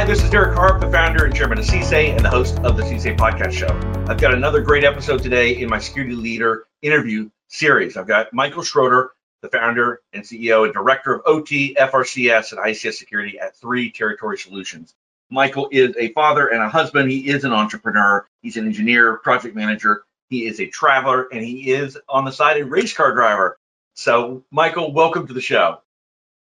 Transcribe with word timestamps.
Hi, 0.00 0.06
this 0.06 0.24
is 0.24 0.30
Derek 0.30 0.54
Harp, 0.54 0.80
the 0.80 0.90
founder 0.90 1.26
and 1.26 1.36
chairman 1.36 1.58
of 1.58 1.66
CS2AI 1.66 2.16
and 2.16 2.24
the 2.24 2.30
host 2.30 2.58
of 2.60 2.78
the 2.78 2.82
CS2AI 2.84 3.18
podcast 3.18 3.52
show. 3.52 3.68
I've 4.10 4.18
got 4.18 4.32
another 4.32 4.62
great 4.62 4.82
episode 4.82 5.22
today 5.22 5.60
in 5.60 5.68
my 5.68 5.78
security 5.78 6.14
leader 6.14 6.64
interview 6.80 7.28
series. 7.48 7.98
I've 7.98 8.06
got 8.06 8.32
Michael 8.32 8.62
Schroeder, 8.62 9.10
the 9.42 9.50
founder 9.50 10.00
and 10.14 10.24
CEO 10.24 10.64
and 10.64 10.72
director 10.72 11.16
of 11.16 11.20
OT, 11.26 11.76
FRCS, 11.78 12.52
and 12.52 12.62
ICS 12.62 12.94
security 12.94 13.38
at 13.38 13.54
Three 13.56 13.90
Territory 13.90 14.38
Solutions. 14.38 14.94
Michael 15.28 15.68
is 15.70 15.94
a 15.98 16.14
father 16.14 16.46
and 16.46 16.62
a 16.62 16.70
husband. 16.70 17.10
He 17.10 17.28
is 17.28 17.44
an 17.44 17.52
entrepreneur. 17.52 18.26
He's 18.40 18.56
an 18.56 18.64
engineer, 18.64 19.18
project 19.18 19.54
manager. 19.54 20.04
He 20.30 20.46
is 20.46 20.60
a 20.60 20.66
traveler, 20.66 21.28
and 21.30 21.44
he 21.44 21.72
is 21.72 21.98
on 22.08 22.24
the 22.24 22.32
side 22.32 22.58
a 22.58 22.64
race 22.64 22.94
car 22.94 23.12
driver. 23.12 23.58
So, 23.96 24.44
Michael, 24.50 24.94
welcome 24.94 25.26
to 25.26 25.34
the 25.34 25.42
show. 25.42 25.82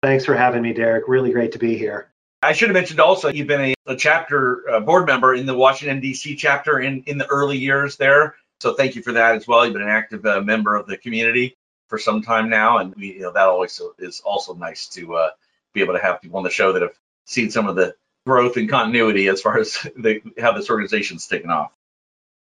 Thanks 0.01 0.25
for 0.25 0.33
having 0.33 0.63
me, 0.63 0.73
Derek. 0.73 1.07
Really 1.07 1.31
great 1.31 1.51
to 1.51 1.59
be 1.59 1.77
here. 1.77 2.09
I 2.43 2.51
should 2.51 2.70
have 2.70 2.73
mentioned 2.73 2.99
also 2.99 3.29
you've 3.29 3.47
been 3.47 3.61
a, 3.61 3.73
a 3.88 3.95
chapter 3.95 4.70
uh, 4.70 4.79
board 4.81 5.07
member 5.07 5.34
in 5.34 5.45
the 5.45 5.53
Washington 5.53 5.99
D.C. 5.99 6.35
chapter 6.35 6.79
in 6.79 7.03
in 7.07 7.17
the 7.17 7.25
early 7.27 7.57
years 7.57 7.95
there. 7.97 8.35
So 8.59 8.73
thank 8.73 8.95
you 8.95 9.01
for 9.01 9.13
that 9.13 9.35
as 9.35 9.47
well. 9.47 9.65
You've 9.65 9.73
been 9.73 9.81
an 9.81 9.89
active 9.89 10.25
uh, 10.25 10.41
member 10.41 10.75
of 10.75 10.87
the 10.87 10.98
community 10.98 11.55
for 11.87 11.98
some 11.98 12.21
time 12.21 12.49
now, 12.49 12.79
and 12.79 12.93
we, 12.95 13.13
you 13.13 13.21
know 13.21 13.31
that 13.31 13.48
always 13.48 13.81
is 13.99 14.21
also 14.21 14.53
nice 14.53 14.87
to 14.89 15.15
uh, 15.15 15.29
be 15.73 15.81
able 15.81 15.93
to 15.93 16.01
have 16.01 16.21
people 16.21 16.37
on 16.37 16.43
the 16.43 16.49
show 16.49 16.73
that 16.73 16.81
have 16.81 16.98
seen 17.25 17.49
some 17.49 17.67
of 17.67 17.75
the 17.75 17.95
growth 18.25 18.57
and 18.57 18.70
continuity 18.70 19.27
as 19.27 19.41
far 19.41 19.57
as 19.57 19.75
how 20.39 20.51
this 20.51 20.70
organization's 20.70 21.27
taken 21.27 21.49
off. 21.49 21.71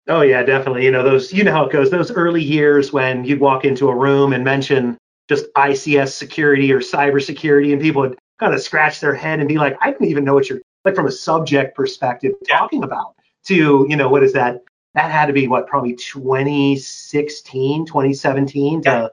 Oh 0.08 0.22
yeah, 0.22 0.44
definitely. 0.44 0.86
You 0.86 0.92
know 0.92 1.04
those. 1.04 1.34
You 1.34 1.44
know 1.44 1.52
how 1.52 1.66
it 1.66 1.72
goes. 1.72 1.90
Those 1.90 2.12
early 2.12 2.44
years 2.44 2.92
when 2.92 3.24
you'd 3.24 3.40
walk 3.40 3.66
into 3.66 3.90
a 3.90 3.96
room 3.96 4.34
and 4.34 4.44
mention 4.44 4.98
just 5.30 5.46
ICS 5.54 6.10
security 6.10 6.72
or 6.72 6.80
cybersecurity, 6.80 7.72
and 7.72 7.82
people 7.82 8.02
would 8.02 8.18
kind 8.40 8.54
of 8.54 8.62
scratch 8.62 9.00
their 9.00 9.14
head 9.16 9.40
and 9.40 9.48
be 9.48 9.58
like, 9.58 9.78
I 9.82 9.92
don't 9.92 10.06
even 10.06 10.24
know 10.24 10.34
what 10.34 10.50
you're 10.50 10.62
like 10.84 10.96
from 10.96 11.08
a 11.08 11.12
subject 11.12 11.76
perspective 11.76 12.34
talking 12.48 12.84
about. 12.84 13.16
To 13.46 13.86
you 13.88 13.96
know, 13.96 14.10
what 14.10 14.24
is 14.24 14.34
that? 14.34 14.62
That 14.96 15.12
had 15.12 15.28
to 15.28 15.34
be 15.34 15.48
what 15.48 15.68
probably 15.68 15.94
2016, 15.96 17.86
2017 17.86 18.82
to 18.84 18.90
Yeah. 18.90 19.08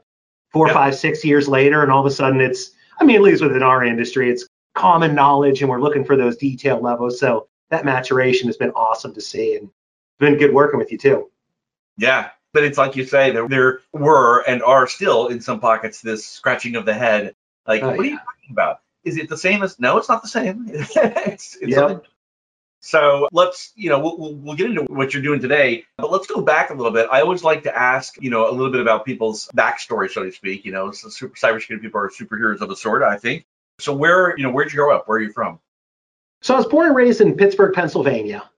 four, 0.52 0.68
Yeah. 0.68 0.74
five, 0.74 0.94
six 0.94 1.24
years 1.24 1.48
later, 1.48 1.82
and 1.82 1.90
all 1.90 2.00
of 2.00 2.06
a 2.06 2.14
sudden 2.14 2.40
it's. 2.40 2.70
I 3.00 3.04
mean, 3.04 3.16
at 3.16 3.22
least 3.22 3.42
within 3.42 3.62
our 3.62 3.82
industry, 3.84 4.30
it's 4.30 4.46
common 4.74 5.14
knowledge, 5.14 5.60
and 5.60 5.68
we're 5.70 5.80
looking 5.80 6.04
for 6.04 6.16
those 6.16 6.36
detail 6.36 6.80
levels. 6.80 7.18
So 7.18 7.48
that 7.70 7.84
maturation 7.84 8.46
has 8.48 8.56
been 8.56 8.70
awesome 8.70 9.12
to 9.14 9.20
see, 9.20 9.56
and 9.56 9.68
been 10.18 10.36
good 10.36 10.52
working 10.54 10.78
with 10.78 10.92
you 10.92 10.98
too. 10.98 11.30
Yeah, 11.96 12.30
but 12.52 12.62
it's 12.64 12.78
like 12.78 12.94
you 12.96 13.04
say, 13.04 13.32
there, 13.32 13.48
there 13.48 13.80
were 13.92 14.40
and 14.42 14.62
are 14.62 14.86
still 14.86 15.28
in 15.28 15.40
some 15.40 15.58
pockets 15.58 16.00
this 16.00 16.24
scratching 16.26 16.76
of 16.76 16.86
the 16.86 16.94
head. 16.94 17.34
Like, 17.66 17.82
Oh, 17.82 17.88
what 17.90 18.00
are 18.00 18.04
you 18.04 18.18
talking 18.18 18.50
about? 18.50 18.80
Is 19.04 19.16
it 19.16 19.28
the 19.28 19.36
same 19.36 19.62
as? 19.62 19.78
No, 19.80 19.98
it's 19.98 20.08
not 20.08 20.22
the 20.22 20.28
same. 20.28 20.66
it's 20.70 21.56
it's 21.56 21.76
Yep. 21.76 22.06
So 22.84 23.28
let's, 23.30 23.72
you 23.76 23.90
know, 23.90 24.00
we'll, 24.00 24.18
we'll, 24.18 24.34
we'll 24.34 24.56
get 24.56 24.66
into 24.68 24.82
what 24.82 25.14
you're 25.14 25.22
doing 25.22 25.40
today, 25.40 25.84
but 25.96 26.10
let's 26.10 26.26
go 26.26 26.40
back 26.40 26.70
a 26.70 26.74
little 26.74 26.90
bit. 26.90 27.08
I 27.12 27.20
always 27.20 27.44
like 27.44 27.62
to 27.62 27.76
ask, 27.76 28.20
you 28.20 28.28
know, 28.28 28.50
a 28.50 28.52
little 28.52 28.72
bit 28.72 28.80
about 28.80 29.04
people's 29.04 29.48
backstory, 29.56 30.10
so 30.10 30.24
to 30.24 30.32
speak. 30.32 30.64
You 30.64 30.72
know, 30.72 30.90
so 30.90 31.08
super 31.08 31.36
cybersecurity 31.36 31.80
people 31.80 32.00
are 32.00 32.10
superheroes 32.10 32.60
of 32.60 32.70
a 32.70 32.76
sort, 32.76 33.04
I 33.04 33.18
think. 33.18 33.44
So 33.78 33.94
where, 33.94 34.36
you 34.36 34.42
know, 34.42 34.50
where'd 34.50 34.72
you 34.72 34.78
grow 34.78 34.94
up? 34.94 35.06
Where 35.06 35.18
are 35.18 35.20
you 35.22 35.32
from? 35.32 35.60
So 36.40 36.54
I 36.54 36.56
was 36.56 36.66
born 36.66 36.86
and 36.86 36.96
raised 36.96 37.20
in 37.20 37.36
Pittsburgh, 37.36 37.72
Pennsylvania. 37.72 38.50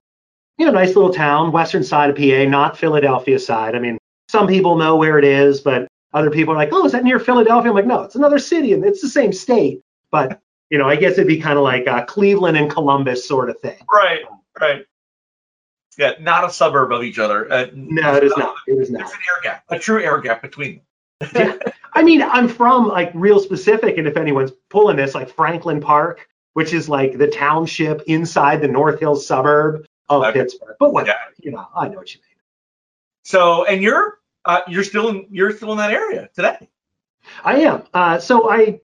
You 0.57 0.65
know, 0.65 0.73
nice 0.73 0.97
little 0.97 1.13
town, 1.13 1.53
western 1.53 1.85
side 1.85 2.09
of 2.09 2.17
PA, 2.17 2.49
not 2.49 2.79
Philadelphia 2.79 3.39
side. 3.39 3.75
I 3.75 3.79
mean, 3.79 3.99
some 4.29 4.47
people 4.47 4.77
know 4.77 4.97
where 4.97 5.19
it 5.19 5.25
is, 5.25 5.61
but 5.61 5.87
other 6.15 6.31
people 6.31 6.55
are 6.55 6.57
like, 6.57 6.71
oh, 6.73 6.87
is 6.87 6.93
that 6.93 7.05
near 7.05 7.19
Philadelphia? 7.19 7.71
I'm 7.71 7.77
like, 7.77 7.87
no, 7.87 8.03
it's 8.05 8.15
another 8.15 8.39
city 8.39 8.73
and 8.73 8.85
it's 8.85 9.03
the 9.03 9.09
same 9.09 9.33
state. 9.35 9.83
But, 10.15 10.41
you 10.71 10.79
know, 10.79 10.89
I 10.89 10.97
guess 10.97 11.13
it'd 11.15 11.27
be 11.27 11.41
kind 11.41 11.59
of 11.59 11.65
like 11.65 11.87
uh, 11.89 12.05
Cleveland 12.07 12.57
and 12.57 12.71
Columbus 12.71 13.27
sort 13.29 13.51
of 13.51 13.59
thing. 13.61 13.79
Right, 13.93 14.21
right. 14.61 14.87
Yeah, 15.99 16.13
not 16.21 16.45
a 16.45 16.51
suburb 16.51 16.93
of 16.93 17.03
each 17.03 17.19
other. 17.19 17.53
Uh, 17.53 17.67
No, 17.75 18.15
it 18.17 18.25
is 18.25 18.37
not. 18.37 18.55
It 18.67 18.73
is 18.79 18.91
not. 18.91 19.01
There's 19.01 19.13
an 19.13 19.19
air 19.19 19.43
gap, 19.43 19.65
a 19.69 19.79
true 19.79 20.03
air 20.03 20.21
gap 20.21 20.43
between 20.43 20.81
them. 21.21 21.31
Yeah. 21.35 21.57
I 21.93 22.03
mean, 22.03 22.23
I'm 22.23 22.49
from 22.49 22.89
like 22.89 23.13
real 23.15 23.39
specific, 23.39 23.99
and 23.99 24.09
if 24.09 24.17
anyone's 24.17 24.51
pulling 24.71 24.97
this, 24.97 25.15
like 25.15 25.31
Franklin 25.31 25.81
Park, 25.81 26.29
which 26.55 26.73
is 26.73 26.89
like 26.89 27.19
the 27.19 27.29
township 27.29 28.03
inside 28.09 28.61
the 28.61 28.69
North 28.69 28.99
Hills 28.99 29.25
suburb 29.27 29.87
of 30.09 30.25
Okay. 30.25 30.33
Pittsburgh. 30.41 30.75
But 30.81 30.93
what, 30.93 31.07
Yeah. 31.07 31.15
you 31.39 31.53
know, 31.53 31.67
I 31.75 31.87
know 31.89 31.99
what 31.99 32.13
you 32.15 32.21
mean. 32.21 32.39
So, 33.25 33.65
and 33.65 33.81
you're 33.83 34.19
uh, 34.45 34.61
you're 34.69 34.85
still 34.85 35.09
in 35.11 35.27
you're 35.31 35.53
still 35.57 35.71
in 35.73 35.79
that 35.79 35.93
area 35.93 36.29
today. 36.35 36.69
I 37.45 37.61
am. 37.61 37.85
Uh, 37.95 38.19
so 38.19 38.51
I 38.51 38.81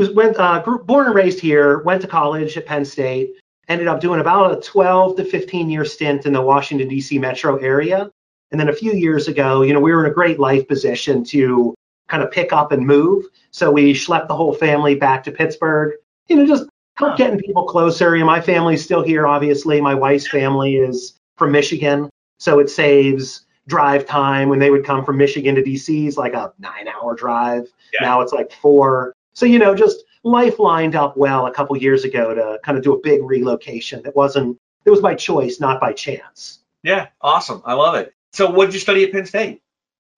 was 0.00 0.10
went 0.10 0.38
uh, 0.38 0.60
grew, 0.62 0.82
born 0.82 1.06
and 1.06 1.14
raised 1.14 1.38
here. 1.38 1.80
Went 1.82 2.00
to 2.02 2.08
college 2.08 2.56
at 2.56 2.66
Penn 2.66 2.84
State. 2.84 3.34
Ended 3.68 3.86
up 3.86 4.00
doing 4.00 4.20
about 4.20 4.56
a 4.56 4.60
12 4.60 5.16
to 5.16 5.24
15 5.24 5.70
year 5.70 5.84
stint 5.84 6.26
in 6.26 6.32
the 6.32 6.40
Washington 6.40 6.88
D.C. 6.88 7.18
metro 7.18 7.56
area. 7.58 8.10
And 8.50 8.58
then 8.58 8.68
a 8.68 8.72
few 8.72 8.92
years 8.92 9.28
ago, 9.28 9.62
you 9.62 9.72
know, 9.72 9.78
we 9.78 9.92
were 9.92 10.04
in 10.04 10.10
a 10.10 10.14
great 10.14 10.40
life 10.40 10.66
position 10.66 11.22
to 11.24 11.74
kind 12.08 12.22
of 12.22 12.32
pick 12.32 12.52
up 12.52 12.72
and 12.72 12.84
move. 12.84 13.26
So 13.52 13.70
we 13.70 13.92
schlepped 13.92 14.26
the 14.26 14.34
whole 14.34 14.54
family 14.54 14.96
back 14.96 15.22
to 15.24 15.30
Pittsburgh. 15.30 15.92
You 16.26 16.36
know, 16.36 16.46
just 16.46 16.68
help 16.96 17.16
getting 17.16 17.38
people 17.38 17.64
closer. 17.64 18.16
You 18.16 18.20
know, 18.20 18.26
my 18.26 18.40
family's 18.40 18.82
still 18.82 19.04
here. 19.04 19.26
Obviously, 19.26 19.80
my 19.80 19.94
wife's 19.94 20.26
family 20.26 20.76
is 20.76 21.14
from 21.36 21.52
Michigan, 21.52 22.10
so 22.38 22.58
it 22.58 22.70
saves 22.70 23.44
drive 23.66 24.04
time 24.04 24.48
when 24.48 24.58
they 24.58 24.70
would 24.70 24.84
come 24.84 25.04
from 25.04 25.16
Michigan 25.16 25.54
to 25.54 25.62
DC 25.62 26.08
is 26.08 26.16
like 26.16 26.34
a 26.34 26.52
nine 26.58 26.88
hour 26.88 27.14
drive. 27.14 27.66
Yeah. 27.92 28.06
Now 28.06 28.20
it's 28.22 28.32
like 28.32 28.50
four. 28.50 29.14
So, 29.32 29.46
you 29.46 29.58
know, 29.58 29.74
just 29.74 30.04
life 30.24 30.58
lined 30.58 30.94
up 30.96 31.16
well 31.16 31.46
a 31.46 31.52
couple 31.52 31.76
years 31.76 32.04
ago 32.04 32.34
to 32.34 32.58
kind 32.64 32.76
of 32.76 32.84
do 32.84 32.94
a 32.94 33.00
big 33.00 33.22
relocation. 33.22 34.02
That 34.02 34.14
wasn't, 34.16 34.58
it 34.84 34.90
was 34.90 35.00
by 35.00 35.14
choice, 35.14 35.60
not 35.60 35.80
by 35.80 35.92
chance. 35.92 36.60
Yeah, 36.82 37.08
awesome. 37.20 37.62
I 37.64 37.74
love 37.74 37.94
it. 37.96 38.14
So, 38.32 38.50
what 38.50 38.66
did 38.66 38.74
you 38.74 38.80
study 38.80 39.04
at 39.04 39.12
Penn 39.12 39.26
State? 39.26 39.62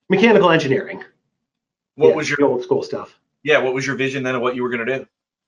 Mechanical 0.09 0.51
engineering. 0.51 1.03
What 1.97 2.11
Yeah, 2.11 2.15
was 2.15 2.31
your 2.31 2.45
old 2.45 2.62
school 2.62 2.83
stuff? 2.83 3.19
yeah? 3.43 3.59
What 3.59 3.75
was 3.75 3.87
your 3.87 3.97
vision 3.97 4.22
then 4.22 4.34
of 4.34 4.43
what 4.43 4.55
you 4.55 4.62
were 4.62 4.71
going 4.71 4.87
to 4.87 4.99
do? 4.99 5.06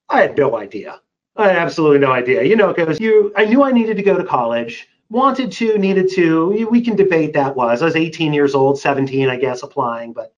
I 0.09 0.21
had 0.23 0.37
no 0.37 0.57
idea. 0.57 1.01
I 1.37 1.49
had 1.49 1.57
absolutely 1.57 1.99
no 1.99 2.13
idea. 2.13 2.43
You 2.43 2.57
know, 2.57 2.73
because 2.73 3.01
you, 3.01 3.33
I 3.37 3.45
knew 3.45 3.63
I 3.63 3.73
needed 3.73 3.97
to 3.97 4.03
go 4.03 4.17
to 4.19 4.25
college. 4.25 4.89
Wanted 5.11 5.53
to, 5.53 5.79
needed 5.79 6.11
to. 6.13 6.67
We 6.71 6.81
can 6.81 6.97
debate 6.97 7.33
that 7.35 7.55
was. 7.57 7.83
I 7.83 7.85
was 7.87 7.97
18 7.97 8.33
years 8.33 8.55
old, 8.55 8.79
17, 8.79 9.29
I 9.29 9.37
guess, 9.37 9.63
applying. 9.63 10.13
But 10.13 10.33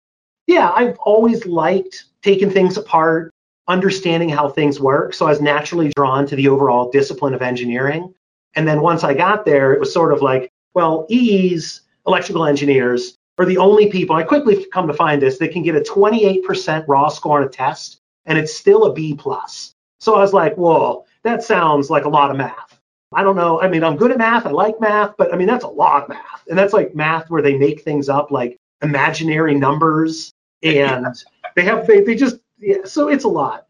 yeah, 0.47 0.71
I've 0.75 0.99
always 0.99 1.47
liked 1.47 2.05
taking 2.27 2.51
things 2.51 2.77
apart, 2.77 3.33
understanding 3.69 4.29
how 4.29 4.49
things 4.49 4.81
work. 4.81 5.15
So 5.15 5.27
I 5.27 5.31
was 5.31 5.41
naturally 5.41 5.93
drawn 5.95 6.27
to 6.27 6.35
the 6.35 6.49
overall 6.49 6.91
discipline 6.91 7.35
of 7.35 7.41
engineering. 7.41 8.13
And 8.57 8.67
then 8.67 8.81
once 8.81 9.05
I 9.05 9.15
got 9.15 9.45
there, 9.45 9.73
it 9.73 9.79
was 9.79 9.95
sort 9.95 10.13
of 10.13 10.23
like, 10.23 10.51
well, 10.75 11.07
EEs, 11.09 11.83
electrical 12.05 12.45
engineers, 12.45 13.17
are 13.39 13.47
the 13.47 13.59
only 13.59 13.91
people. 13.93 14.17
I 14.17 14.25
quickly 14.25 14.67
come 14.73 14.89
to 14.89 14.93
find 14.93 15.23
this 15.23 15.39
that 15.39 15.53
can 15.53 15.63
get 15.63 15.77
a 15.77 15.81
28% 15.81 16.85
raw 16.89 17.09
score 17.09 17.41
on 17.41 17.47
a 17.47 17.49
test, 17.49 18.01
and 18.25 18.37
it's 18.37 18.53
still 18.53 18.87
a 18.87 18.93
B 18.93 19.15
plus. 19.15 19.73
So 20.01 20.17
I 20.17 20.21
was 20.21 20.33
like, 20.33 20.57
whoa, 20.57 21.05
that 21.23 21.45
sounds 21.45 21.91
like 21.91 22.07
a 22.07 22.09
lot 22.09 22.33
of 22.33 22.37
math. 22.37 22.81
I 23.13 23.23
don't 23.23 23.37
know. 23.37 23.61
I 23.61 23.69
mean, 23.69 23.85
I'm 23.85 23.97
good 23.97 24.11
at 24.11 24.19
math. 24.19 24.47
I 24.47 24.51
like 24.51 24.81
math, 24.81 25.15
but 25.17 25.33
I 25.33 25.37
mean, 25.37 25.47
that's 25.47 25.65
a 25.65 25.69
lot 25.69 26.03
of 26.03 26.09
math. 26.09 26.45
And 26.49 26.59
that's 26.59 26.73
like 26.73 26.97
math 26.97 27.31
where 27.31 27.43
they 27.43 27.57
make 27.57 27.83
things 27.83 28.09
up 28.09 28.33
like 28.33 28.59
imaginary 28.83 29.55
numbers 29.55 30.33
and 30.63 31.07
they 31.57 31.65
have, 31.65 31.87
they, 31.87 32.03
they 32.03 32.15
just, 32.15 32.37
yeah, 32.59 32.85
so 32.85 33.09
it's 33.09 33.25
a 33.25 33.29
lot. 33.29 33.67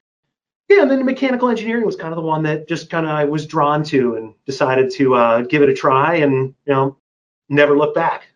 Yeah, 0.69 0.83
and 0.83 0.91
then 0.91 1.05
mechanical 1.05 1.49
engineering 1.49 1.87
was 1.87 1.95
kind 1.95 2.13
of 2.13 2.17
the 2.17 2.23
one 2.23 2.43
that 2.43 2.67
just 2.67 2.91
kind 2.91 3.07
of 3.07 3.13
I 3.13 3.25
was 3.25 3.47
drawn 3.47 3.85
to 3.85 4.17
and 4.17 4.35
decided 4.45 4.91
to 4.95 5.15
uh, 5.15 5.43
give 5.43 5.63
it 5.63 5.69
a 5.69 5.75
try 5.75 6.17
and, 6.17 6.55
you 6.67 6.75
know, 6.75 6.97
never 7.49 7.79
look 7.79 7.95
back. 7.95 8.27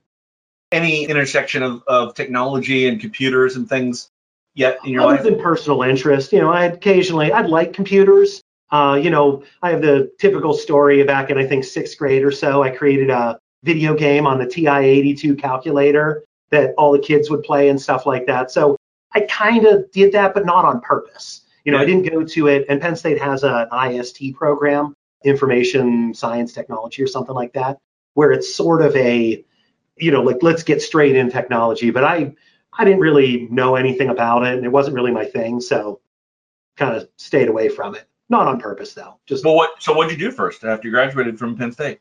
Any 0.71 1.05
intersection 1.07 1.65
of, 1.65 1.83
of 1.89 2.15
technology 2.15 2.87
and 2.87 3.01
computers 3.01 3.57
and 3.57 3.69
things 3.69 4.09
yet 4.55 4.79
in 4.85 4.93
your 4.93 5.03
other 5.03 5.15
life? 5.15 5.25
than 5.25 5.41
personal 5.41 5.83
interest, 5.83 6.33
you 6.33 6.41
know, 6.41 6.51
I 6.51 6.67
occasionally 6.67 7.33
I'd 7.33 7.51
like 7.51 7.73
computers. 7.73 8.41
Uh, 8.71 9.01
you 9.03 9.11
know, 9.11 9.43
I 9.63 9.71
have 9.71 9.83
the 9.83 10.13
typical 10.21 10.55
story 10.55 11.03
back 11.03 11.31
in 11.31 11.39
I 11.39 11.47
think 11.47 11.65
sixth 11.65 11.99
grade 11.99 12.23
or 12.23 12.31
so. 12.31 12.63
I 12.63 12.71
created 12.71 13.11
a 13.11 13.41
video 13.65 13.97
game 13.97 14.29
on 14.29 14.39
the 14.39 14.47
TI-82 14.47 15.37
calculator 15.41 16.23
that 16.51 16.75
all 16.79 16.93
the 16.93 17.01
kids 17.01 17.29
would 17.31 17.43
play 17.43 17.69
and 17.69 17.81
stuff 17.81 18.07
like 18.07 18.27
that. 18.27 18.53
So 18.53 18.77
I 19.15 19.21
kind 19.23 19.67
of 19.67 19.91
did 19.91 20.13
that, 20.13 20.35
but 20.35 20.47
not 20.47 20.65
on 20.65 20.81
purpose. 20.81 21.43
You 21.65 21.73
know, 21.73 21.79
I 21.79 21.85
didn't 21.85 22.09
go 22.11 22.25
to 22.25 22.49
it. 22.49 22.65
And 22.69 22.81
Penn 22.81 22.97
State 22.97 23.21
has 23.21 23.45
an 23.45 23.69
IST 23.73 24.35
program, 24.35 24.95
Information 25.25 26.15
Science 26.15 26.53
Technology 26.53 27.03
or 27.03 27.07
something 27.07 27.35
like 27.35 27.53
that, 27.53 27.79
where 28.15 28.33
it's 28.33 28.55
sort 28.55 28.83
of 28.83 28.97
a, 28.97 29.45
you 29.97 30.11
know, 30.11 30.23
like 30.23 30.43
let's 30.43 30.63
get 30.63 30.81
straight 30.81 31.17
in 31.17 31.31
technology. 31.31 31.91
But 31.91 32.05
I 32.05 32.35
I 32.79 32.85
didn't 32.85 33.01
really 33.01 33.49
know 33.51 33.77
anything 33.77 34.09
about 34.09 34.45
it, 34.45 34.55
and 34.55 34.65
it 34.65 34.71
wasn't 34.71 34.95
really 34.95 35.11
my 35.11 35.25
thing, 35.25 35.61
so 35.61 36.01
kind 36.77 36.97
of 36.97 37.09
stayed 37.17 37.49
away 37.49 37.69
from 37.69 37.95
it. 37.95 38.07
Not 38.31 38.47
on 38.47 38.61
purpose, 38.61 38.95
though. 38.95 39.19
Just 39.27 39.45
Well, 39.45 39.57
what? 39.57 39.83
So, 39.83 39.93
what 39.93 40.09
did 40.09 40.19
you 40.19 40.31
do 40.31 40.35
first 40.35 40.65
after 40.65 40.89
you 40.89 40.93
graduated 40.93 41.39
from 41.39 41.57
Penn 41.57 41.73
State? 41.73 42.01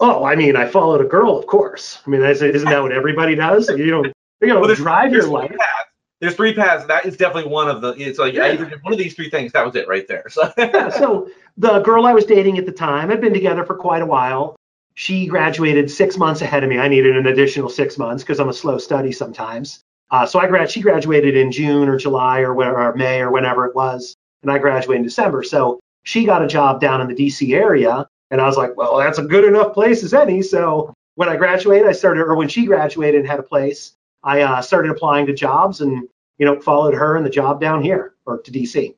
oh, 0.00 0.24
I 0.24 0.34
mean, 0.34 0.56
I 0.56 0.66
followed 0.66 1.00
a 1.00 1.04
girl, 1.04 1.38
of 1.38 1.46
course. 1.46 2.00
I 2.06 2.10
mean, 2.10 2.22
isn't 2.22 2.64
that 2.64 2.82
what 2.82 2.92
everybody 2.92 3.34
does? 3.34 3.68
You 3.68 3.90
don't, 3.90 4.12
you 4.40 4.48
know, 4.48 4.60
Well, 4.60 4.74
drive 4.74 5.12
your 5.12 5.26
life. 5.26 5.50
paths. 5.50 5.88
there's 6.20 6.34
three 6.34 6.54
paths. 6.54 6.86
That 6.86 7.06
is 7.06 7.16
definitely 7.16 7.50
one 7.50 7.68
of 7.68 7.80
the. 7.80 7.90
It's 7.98 8.18
like 8.18 8.34
Yeah. 8.34 8.46
either 8.46 8.64
did 8.66 8.82
one 8.82 8.92
of 8.92 8.98
these 8.98 9.14
three 9.14 9.30
things. 9.30 9.52
That 9.52 9.64
was 9.64 9.74
it 9.76 9.88
right 9.88 10.06
there. 10.08 10.24
So 10.28 10.52
yeah, 10.58 10.88
so 11.02 11.28
the 11.56 11.80
girl 11.80 12.06
I 12.06 12.12
was 12.12 12.24
dating 12.24 12.58
at 12.58 12.66
the 12.66 12.72
time 12.72 13.10
had 13.10 13.20
been 13.20 13.32
together 13.34 13.64
for 13.64 13.74
quite 13.74 14.02
a 14.02 14.06
while. 14.06 14.56
She 14.94 15.26
graduated 15.26 15.90
six 15.90 16.16
months 16.18 16.42
ahead 16.42 16.62
of 16.64 16.68
me. 16.70 16.78
I 16.78 16.88
needed 16.88 17.16
an 17.16 17.26
additional 17.26 17.68
six 17.68 17.96
months 17.96 18.22
because 18.22 18.38
I'm 18.40 18.48
a 18.48 18.52
slow 18.52 18.76
study 18.78 19.12
sometimes. 19.12 19.80
Uh, 20.10 20.26
so 20.26 20.40
I 20.40 20.46
grad 20.48 20.70
she 20.70 20.80
graduated 20.82 21.36
in 21.36 21.52
June 21.52 21.88
or 21.88 21.96
July 21.96 22.40
or, 22.40 22.52
where, 22.52 22.76
or 22.78 22.94
May 22.96 23.20
or 23.20 23.30
whenever 23.30 23.64
it 23.66 23.74
was, 23.76 24.14
and 24.42 24.50
I 24.50 24.58
graduated 24.58 24.98
in 25.00 25.04
December. 25.04 25.42
So 25.44 25.78
she 26.02 26.24
got 26.24 26.42
a 26.42 26.48
job 26.48 26.80
down 26.80 27.00
in 27.00 27.06
the 27.06 27.14
DC 27.14 27.54
area, 27.54 28.06
and 28.32 28.40
I 28.40 28.46
was 28.46 28.56
like, 28.56 28.76
well, 28.76 28.96
that's 28.98 29.18
a 29.18 29.22
good 29.22 29.44
enough 29.44 29.72
place 29.72 30.02
as 30.02 30.12
any. 30.12 30.42
So 30.42 30.92
when 31.14 31.28
I 31.28 31.36
graduated, 31.36 31.86
I 31.86 31.92
started, 31.92 32.22
or 32.22 32.34
when 32.34 32.48
she 32.48 32.66
graduated 32.66 33.20
and 33.20 33.28
had 33.28 33.38
a 33.38 33.42
place, 33.44 33.92
I 34.22 34.42
uh, 34.42 34.62
started 34.62 34.90
applying 34.90 35.26
to 35.26 35.34
jobs 35.34 35.80
and 35.80 36.08
you 36.38 36.46
know 36.46 36.60
followed 36.60 36.94
her 36.94 37.16
and 37.16 37.24
the 37.24 37.30
job 37.30 37.60
down 37.60 37.82
here 37.82 38.14
or 38.26 38.38
to 38.38 38.50
DC. 38.50 38.94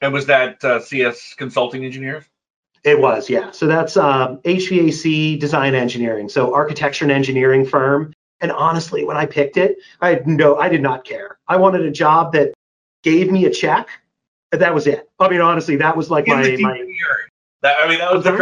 and 0.00 0.12
was 0.12 0.26
that 0.26 0.62
uh, 0.64 0.80
CS 0.80 1.34
Consulting 1.34 1.84
Engineers? 1.84 2.24
It 2.84 3.00
was, 3.00 3.28
yeah. 3.28 3.50
So 3.50 3.66
that's 3.66 3.96
um, 3.96 4.38
HVAC 4.38 5.40
design 5.40 5.74
engineering. 5.74 6.28
So 6.28 6.54
architecture 6.54 7.04
and 7.04 7.10
engineering 7.10 7.66
firm. 7.66 8.12
And 8.40 8.52
honestly, 8.52 9.04
when 9.04 9.16
I 9.16 9.26
picked 9.26 9.56
it, 9.56 9.78
I 10.00 10.10
had 10.10 10.28
no, 10.28 10.56
I 10.56 10.68
did 10.68 10.82
not 10.82 11.04
care. 11.04 11.38
I 11.48 11.56
wanted 11.56 11.80
a 11.82 11.90
job 11.90 12.34
that 12.34 12.52
gave 13.02 13.32
me 13.32 13.46
a 13.46 13.50
check. 13.50 13.88
and 14.52 14.60
That 14.60 14.72
was 14.72 14.86
it. 14.86 15.10
I 15.18 15.28
mean, 15.28 15.40
honestly, 15.40 15.76
that 15.76 15.96
was 15.96 16.10
like 16.10 16.28
In 16.28 16.34
my, 16.34 16.56
my. 16.60 16.84
That, 17.62 17.76
I 17.82 17.88
mean, 17.88 17.98
that 17.98 18.14
was 18.14 18.22
the 18.22 18.30
I'm 18.30 18.36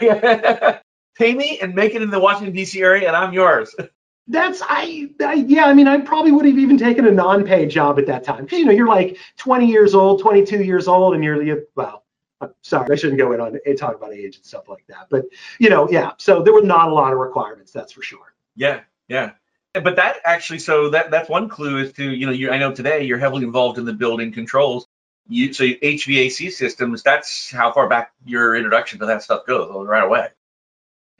criteria, 0.00 0.20
right? 0.22 0.80
Pay 1.18 1.34
me 1.34 1.58
and 1.60 1.74
make 1.74 1.94
it 1.94 2.00
in 2.00 2.08
the 2.08 2.18
Washington 2.18 2.54
D.C. 2.54 2.80
area, 2.80 3.08
and 3.08 3.16
I'm 3.16 3.34
yours. 3.34 3.74
that's 4.28 4.62
I, 4.62 5.10
I 5.20 5.34
yeah. 5.34 5.66
I 5.66 5.74
mean, 5.74 5.88
I 5.88 5.98
probably 5.98 6.32
would 6.32 6.46
have 6.46 6.58
even 6.58 6.78
taken 6.78 7.06
a 7.06 7.10
non-paid 7.10 7.70
job 7.70 7.98
at 7.98 8.06
that 8.06 8.24
time 8.24 8.44
because 8.44 8.58
you 8.58 8.64
know 8.64 8.72
you're 8.72 8.88
like 8.88 9.18
20 9.38 9.66
years 9.66 9.94
old, 9.94 10.20
22 10.20 10.62
years 10.62 10.88
old, 10.88 11.14
and 11.14 11.24
you're 11.24 11.42
you, 11.42 11.66
well. 11.74 12.00
I'm 12.40 12.50
sorry, 12.62 12.90
I 12.90 12.96
shouldn't 12.96 13.18
go 13.18 13.30
in 13.30 13.40
on 13.40 13.56
and 13.64 13.78
talk 13.78 13.94
about 13.94 14.12
age 14.12 14.34
and 14.34 14.44
stuff 14.44 14.68
like 14.68 14.84
that. 14.88 15.06
But 15.08 15.26
you 15.60 15.70
know, 15.70 15.88
yeah. 15.88 16.14
So 16.18 16.42
there 16.42 16.52
were 16.52 16.62
not 16.62 16.88
a 16.88 16.92
lot 16.92 17.12
of 17.12 17.20
requirements, 17.20 17.70
that's 17.70 17.92
for 17.92 18.02
sure. 18.02 18.34
Yeah, 18.56 18.80
yeah. 19.06 19.34
But 19.74 19.96
that 19.96 20.16
actually, 20.24 20.58
so 20.58 20.90
that 20.90 21.10
that's 21.10 21.28
one 21.28 21.48
clue 21.48 21.78
is 21.78 21.92
to 21.94 22.10
you 22.10 22.26
know, 22.26 22.32
you 22.32 22.50
I 22.50 22.58
know 22.58 22.72
today 22.72 23.04
you're 23.04 23.18
heavily 23.18 23.44
involved 23.44 23.78
in 23.78 23.84
the 23.84 23.92
building 23.92 24.32
controls. 24.32 24.86
You 25.28 25.52
so 25.52 25.64
HVAC 25.64 26.50
systems. 26.50 27.02
That's 27.02 27.50
how 27.50 27.72
far 27.72 27.88
back 27.88 28.12
your 28.26 28.56
introduction 28.56 28.98
to 28.98 29.06
that 29.06 29.22
stuff 29.22 29.46
goes 29.46 29.86
right 29.86 30.02
away. 30.02 30.28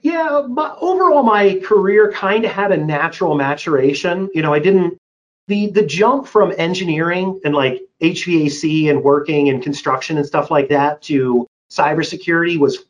Yeah, 0.03 0.45
but 0.49 0.77
overall, 0.81 1.23
my 1.23 1.59
career 1.63 2.11
kind 2.11 2.43
of 2.43 2.51
had 2.51 2.73
a 2.73 2.77
natural 2.77 3.35
maturation. 3.35 4.29
You 4.33 4.41
know, 4.41 4.53
I 4.53 4.59
didn't 4.59 4.97
the 5.47 5.71
the 5.71 5.85
jump 5.85 6.27
from 6.27 6.53
engineering 6.57 7.39
and 7.45 7.55
like 7.55 7.81
HVAC 8.01 8.89
and 8.89 9.01
working 9.01 9.47
and 9.47 9.63
construction 9.63 10.17
and 10.17 10.25
stuff 10.25 10.51
like 10.51 10.67
that 10.69 11.01
to 11.03 11.47
cybersecurity 11.71 12.59
was 12.59 12.85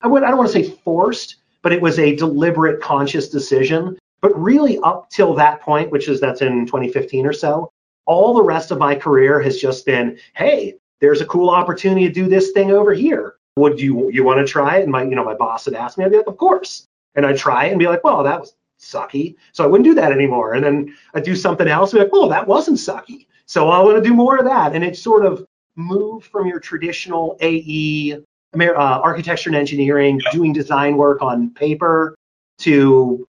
I 0.00 0.08
would 0.08 0.22
I 0.22 0.28
don't 0.28 0.38
want 0.38 0.50
to 0.50 0.64
say 0.64 0.70
forced, 0.84 1.36
but 1.60 1.72
it 1.72 1.82
was 1.82 1.98
a 1.98 2.16
deliberate, 2.16 2.80
conscious 2.80 3.28
decision. 3.28 3.98
But 4.22 4.40
really, 4.40 4.78
up 4.78 5.10
till 5.10 5.34
that 5.34 5.60
point, 5.60 5.90
which 5.90 6.08
is 6.08 6.18
that's 6.18 6.40
in 6.40 6.64
2015 6.64 7.26
or 7.26 7.34
so, 7.34 7.70
all 8.06 8.32
the 8.32 8.42
rest 8.42 8.70
of 8.70 8.78
my 8.78 8.94
career 8.94 9.38
has 9.38 9.58
just 9.58 9.84
been, 9.84 10.18
hey, 10.34 10.76
there's 11.02 11.20
a 11.20 11.26
cool 11.26 11.50
opportunity 11.50 12.06
to 12.06 12.12
do 12.12 12.26
this 12.26 12.52
thing 12.52 12.70
over 12.70 12.94
here. 12.94 13.34
Would 13.56 13.80
you 13.80 14.10
you 14.10 14.24
want 14.24 14.44
to 14.44 14.50
try 14.50 14.78
it? 14.78 14.82
And 14.82 14.92
my 14.92 15.02
you 15.02 15.14
know 15.14 15.24
my 15.24 15.34
boss 15.34 15.66
would 15.66 15.74
ask 15.74 15.96
me, 15.98 16.04
I'd 16.04 16.10
be 16.10 16.18
like, 16.18 16.26
of 16.26 16.36
course. 16.36 16.86
And 17.14 17.24
I'd 17.24 17.36
try 17.36 17.66
it 17.66 17.70
and 17.70 17.78
be 17.78 17.86
like, 17.86 18.02
well, 18.02 18.24
that 18.24 18.40
was 18.40 18.54
sucky. 18.80 19.36
So 19.52 19.64
I 19.64 19.66
wouldn't 19.66 19.84
do 19.84 19.94
that 19.94 20.12
anymore. 20.12 20.54
And 20.54 20.64
then 20.64 20.96
I'd 21.14 21.22
do 21.22 21.36
something 21.36 21.68
else 21.68 21.92
and 21.92 22.00
be 22.00 22.04
like, 22.04 22.12
well, 22.12 22.28
that 22.28 22.46
wasn't 22.46 22.78
sucky. 22.78 23.26
So 23.46 23.68
I 23.68 23.80
want 23.80 24.02
to 24.02 24.08
do 24.08 24.14
more 24.14 24.36
of 24.36 24.44
that. 24.46 24.74
And 24.74 24.82
it 24.82 24.96
sort 24.96 25.24
of 25.24 25.46
moved 25.76 26.26
from 26.26 26.46
your 26.46 26.60
traditional 26.60 27.36
AE 27.40 28.20
uh, 28.54 28.72
architecture 28.76 29.50
and 29.50 29.56
engineering, 29.56 30.20
doing 30.32 30.52
design 30.52 30.96
work 30.96 31.22
on 31.22 31.50
paper 31.50 32.16
to 32.58 33.26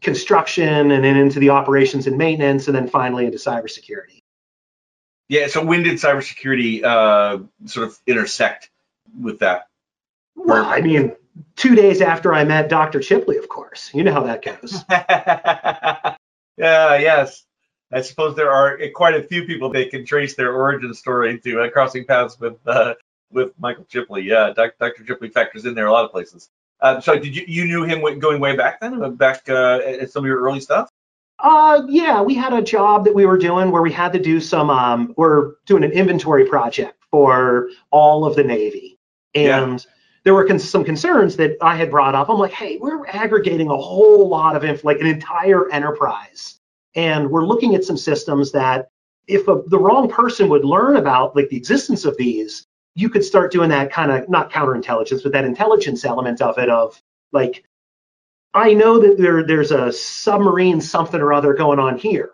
construction 0.00 0.90
and 0.90 1.04
then 1.04 1.16
into 1.16 1.38
the 1.38 1.50
operations 1.50 2.06
and 2.06 2.16
maintenance 2.16 2.66
and 2.66 2.76
then 2.76 2.88
finally 2.88 3.26
into 3.26 3.38
cybersecurity. 3.38 4.20
Yeah. 5.28 5.48
So 5.48 5.64
when 5.64 5.82
did 5.82 5.94
cybersecurity 5.94 6.82
uh, 6.84 7.38
sort 7.66 7.88
of 7.88 7.98
intersect 8.06 8.70
with 9.18 9.38
that? 9.40 9.66
Well, 10.34 10.64
I 10.64 10.80
mean, 10.80 11.14
two 11.56 11.74
days 11.74 12.00
after 12.00 12.34
I 12.34 12.44
met 12.44 12.68
Dr. 12.68 13.00
Chipley, 13.00 13.38
of 13.38 13.48
course. 13.48 13.90
You 13.94 14.04
know 14.04 14.12
how 14.12 14.22
that 14.22 14.42
goes. 14.42 14.84
yeah. 14.90 16.16
Yes. 16.56 17.44
I 17.90 18.02
suppose 18.02 18.36
there 18.36 18.50
are 18.50 18.78
quite 18.94 19.14
a 19.14 19.22
few 19.22 19.44
people 19.44 19.70
that 19.70 19.90
can 19.90 20.04
trace 20.04 20.34
their 20.34 20.52
origin 20.52 20.92
story 20.92 21.38
to 21.40 21.62
uh, 21.62 21.70
crossing 21.70 22.04
paths 22.04 22.38
with 22.38 22.56
uh, 22.66 22.94
with 23.32 23.52
Michael 23.58 23.84
Chipley. 23.84 24.24
Yeah, 24.24 24.52
Doc- 24.54 24.74
Dr. 24.78 25.04
Chipley 25.04 25.32
factors 25.32 25.64
in 25.64 25.74
there 25.74 25.86
a 25.86 25.92
lot 25.92 26.04
of 26.04 26.10
places. 26.10 26.50
Uh, 26.80 27.00
so 27.00 27.18
did 27.18 27.34
you 27.34 27.44
you 27.48 27.64
knew 27.64 27.84
him 27.84 28.18
going 28.18 28.40
way 28.40 28.54
back 28.54 28.80
then, 28.80 29.02
uh, 29.02 29.08
back 29.08 29.48
uh, 29.48 29.80
at 29.84 30.10
some 30.10 30.24
of 30.24 30.26
your 30.26 30.40
early 30.40 30.60
stuff? 30.60 30.90
Uh, 31.40 31.82
yeah, 31.88 32.20
we 32.20 32.34
had 32.34 32.52
a 32.52 32.62
job 32.62 33.04
that 33.04 33.14
we 33.14 33.24
were 33.24 33.38
doing 33.38 33.70
where 33.70 33.82
we 33.82 33.92
had 33.92 34.12
to 34.12 34.18
do 34.18 34.40
some, 34.40 34.70
um, 34.70 35.14
we're 35.16 35.52
doing 35.66 35.84
an 35.84 35.92
inventory 35.92 36.44
project 36.44 37.00
for 37.12 37.70
all 37.90 38.24
of 38.24 38.34
the 38.34 38.42
Navy. 38.42 38.97
Yeah. 39.34 39.62
And 39.62 39.86
there 40.24 40.34
were 40.34 40.46
con- 40.46 40.58
some 40.58 40.84
concerns 40.84 41.36
that 41.36 41.56
I 41.62 41.76
had 41.76 41.90
brought 41.90 42.14
up. 42.14 42.28
I'm 42.28 42.38
like, 42.38 42.52
hey, 42.52 42.78
we're 42.78 43.06
aggregating 43.06 43.68
a 43.68 43.76
whole 43.76 44.28
lot 44.28 44.56
of, 44.56 44.64
inf- 44.64 44.84
like 44.84 45.00
an 45.00 45.06
entire 45.06 45.70
enterprise. 45.70 46.58
And 46.94 47.30
we're 47.30 47.46
looking 47.46 47.74
at 47.74 47.84
some 47.84 47.96
systems 47.96 48.52
that 48.52 48.88
if 49.26 49.46
a, 49.46 49.62
the 49.66 49.78
wrong 49.78 50.08
person 50.08 50.48
would 50.48 50.64
learn 50.64 50.96
about 50.96 51.36
like 51.36 51.48
the 51.50 51.56
existence 51.56 52.04
of 52.04 52.16
these, 52.16 52.66
you 52.94 53.08
could 53.08 53.24
start 53.24 53.52
doing 53.52 53.68
that 53.68 53.92
kind 53.92 54.10
of 54.10 54.28
not 54.28 54.50
counterintelligence, 54.50 55.22
but 55.22 55.32
that 55.32 55.44
intelligence 55.44 56.04
element 56.04 56.42
of 56.42 56.58
it 56.58 56.68
of 56.68 57.00
like, 57.32 57.64
I 58.54 58.72
know 58.74 58.98
that 58.98 59.18
there 59.18 59.44
there's 59.44 59.70
a 59.70 59.92
submarine 59.92 60.80
something 60.80 61.20
or 61.20 61.32
other 61.32 61.54
going 61.54 61.78
on 61.78 61.98
here. 61.98 62.32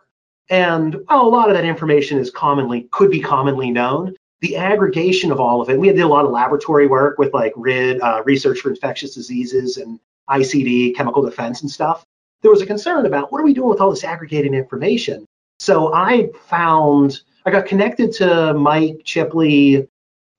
And 0.49 0.97
well, 1.09 1.27
a 1.27 1.29
lot 1.29 1.51
of 1.51 1.57
that 1.57 1.65
information 1.65 2.19
is 2.19 2.31
commonly 2.31 2.89
could 2.93 3.11
be 3.11 3.21
commonly 3.21 3.71
known. 3.71 4.15
The 4.45 4.57
aggregation 4.57 5.33
of 5.33 5.41
all 5.41 5.63
of 5.63 5.71
it, 5.71 5.81
we 5.81 5.89
did 5.89 6.01
a 6.01 6.07
lot 6.07 6.27
of 6.27 6.31
laboratory 6.31 6.87
work 6.87 7.17
with 7.17 7.33
like 7.33 7.55
RID, 7.57 8.03
uh, 8.03 8.23
research 8.27 8.61
for 8.61 8.69
infectious 8.69 9.15
diseases 9.15 9.79
and 9.79 9.99
ICD, 10.29 10.95
chemical 10.95 11.23
defense 11.23 11.63
and 11.63 11.71
stuff. 11.71 12.05
There 12.43 12.51
was 12.51 12.61
a 12.61 12.67
concern 12.67 13.07
about 13.07 13.33
what 13.33 13.41
are 13.41 13.45
we 13.45 13.55
doing 13.55 13.71
with 13.71 13.81
all 13.81 13.89
this 13.89 14.05
aggregated 14.05 14.53
information? 14.53 15.25
So 15.61 15.95
I 15.95 16.29
found 16.47 17.23
I 17.47 17.53
got 17.53 17.65
connected 17.65 18.13
to 18.17 18.53
Mike 18.53 18.99
Chipley 19.03 19.89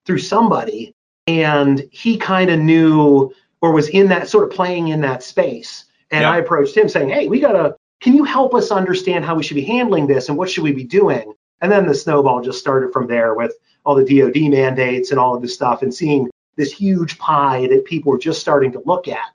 through 0.05 0.19
somebody, 0.19 0.93
and 1.25 1.83
he 1.89 2.15
kind 2.15 2.51
of 2.51 2.59
knew 2.59 3.33
or 3.63 3.71
was 3.71 3.89
in 3.89 4.07
that 4.09 4.29
sort 4.29 4.43
of 4.43 4.51
playing 4.51 4.89
in 4.89 5.01
that 5.01 5.23
space. 5.23 5.85
And 6.11 6.21
Yeah. 6.21 6.29
I 6.29 6.37
approached 6.37 6.77
him 6.77 6.87
saying, 6.87 7.09
Hey, 7.09 7.27
we 7.27 7.39
gotta, 7.39 7.75
can 8.01 8.13
you 8.13 8.23
help 8.23 8.53
us 8.53 8.69
understand 8.69 9.25
how 9.25 9.33
we 9.33 9.41
should 9.41 9.55
be 9.55 9.63
handling 9.63 10.05
this 10.05 10.29
and 10.29 10.37
what 10.37 10.47
should 10.47 10.63
we 10.63 10.73
be 10.73 10.83
doing? 10.83 11.33
And 11.61 11.71
then 11.71 11.87
the 11.87 11.95
snowball 11.95 12.41
just 12.41 12.59
started 12.59 12.93
from 12.93 13.07
there 13.07 13.33
with 13.33 13.53
all 13.85 13.95
the 13.95 14.03
DoD 14.03 14.49
mandates 14.49 15.11
and 15.11 15.19
all 15.19 15.35
of 15.35 15.41
this 15.41 15.53
stuff 15.53 15.81
and 15.81 15.93
seeing 15.93 16.29
this 16.55 16.71
huge 16.71 17.17
pie 17.17 17.67
that 17.67 17.85
people 17.85 18.11
were 18.11 18.17
just 18.17 18.39
starting 18.39 18.71
to 18.73 18.81
look 18.85 19.07
at 19.07 19.33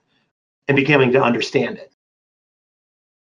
and 0.68 0.76
beginning 0.76 1.12
to 1.12 1.22
understand 1.22 1.78
it. 1.78 1.92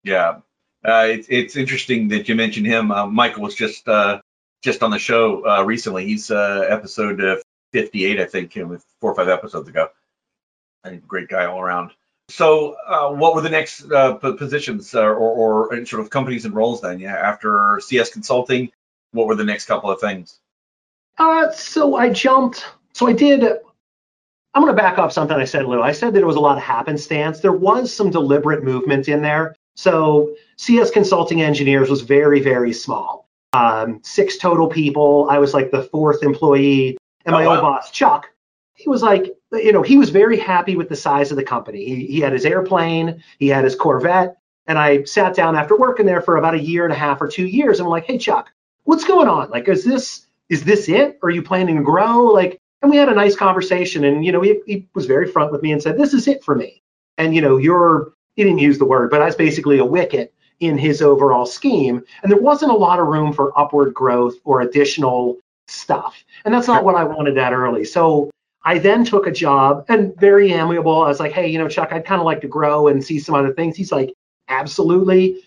Yeah, 0.03 0.39
uh, 0.85 1.07
it's 1.09 1.29
it's 1.29 1.57
interesting 1.57 2.09
that 2.09 2.29
you 2.29 2.35
mentioned 2.35 2.67
him. 2.67 2.91
Uh, 2.91 3.07
Michael 3.07 3.43
was 3.43 3.55
just 3.55 3.87
uh, 3.89 4.21
just 4.63 4.83
on 4.83 4.91
the 4.91 4.99
show 4.99 5.47
uh, 5.47 5.63
recently. 5.65 6.07
He's 6.07 6.31
uh, 6.31 6.67
episode 6.69 7.23
uh, 7.23 7.37
58, 7.73 8.21
I 8.21 8.25
think, 8.25 8.55
four 8.55 9.13
or 9.13 9.15
five 9.15 9.29
episodes 9.29 9.69
ago. 9.69 9.89
Think 10.85 11.07
great 11.07 11.29
guy 11.29 11.45
all 11.45 11.61
around. 11.61 11.91
So, 12.31 12.77
what 13.17 13.35
were 13.35 13.43
the 13.43 13.51
next 13.51 13.89
positions 13.89 14.95
or, 14.95 15.15
or 15.15 15.75
uh, 15.75 15.85
sort 15.85 16.01
of 16.01 16.11
companies 16.11 16.47
and 16.47 16.55
roles 16.55 16.81
then? 16.81 16.99
Yeah, 17.01 17.15
after 17.15 17.81
CS 17.83 18.11
Consulting, 18.11 18.71
what 19.13 19.27
were 19.27 19.35
the 19.35 19.45
next 19.45 19.67
couple 19.67 19.91
of 19.91 20.01
things? 20.01 20.39
Uh, 21.21 21.53
so 21.53 21.97
I 21.97 22.09
jumped. 22.09 22.65
So 22.95 23.07
I 23.07 23.13
did. 23.13 23.45
I'm 23.45 24.63
going 24.63 24.75
to 24.75 24.83
back 24.83 24.99
up 24.99 25.13
something 25.13 25.37
I 25.37 25.45
said, 25.45 25.67
Lou. 25.67 25.83
I 25.83 25.93
said 25.93 26.15
that 26.15 26.21
it 26.21 26.27
was 26.27 26.37
a 26.37 26.41
lot 26.41 26.57
of 26.57 26.65
happenstance. 26.65 27.41
There 27.41 27.53
was 27.53 27.93
some 27.95 28.11
deliberate 28.11 28.65
movement 28.65 29.07
in 29.07 29.21
there. 29.23 29.55
So 29.77 30.35
CS 30.57 30.91
Consulting 30.91 31.43
Engineers 31.43 31.91
was 31.91 32.01
very, 32.01 32.41
very 32.41 32.73
small. 32.73 33.29
Um, 33.53 34.01
six 34.03 34.39
total 34.39 34.67
people. 34.67 35.29
I 35.31 35.39
was 35.39 35.53
like 35.53 35.71
the 35.71 35.85
fourth 35.85 36.23
employee, 36.23 36.97
and 37.27 37.35
my 37.35 37.45
Oh, 37.45 37.51
old 37.51 37.61
boss 37.61 37.91
Chuck. 37.91 38.31
He 38.75 38.89
was 38.89 39.03
like, 39.03 39.37
you 39.53 39.73
know, 39.73 39.83
he 39.83 39.99
was 39.99 40.09
very 40.09 40.39
happy 40.39 40.75
with 40.75 40.89
the 40.89 40.97
size 40.97 41.31
of 41.31 41.37
the 41.37 41.45
company. 41.45 41.85
He, 41.85 42.07
he 42.07 42.21
had 42.21 42.33
his 42.33 42.47
airplane, 42.47 43.23
he 43.39 43.49
had 43.49 43.65
his 43.65 43.75
Corvette, 43.77 44.39
and 44.67 44.79
I 44.79 45.05
sat 45.05 45.35
down 45.35 45.55
after 45.55 45.77
working 45.77 46.07
there 46.07 46.23
for 46.23 46.39
about 46.39 46.55
a 46.55 46.63
year 46.63 46.85
and 46.85 46.93
a 46.93 46.97
half 46.97 47.21
or 47.21 47.29
two 47.29 47.47
years. 47.47 47.79
And 47.79 47.87
I'm 47.87 47.91
like, 47.91 48.07
hey 48.07 48.17
Chuck, 48.17 48.51
what's 48.85 49.05
going 49.05 49.29
on? 49.29 49.51
Like, 49.51 49.69
is 49.69 49.85
this 49.85 50.27
is 50.51 50.65
this 50.65 50.89
it? 50.89 51.19
Are 51.23 51.31
you 51.31 51.43
planning 51.43 51.77
to 51.77 51.83
grow? 51.83 52.25
Like, 52.27 52.61
and 52.83 52.91
we 52.91 52.99
had 52.99 53.09
a 53.09 53.15
nice 53.15 53.37
conversation, 53.37 54.05
and 54.05 54.25
you 54.25 54.33
know, 54.33 54.43
he, 54.43 54.61
he 54.67 54.89
was 54.95 55.07
very 55.07 55.31
front 55.31 55.53
with 55.53 55.63
me 55.63 55.73
and 55.73 55.83
said, 55.83 55.97
this 55.97 56.13
is 56.13 56.29
it 56.29 56.45
for 56.45 56.55
me. 56.55 56.83
And 57.17 57.35
you 57.35 57.41
know, 57.41 57.57
you're 57.57 58.13
he 58.37 58.45
didn't 58.45 58.59
use 58.59 58.79
the 58.79 58.85
word, 58.85 59.11
but 59.11 59.23
I 59.23 59.27
was 59.27 59.37
basically 59.37 59.79
a 59.79 59.85
wicket 59.85 60.33
in 60.61 60.79
his 60.79 61.03
overall 61.03 61.47
scheme. 61.47 62.03
And 62.23 62.31
there 62.31 62.41
wasn't 62.41 62.73
a 62.73 62.77
lot 62.77 63.01
of 63.01 63.07
room 63.07 63.33
for 63.33 63.59
upward 63.59 63.95
growth 63.95 64.35
or 64.45 64.61
additional 64.61 65.39
stuff. 65.67 66.23
And 66.45 66.55
that's 66.55 66.69
not 66.69 66.85
what 66.85 66.95
I 66.95 67.05
wanted 67.05 67.37
that 67.37 67.53
early. 67.53 67.85
So 67.85 68.31
I 68.65 68.79
then 68.79 69.05
took 69.05 69.27
a 69.27 69.33
job 69.33 69.87
and 69.89 70.15
very 70.19 70.53
amiable. 70.53 71.03
I 71.03 71.09
was 71.09 71.21
like, 71.21 71.33
hey, 71.33 71.49
you 71.49 71.59
know, 71.59 71.69
Chuck, 71.69 71.93
I'd 71.93 72.05
kind 72.05 72.21
of 72.21 72.27
like 72.27 72.43
to 72.43 72.49
grow 72.49 72.89
and 72.89 73.03
see 73.03 73.19
some 73.19 73.35
other 73.35 73.53
things. 73.53 73.77
He's 73.77 73.93
like, 73.93 74.13
absolutely. 74.49 75.43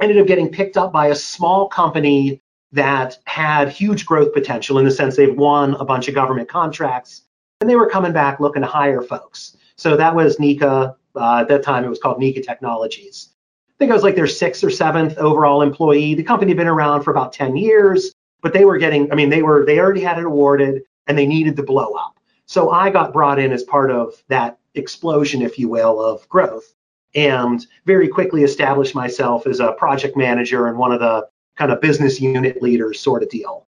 ended 0.00 0.18
up 0.18 0.26
getting 0.26 0.50
picked 0.50 0.76
up 0.76 0.92
by 0.92 1.08
a 1.08 1.14
small 1.14 1.68
company 1.68 2.41
that 2.72 3.18
had 3.24 3.68
huge 3.68 4.06
growth 4.06 4.32
potential 4.32 4.78
in 4.78 4.84
the 4.84 4.90
sense 4.90 5.16
they've 5.16 5.36
won 5.36 5.74
a 5.74 5.84
bunch 5.84 6.08
of 6.08 6.14
government 6.14 6.48
contracts 6.48 7.22
and 7.60 7.68
they 7.68 7.76
were 7.76 7.88
coming 7.88 8.12
back 8.12 8.40
looking 8.40 8.62
to 8.62 8.68
hire 8.68 9.02
folks. 9.02 9.56
So 9.76 9.96
that 9.96 10.14
was 10.14 10.40
Nika. 10.40 10.96
Uh, 11.14 11.40
at 11.40 11.48
that 11.48 11.62
time, 11.62 11.84
it 11.84 11.88
was 11.88 11.98
called 11.98 12.18
Nika 12.18 12.40
Technologies. 12.40 13.30
I 13.68 13.74
think 13.78 13.90
I 13.90 13.94
was 13.94 14.02
like 14.02 14.16
their 14.16 14.26
sixth 14.26 14.64
or 14.64 14.70
seventh 14.70 15.18
overall 15.18 15.60
employee. 15.60 16.14
The 16.14 16.22
company 16.22 16.50
had 16.50 16.56
been 16.56 16.66
around 16.66 17.02
for 17.02 17.10
about 17.10 17.32
10 17.32 17.56
years, 17.56 18.12
but 18.40 18.52
they 18.52 18.64
were 18.64 18.78
getting, 18.78 19.10
I 19.12 19.14
mean, 19.14 19.28
they 19.28 19.42
were, 19.42 19.66
they 19.66 19.78
already 19.78 20.00
had 20.00 20.18
it 20.18 20.24
awarded 20.24 20.82
and 21.06 21.18
they 21.18 21.26
needed 21.26 21.56
to 21.56 21.62
blow 21.62 21.92
up. 21.92 22.18
So 22.46 22.70
I 22.70 22.90
got 22.90 23.12
brought 23.12 23.38
in 23.38 23.52
as 23.52 23.62
part 23.62 23.90
of 23.90 24.14
that 24.28 24.58
explosion, 24.74 25.42
if 25.42 25.58
you 25.58 25.68
will, 25.68 26.00
of 26.02 26.26
growth 26.28 26.74
and 27.14 27.66
very 27.84 28.08
quickly 28.08 28.42
established 28.42 28.94
myself 28.94 29.46
as 29.46 29.60
a 29.60 29.72
project 29.72 30.16
manager 30.16 30.66
and 30.66 30.78
one 30.78 30.92
of 30.92 31.00
the 31.00 31.26
kind 31.62 31.70
of 31.70 31.80
business 31.80 32.20
unit 32.20 32.60
leader 32.60 32.92
sort 32.92 33.22
of 33.22 33.28
deal. 33.28 33.68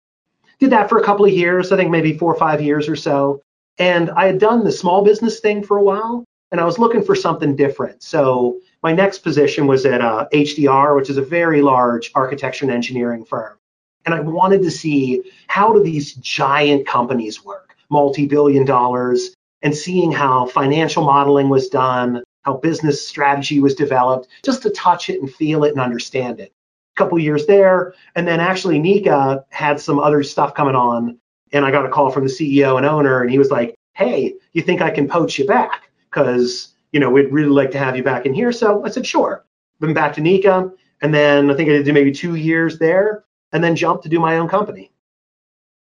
Did 0.58 0.70
that 0.70 0.88
for 0.88 0.96
a 0.96 1.04
couple 1.04 1.26
of 1.26 1.32
years, 1.32 1.70
I 1.70 1.76
think 1.76 1.90
maybe 1.90 2.16
four 2.16 2.32
or 2.32 2.38
five 2.38 2.62
years 2.62 2.88
or 2.88 2.96
so. 2.96 3.42
And 3.76 4.10
I 4.12 4.24
had 4.24 4.38
done 4.38 4.64
the 4.64 4.72
small 4.72 5.04
business 5.04 5.40
thing 5.40 5.62
for 5.62 5.76
a 5.76 5.82
while 5.82 6.24
and 6.50 6.62
I 6.62 6.64
was 6.64 6.78
looking 6.78 7.04
for 7.04 7.14
something 7.14 7.54
different. 7.54 8.02
So 8.02 8.58
my 8.82 8.94
next 8.94 9.18
position 9.18 9.66
was 9.66 9.84
at 9.84 10.00
uh, 10.00 10.28
HDR, 10.32 10.96
which 10.96 11.10
is 11.10 11.18
a 11.18 11.22
very 11.22 11.60
large 11.60 12.10
architecture 12.14 12.64
and 12.64 12.72
engineering 12.72 13.22
firm. 13.22 13.58
And 14.06 14.14
I 14.14 14.20
wanted 14.20 14.62
to 14.62 14.70
see 14.70 15.22
how 15.48 15.74
do 15.74 15.82
these 15.82 16.14
giant 16.14 16.86
companies 16.86 17.44
work, 17.44 17.76
multi-billion 17.90 18.64
dollars, 18.64 19.34
and 19.60 19.76
seeing 19.76 20.10
how 20.10 20.46
financial 20.46 21.04
modeling 21.04 21.50
was 21.50 21.68
done, 21.68 22.24
how 22.44 22.56
business 22.56 23.06
strategy 23.06 23.60
was 23.60 23.74
developed, 23.74 24.28
just 24.42 24.62
to 24.62 24.70
touch 24.70 25.10
it 25.10 25.20
and 25.20 25.30
feel 25.30 25.64
it 25.64 25.72
and 25.72 25.80
understand 25.80 26.40
it. 26.40 26.50
Couple 26.96 27.18
years 27.18 27.46
there, 27.46 27.94
and 28.14 28.26
then 28.26 28.38
actually 28.38 28.78
Nika 28.78 29.44
had 29.50 29.80
some 29.80 29.98
other 29.98 30.22
stuff 30.22 30.54
coming 30.54 30.76
on, 30.76 31.18
and 31.52 31.64
I 31.64 31.72
got 31.72 31.84
a 31.84 31.88
call 31.88 32.10
from 32.10 32.24
the 32.24 32.30
CEO 32.30 32.76
and 32.76 32.86
owner, 32.86 33.20
and 33.20 33.30
he 33.30 33.38
was 33.38 33.50
like, 33.50 33.74
"Hey, 33.94 34.34
you 34.52 34.62
think 34.62 34.80
I 34.80 34.90
can 34.90 35.08
poach 35.08 35.38
you 35.38 35.46
back? 35.46 35.90
Because 36.08 36.74
you 36.92 37.00
know 37.00 37.10
we'd 37.10 37.32
really 37.32 37.48
like 37.48 37.72
to 37.72 37.78
have 37.78 37.96
you 37.96 38.04
back 38.04 38.26
in 38.26 38.34
here." 38.34 38.52
So 38.52 38.84
I 38.84 38.90
said, 38.90 39.06
"Sure." 39.06 39.44
Been 39.80 39.92
back 39.92 40.12
to 40.14 40.20
Nika, 40.20 40.70
and 41.02 41.12
then 41.12 41.50
I 41.50 41.54
think 41.54 41.68
I 41.68 41.82
did 41.82 41.92
maybe 41.92 42.12
two 42.12 42.36
years 42.36 42.78
there, 42.78 43.24
and 43.52 43.62
then 43.62 43.74
jumped 43.74 44.04
to 44.04 44.08
do 44.08 44.20
my 44.20 44.36
own 44.38 44.48
company. 44.48 44.92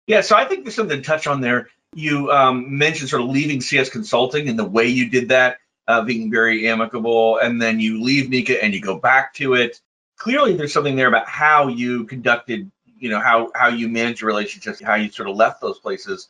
Yeah, 0.06 0.20
so 0.20 0.36
I 0.36 0.44
think 0.44 0.64
there's 0.64 0.74
something 0.74 0.98
to 0.98 1.04
touch 1.04 1.26
on 1.26 1.40
there. 1.40 1.68
You 1.94 2.30
um, 2.30 2.78
mentioned 2.78 3.10
sort 3.10 3.22
of 3.22 3.28
leaving 3.28 3.60
CS 3.60 3.90
Consulting 3.90 4.48
and 4.48 4.58
the 4.58 4.64
way 4.64 4.86
you 4.86 5.10
did 5.10 5.28
that 5.28 5.58
uh, 5.88 6.02
being 6.02 6.30
very 6.30 6.68
amicable, 6.68 7.38
and 7.38 7.60
then 7.60 7.80
you 7.80 8.02
leave 8.02 8.30
Nika 8.30 8.62
and 8.62 8.72
you 8.72 8.80
go 8.80 8.98
back 8.98 9.34
to 9.34 9.54
it. 9.54 9.80
Clearly, 10.22 10.54
there's 10.54 10.72
something 10.72 10.94
there 10.94 11.08
about 11.08 11.26
how 11.26 11.66
you 11.66 12.04
conducted, 12.04 12.70
you 12.96 13.10
know, 13.10 13.18
how 13.18 13.50
how 13.56 13.66
you 13.66 13.88
manage 13.88 14.20
your 14.20 14.28
relationships, 14.28 14.80
how 14.80 14.94
you 14.94 15.10
sort 15.10 15.28
of 15.28 15.34
left 15.34 15.60
those 15.60 15.80
places. 15.80 16.28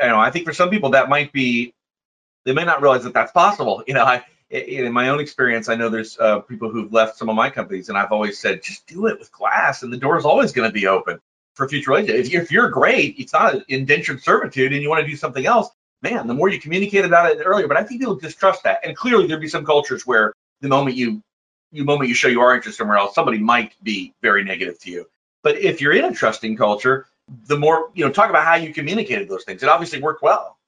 You 0.00 0.08
know, 0.08 0.18
I 0.18 0.30
think 0.30 0.46
for 0.46 0.54
some 0.54 0.70
people 0.70 0.88
that 0.92 1.10
might 1.10 1.30
be, 1.30 1.74
they 2.46 2.54
may 2.54 2.64
not 2.64 2.80
realize 2.80 3.04
that 3.04 3.12
that's 3.12 3.30
possible. 3.30 3.84
You 3.86 3.92
know, 3.92 4.04
I 4.04 4.24
in 4.48 4.90
my 4.94 5.10
own 5.10 5.20
experience, 5.20 5.68
I 5.68 5.74
know 5.74 5.90
there's 5.90 6.18
uh, 6.18 6.38
people 6.40 6.70
who've 6.70 6.90
left 6.94 7.18
some 7.18 7.28
of 7.28 7.36
my 7.36 7.50
companies, 7.50 7.90
and 7.90 7.98
I've 7.98 8.10
always 8.10 8.38
said, 8.38 8.62
just 8.62 8.86
do 8.86 9.06
it 9.08 9.18
with 9.18 9.30
glass, 9.30 9.82
and 9.82 9.92
the 9.92 9.98
door 9.98 10.16
is 10.16 10.24
always 10.24 10.52
going 10.52 10.66
to 10.66 10.72
be 10.72 10.86
open 10.86 11.20
for 11.52 11.68
future 11.68 11.90
relationships. 11.90 12.30
If 12.32 12.50
you're, 12.50 12.70
great, 12.70 13.16
it's 13.18 13.34
not 13.34 13.54
an 13.54 13.64
indentured 13.68 14.22
servitude, 14.22 14.72
and 14.72 14.80
you 14.80 14.88
want 14.88 15.04
to 15.04 15.06
do 15.06 15.16
something 15.16 15.44
else, 15.44 15.68
man, 16.00 16.26
the 16.26 16.32
more 16.32 16.48
you 16.48 16.58
communicate 16.58 17.04
about 17.04 17.30
it 17.30 17.42
earlier, 17.44 17.68
but 17.68 17.76
I 17.76 17.82
think 17.82 18.00
people 18.00 18.14
distrust 18.14 18.62
that. 18.62 18.80
And 18.82 18.96
clearly 18.96 19.26
there'd 19.26 19.42
be 19.42 19.48
some 19.48 19.66
cultures 19.66 20.06
where 20.06 20.32
the 20.62 20.68
moment 20.68 20.96
you 20.96 21.22
moment 21.82 22.08
you 22.08 22.14
show 22.14 22.28
you 22.28 22.40
are 22.40 22.54
interested 22.54 22.78
somewhere 22.78 22.98
else, 22.98 23.14
somebody 23.14 23.38
might 23.38 23.74
be 23.82 24.14
very 24.22 24.44
negative 24.44 24.78
to 24.80 24.90
you. 24.90 25.08
But 25.42 25.58
if 25.58 25.80
you're 25.80 25.92
in 25.92 26.04
a 26.04 26.12
trusting 26.12 26.56
culture, 26.56 27.06
the 27.46 27.56
more, 27.56 27.90
you 27.94 28.04
know, 28.04 28.12
talk 28.12 28.30
about 28.30 28.44
how 28.44 28.54
you 28.54 28.72
communicated 28.72 29.28
those 29.28 29.44
things. 29.44 29.62
It 29.62 29.68
obviously 29.68 30.00
worked 30.00 30.22
well. 30.22 30.58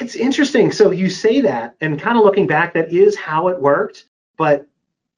It's 0.00 0.14
interesting. 0.14 0.72
So 0.72 0.90
you 0.90 1.10
say 1.10 1.40
that, 1.42 1.74
and 1.80 2.00
kind 2.00 2.16
of 2.16 2.24
looking 2.24 2.46
back, 2.46 2.72
that 2.74 2.92
is 2.92 3.16
how 3.16 3.48
it 3.48 3.60
worked. 3.60 4.06
But 4.38 4.66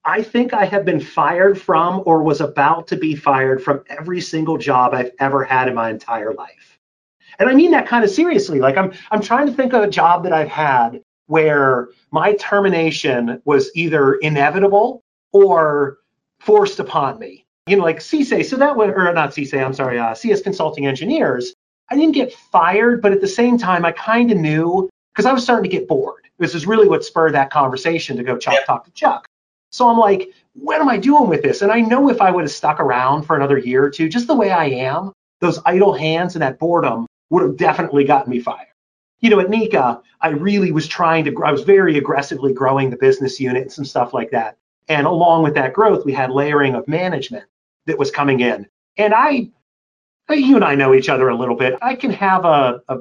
I 0.05 0.23
think 0.23 0.55
I 0.55 0.65
have 0.65 0.85
been 0.85 1.01
fired 1.01 1.61
from 1.61 2.03
or 2.07 2.23
was 2.23 2.41
about 2.41 2.87
to 2.89 2.97
be 2.97 3.15
fired 3.17 3.63
from 3.63 3.85
every 3.89 4.21
single 4.21 4.57
job 4.57 4.95
I've 4.95 5.11
ever 5.19 5.45
had 5.45 5.69
in 5.69 5.75
my 5.75 5.91
entire 5.91 6.33
life. 6.33 6.79
And 7.39 7.49
I 7.49 7.55
mean 7.55 7.73
that 7.73 7.87
kind 7.87 8.05
of 8.05 8.11
seriously. 8.11 8.61
Like 8.61 8.77
I'm 8.77 8.93
I'm 9.11 9.21
trying 9.21 9.47
to 9.47 9.53
think 9.53 9.73
of 9.75 9.83
a 9.83 9.91
job 9.91 10.23
that 10.23 10.33
I've 10.33 10.49
had 10.49 11.03
where 11.27 11.89
my 12.11 12.35
termination 12.35 13.41
was 13.45 13.71
either 13.75 14.15
inevitable 14.15 15.03
or 15.33 15.99
forced 16.41 16.79
upon 16.79 17.19
me. 17.19 17.45
You 17.67 17.77
know, 17.77 17.83
like 17.83 17.99
CSA, 17.99 18.45
so 18.45 18.57
that 18.57 18.77
was, 18.77 18.91
or 18.91 19.13
not 19.13 19.31
CSA, 19.31 19.65
I'm 19.65 19.75
sorry, 19.75 19.99
uh, 19.99 20.15
CS 20.15 20.41
Consulting 20.41 20.87
Engineers. 20.87 21.53
I 21.91 21.97
didn't 21.97 22.15
get 22.15 22.33
fired, 22.33 23.03
but 23.03 23.13
at 23.13 23.21
the 23.21 23.29
same 23.29 23.59
time, 23.59 23.85
I 23.85 23.93
kind 23.93 24.31
of 24.31 24.39
knew 24.39 24.89
because 25.13 25.27
I 25.27 25.33
was 25.33 25.43
starting 25.43 25.69
to 25.69 25.77
get 25.77 25.89
bored. 25.89 26.29
This 26.39 26.55
is 26.55 26.67
really 26.67 26.89
what 26.89 27.05
spurred 27.05 27.35
that 27.35 27.51
conversation 27.51 28.17
to 28.17 28.23
go 28.23 28.37
Chuck, 28.37 28.65
talk 28.67 28.85
to 28.85 28.91
Chuck. 28.93 29.27
So 29.71 29.89
I'm 29.89 29.99
like, 29.99 30.31
what 30.55 30.81
am 30.81 30.89
I 30.89 30.97
doing 30.97 31.29
with 31.29 31.43
this? 31.43 31.63
And 31.63 31.73
I 31.73 31.81
know 31.81 32.09
if 32.09 32.21
I 32.21 32.31
would 32.31 32.45
have 32.45 32.51
stuck 32.51 32.81
around 32.81 33.25
for 33.25 33.37
another 33.37 33.59
year 33.59 33.85
or 33.85 33.91
two, 33.91 34.09
just 34.09 34.27
the 34.27 34.35
way 34.35 34.51
I 34.51 34.67
am, 34.67 35.13
those 35.41 35.59
idle 35.65 35.93
hands 35.93 36.35
and 36.35 36.43
that 36.43 36.59
boredom 36.59 37.07
would 37.31 37.43
have 37.43 37.57
definitely 37.57 38.05
gotten 38.05 38.31
me 38.31 38.41
fired. 38.41 38.69
You 39.27 39.31
know, 39.31 39.41
at 39.41 39.51
Nika, 39.51 40.01
I 40.21 40.29
really 40.29 40.71
was 40.71 40.87
trying 40.87 41.25
to, 41.25 41.43
I 41.45 41.51
was 41.51 41.63
very 41.63 41.99
aggressively 41.99 42.53
growing 42.53 42.91
the 42.91 42.97
business 42.97 43.41
unit 43.41 43.63
and 43.63 43.73
some 43.73 43.85
stuff 43.85 44.15
like 44.15 44.31
that. 44.31 44.57
And 44.87 45.05
along 45.05 45.43
with 45.43 45.55
that 45.55 45.73
growth, 45.73 46.05
we 46.05 46.13
had 46.13 46.31
layering 46.31 46.77
of 46.77 46.87
management 46.87 47.45
that 47.87 47.99
was 47.99 48.13
coming 48.13 48.39
in. 48.39 48.69
And 48.97 49.13
I, 49.13 49.51
you 50.31 50.55
and 50.55 50.65
I 50.65 50.77
know 50.77 50.95
each 50.95 51.09
other 51.09 51.29
a 51.29 51.35
little 51.35 51.57
bit. 51.57 51.77
I 51.83 51.97
can 51.97 52.13
have 52.13 52.45
a, 52.45 52.81
a 52.89 52.99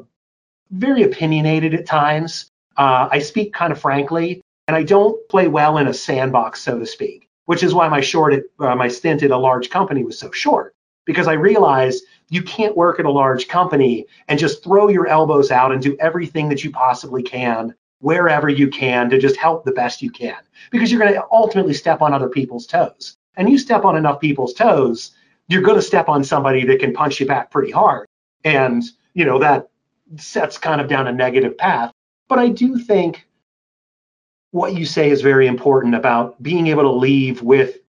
very 0.72 1.04
opinionated 1.04 1.76
at 1.76 1.86
times. 1.86 2.50
Uh, 2.76 3.08
I 3.12 3.20
speak 3.20 3.54
kind 3.54 3.72
of 3.72 3.80
frankly, 3.80 4.42
and 4.68 4.76
I 4.76 4.82
don't 4.82 5.16
play 5.30 5.48
well 5.48 5.78
in 5.78 5.86
a 5.86 5.94
sandbox, 5.94 6.60
so 6.60 6.80
to 6.80 6.88
speak, 6.88 7.30
which 7.46 7.62
is 7.62 7.72
why 7.72 7.88
my 7.88 8.02
short, 8.02 8.34
at, 8.34 8.46
uh, 8.60 8.76
my 8.76 8.88
stint 8.88 9.22
at 9.22 9.30
a 9.30 9.38
large 9.38 9.70
company 9.70 10.04
was 10.04 10.18
so 10.18 10.32
short 10.32 10.74
because 11.06 11.28
I 11.28 11.34
realized 11.34 12.04
you 12.30 12.42
can't 12.42 12.76
work 12.76 13.00
at 13.00 13.06
a 13.06 13.12
large 13.12 13.48
company 13.48 14.06
and 14.28 14.40
just 14.40 14.64
throw 14.64 14.90
your 14.90 15.08
elbows 15.08 15.52
out 15.52 15.72
and 15.72 15.82
do 15.82 15.96
everything 16.00 16.50
that 16.50 16.64
you 16.64 16.72
possibly 16.72 17.24
can 17.24 17.76
wherever 18.00 18.50
you 18.50 18.68
can 18.68 19.10
to 19.10 19.18
just 19.18 19.38
help 19.38 19.64
the 19.64 19.72
best 19.72 20.02
you 20.02 20.12
can 20.12 20.38
because 20.72 20.92
you're 20.92 21.00
going 21.00 21.14
to 21.14 21.24
ultimately 21.32 21.74
step 21.74 22.02
on 22.02 22.14
other 22.14 22.30
people's 22.30 22.68
toes. 22.68 23.18
And 23.38 23.50
you 23.50 23.58
step 23.58 23.86
on 23.86 23.98
enough 23.98 24.20
people's 24.20 24.54
toes, 24.54 25.12
you're 25.48 25.62
going 25.62 25.78
to 25.78 25.82
step 25.82 26.10
on 26.10 26.24
somebody 26.24 26.66
that 26.66 26.80
can 26.80 26.94
punch 26.94 27.20
you 27.20 27.26
back 27.26 27.52
pretty 27.52 27.72
hard. 27.72 28.08
And, 28.44 28.84
you 29.14 29.26
know, 29.26 29.40
that 29.40 29.70
sets 30.18 30.58
kind 30.58 30.82
of 30.82 30.88
down 30.88 31.08
a 31.08 31.12
negative 31.12 31.58
path. 31.58 31.92
But 32.28 32.40
I 32.40 32.50
do 32.50 32.78
think 32.78 33.28
what 34.52 34.74
you 34.74 34.86
say 34.86 35.10
is 35.10 35.22
very 35.22 35.48
important 35.48 35.96
about 35.96 36.42
being 36.42 36.68
able 36.68 36.84
to 36.84 36.92
leave 36.92 37.42
with 37.42 37.80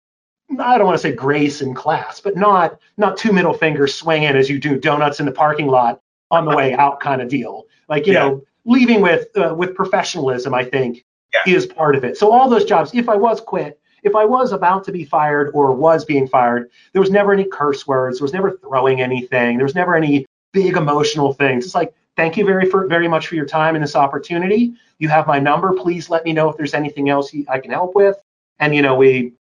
I 0.60 0.78
don't 0.78 0.86
want 0.86 0.96
to 0.96 1.02
say 1.02 1.12
grace 1.12 1.60
and 1.60 1.74
class, 1.74 2.20
but 2.20 2.36
not 2.36 2.78
not 2.96 3.16
two 3.16 3.32
middle 3.32 3.52
fingers 3.52 3.94
swinging 3.94 4.36
as 4.36 4.48
you 4.48 4.58
do 4.58 4.78
donuts 4.78 5.20
in 5.20 5.26
the 5.26 5.32
parking 5.32 5.66
lot 5.66 6.00
on 6.30 6.44
the 6.44 6.54
way 6.54 6.74
out 6.74 7.00
kind 7.00 7.20
of 7.20 7.28
deal. 7.28 7.64
Like 7.88 8.06
you 8.06 8.12
yeah. 8.12 8.28
know, 8.28 8.44
leaving 8.64 9.00
with 9.00 9.28
uh, 9.36 9.54
with 9.56 9.74
professionalism, 9.74 10.54
I 10.54 10.64
think 10.64 11.04
yeah. 11.34 11.54
is 11.54 11.66
part 11.66 11.96
of 11.96 12.04
it. 12.04 12.16
So 12.16 12.32
all 12.32 12.48
those 12.48 12.64
jobs, 12.64 12.92
if 12.94 13.08
I 13.08 13.16
was 13.16 13.40
quit, 13.40 13.80
if 14.02 14.14
I 14.14 14.24
was 14.24 14.52
about 14.52 14.84
to 14.84 14.92
be 14.92 15.04
fired 15.04 15.50
or 15.52 15.72
was 15.72 16.04
being 16.04 16.28
fired, 16.28 16.70
there 16.92 17.00
was 17.00 17.10
never 17.10 17.32
any 17.32 17.44
curse 17.44 17.86
words, 17.86 18.18
there 18.18 18.24
was 18.24 18.32
never 18.32 18.52
throwing 18.58 19.00
anything, 19.00 19.56
there 19.56 19.66
was 19.66 19.74
never 19.74 19.96
any 19.96 20.26
big 20.52 20.76
emotional 20.76 21.32
things. 21.32 21.64
It's 21.64 21.74
like 21.74 21.92
thank 22.16 22.36
you 22.36 22.44
very 22.44 22.68
for 22.70 22.86
very 22.86 23.08
much 23.08 23.26
for 23.26 23.34
your 23.34 23.46
time 23.46 23.74
and 23.74 23.82
this 23.82 23.96
opportunity. 23.96 24.74
You 24.98 25.08
have 25.08 25.26
my 25.26 25.38
number. 25.38 25.74
Please 25.74 26.08
let 26.08 26.24
me 26.24 26.32
know 26.32 26.48
if 26.48 26.56
there's 26.56 26.74
anything 26.74 27.10
else 27.10 27.32
I 27.48 27.58
can 27.58 27.72
help 27.72 27.94
with. 27.94 28.16
And 28.58 28.74
you 28.74 28.82
know, 28.82 28.94
we 28.94 29.34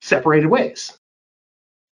separated 0.00 0.46
ways. 0.46 0.96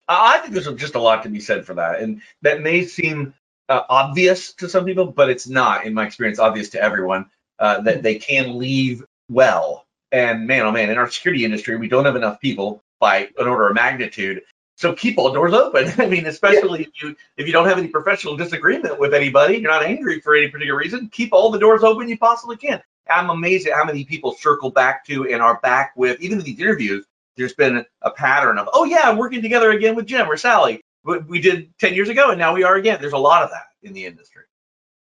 I 0.08 0.38
think 0.38 0.54
there's 0.54 0.72
just 0.74 0.94
a 0.94 1.00
lot 1.00 1.22
to 1.24 1.28
be 1.28 1.40
said 1.40 1.66
for 1.66 1.74
that, 1.74 2.00
and 2.00 2.22
that 2.42 2.62
may 2.62 2.84
seem 2.84 3.34
uh, 3.68 3.82
obvious 3.88 4.52
to 4.54 4.68
some 4.68 4.84
people, 4.84 5.06
but 5.06 5.28
it's 5.28 5.46
not, 5.46 5.84
in 5.84 5.94
my 5.94 6.06
experience, 6.06 6.38
obvious 6.38 6.70
to 6.70 6.82
everyone 6.82 7.26
uh, 7.58 7.80
that 7.82 8.02
they 8.02 8.16
can 8.16 8.58
leave 8.58 9.04
well. 9.28 9.84
And 10.10 10.46
man, 10.46 10.64
oh 10.64 10.72
man, 10.72 10.90
in 10.90 10.96
our 10.96 11.10
security 11.10 11.44
industry, 11.44 11.76
we 11.76 11.88
don't 11.88 12.06
have 12.06 12.16
enough 12.16 12.40
people 12.40 12.82
by 13.00 13.28
an 13.38 13.46
order 13.46 13.68
of 13.68 13.74
magnitude. 13.74 14.42
So 14.76 14.94
keep 14.94 15.18
all 15.18 15.32
doors 15.32 15.52
open. 15.52 15.92
I 15.98 16.06
mean, 16.06 16.26
especially 16.26 16.80
yeah. 16.80 16.86
if 16.86 17.02
you 17.02 17.16
if 17.36 17.46
you 17.46 17.52
don't 17.52 17.68
have 17.68 17.78
any 17.78 17.88
professional 17.88 18.36
disagreement 18.36 18.98
with 18.98 19.12
anybody, 19.12 19.58
you're 19.58 19.70
not 19.70 19.82
angry 19.82 20.20
for 20.20 20.34
any 20.34 20.48
particular 20.48 20.78
reason. 20.78 21.08
Keep 21.12 21.32
all 21.32 21.50
the 21.50 21.58
doors 21.58 21.82
open 21.82 22.08
you 22.08 22.16
possibly 22.16 22.56
can. 22.56 22.80
I'm 23.10 23.30
amazed 23.30 23.66
at 23.66 23.74
how 23.74 23.84
many 23.84 24.04
people 24.04 24.34
circle 24.34 24.70
back 24.70 25.04
to 25.06 25.28
and 25.28 25.42
are 25.42 25.58
back 25.60 25.92
with 25.96 26.20
even 26.20 26.38
these 26.38 26.60
interviews 26.60 27.04
there's 27.38 27.54
been 27.54 27.84
a 28.02 28.10
pattern 28.10 28.58
of, 28.58 28.68
oh 28.74 28.84
yeah, 28.84 29.02
I'm 29.04 29.16
working 29.16 29.40
together 29.40 29.70
again 29.70 29.94
with 29.94 30.06
Jim 30.06 30.28
or 30.28 30.36
Sally. 30.36 30.82
We 31.04 31.40
did 31.40 31.72
10 31.78 31.94
years 31.94 32.10
ago 32.10 32.30
and 32.30 32.38
now 32.38 32.52
we 32.52 32.64
are 32.64 32.74
again. 32.74 32.98
There's 33.00 33.14
a 33.14 33.18
lot 33.18 33.42
of 33.42 33.50
that 33.50 33.68
in 33.82 33.94
the 33.94 34.04
industry. 34.04 34.42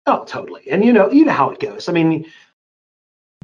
Oh, 0.07 0.25
totally. 0.25 0.71
And 0.71 0.83
you 0.85 0.93
know, 0.93 1.11
you 1.11 1.27
know 1.27 1.33
how 1.33 1.51
it 1.51 1.61
goes. 1.61 1.89
I 1.89 1.93
mean, 1.93 2.25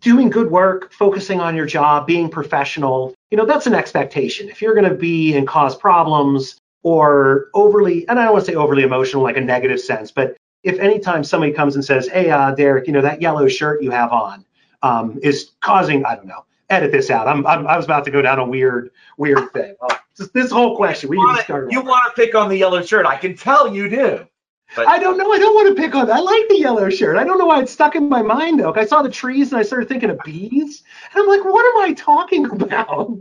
doing 0.00 0.30
good 0.30 0.50
work, 0.50 0.92
focusing 0.92 1.40
on 1.40 1.56
your 1.56 1.66
job, 1.66 2.06
being 2.06 2.30
professional, 2.30 3.14
you 3.30 3.36
know, 3.36 3.44
that's 3.44 3.66
an 3.66 3.74
expectation. 3.74 4.48
If 4.48 4.62
you're 4.62 4.74
going 4.74 4.88
to 4.88 4.94
be 4.94 5.34
and 5.36 5.46
cause 5.46 5.76
problems 5.76 6.58
or 6.82 7.48
overly, 7.54 8.08
and 8.08 8.18
I 8.18 8.24
don't 8.24 8.34
want 8.34 8.46
to 8.46 8.52
say 8.52 8.56
overly 8.56 8.84
emotional, 8.84 9.22
like 9.22 9.36
a 9.36 9.40
negative 9.40 9.80
sense, 9.80 10.10
but 10.10 10.36
if 10.62 10.78
anytime 10.78 11.24
somebody 11.24 11.52
comes 11.52 11.74
and 11.74 11.84
says, 11.84 12.08
hey, 12.08 12.30
uh, 12.30 12.52
Derek, 12.52 12.86
you 12.86 12.92
know, 12.92 13.02
that 13.02 13.20
yellow 13.20 13.48
shirt 13.48 13.82
you 13.82 13.90
have 13.90 14.12
on 14.12 14.44
um, 14.82 15.18
is 15.22 15.52
causing, 15.60 16.04
I 16.04 16.16
don't 16.16 16.26
know, 16.26 16.45
edit 16.70 16.92
this 16.92 17.10
out. 17.10 17.28
I'm, 17.28 17.46
I'm, 17.46 17.66
i 17.66 17.76
was 17.76 17.84
about 17.84 18.04
to 18.04 18.10
go 18.10 18.22
down 18.22 18.38
a 18.38 18.44
weird, 18.44 18.90
weird 19.16 19.52
thing. 19.52 19.76
Oh, 19.80 19.98
just 20.16 20.32
this 20.32 20.50
whole 20.50 20.76
question. 20.76 21.08
We 21.08 21.16
want 21.16 21.46
to 21.46 21.68
You 21.70 21.82
want 21.82 22.14
to 22.14 22.20
pick 22.20 22.34
on 22.34 22.48
the 22.48 22.56
yellow 22.56 22.82
shirt. 22.82 23.06
I 23.06 23.16
can 23.16 23.36
tell 23.36 23.74
you 23.74 23.88
do. 23.88 24.26
But, 24.74 24.88
I 24.88 24.98
don't 24.98 25.16
know. 25.16 25.30
I 25.30 25.38
don't 25.38 25.54
want 25.54 25.76
to 25.76 25.80
pick 25.80 25.94
on. 25.94 26.10
I 26.10 26.18
like 26.18 26.48
the 26.48 26.58
yellow 26.58 26.90
shirt. 26.90 27.16
I 27.16 27.24
don't 27.24 27.38
know 27.38 27.46
why 27.46 27.60
it's 27.62 27.70
stuck 27.70 27.94
in 27.94 28.08
my 28.08 28.22
mind 28.22 28.58
though. 28.58 28.74
I 28.74 28.84
saw 28.84 29.02
the 29.02 29.10
trees 29.10 29.52
and 29.52 29.60
I 29.60 29.62
started 29.62 29.88
thinking 29.88 30.10
of 30.10 30.18
bees, 30.24 30.82
and 31.12 31.22
I'm 31.22 31.28
like, 31.28 31.44
what 31.44 31.64
am 31.64 31.90
I 31.90 31.94
talking 31.94 32.46
about? 32.50 33.18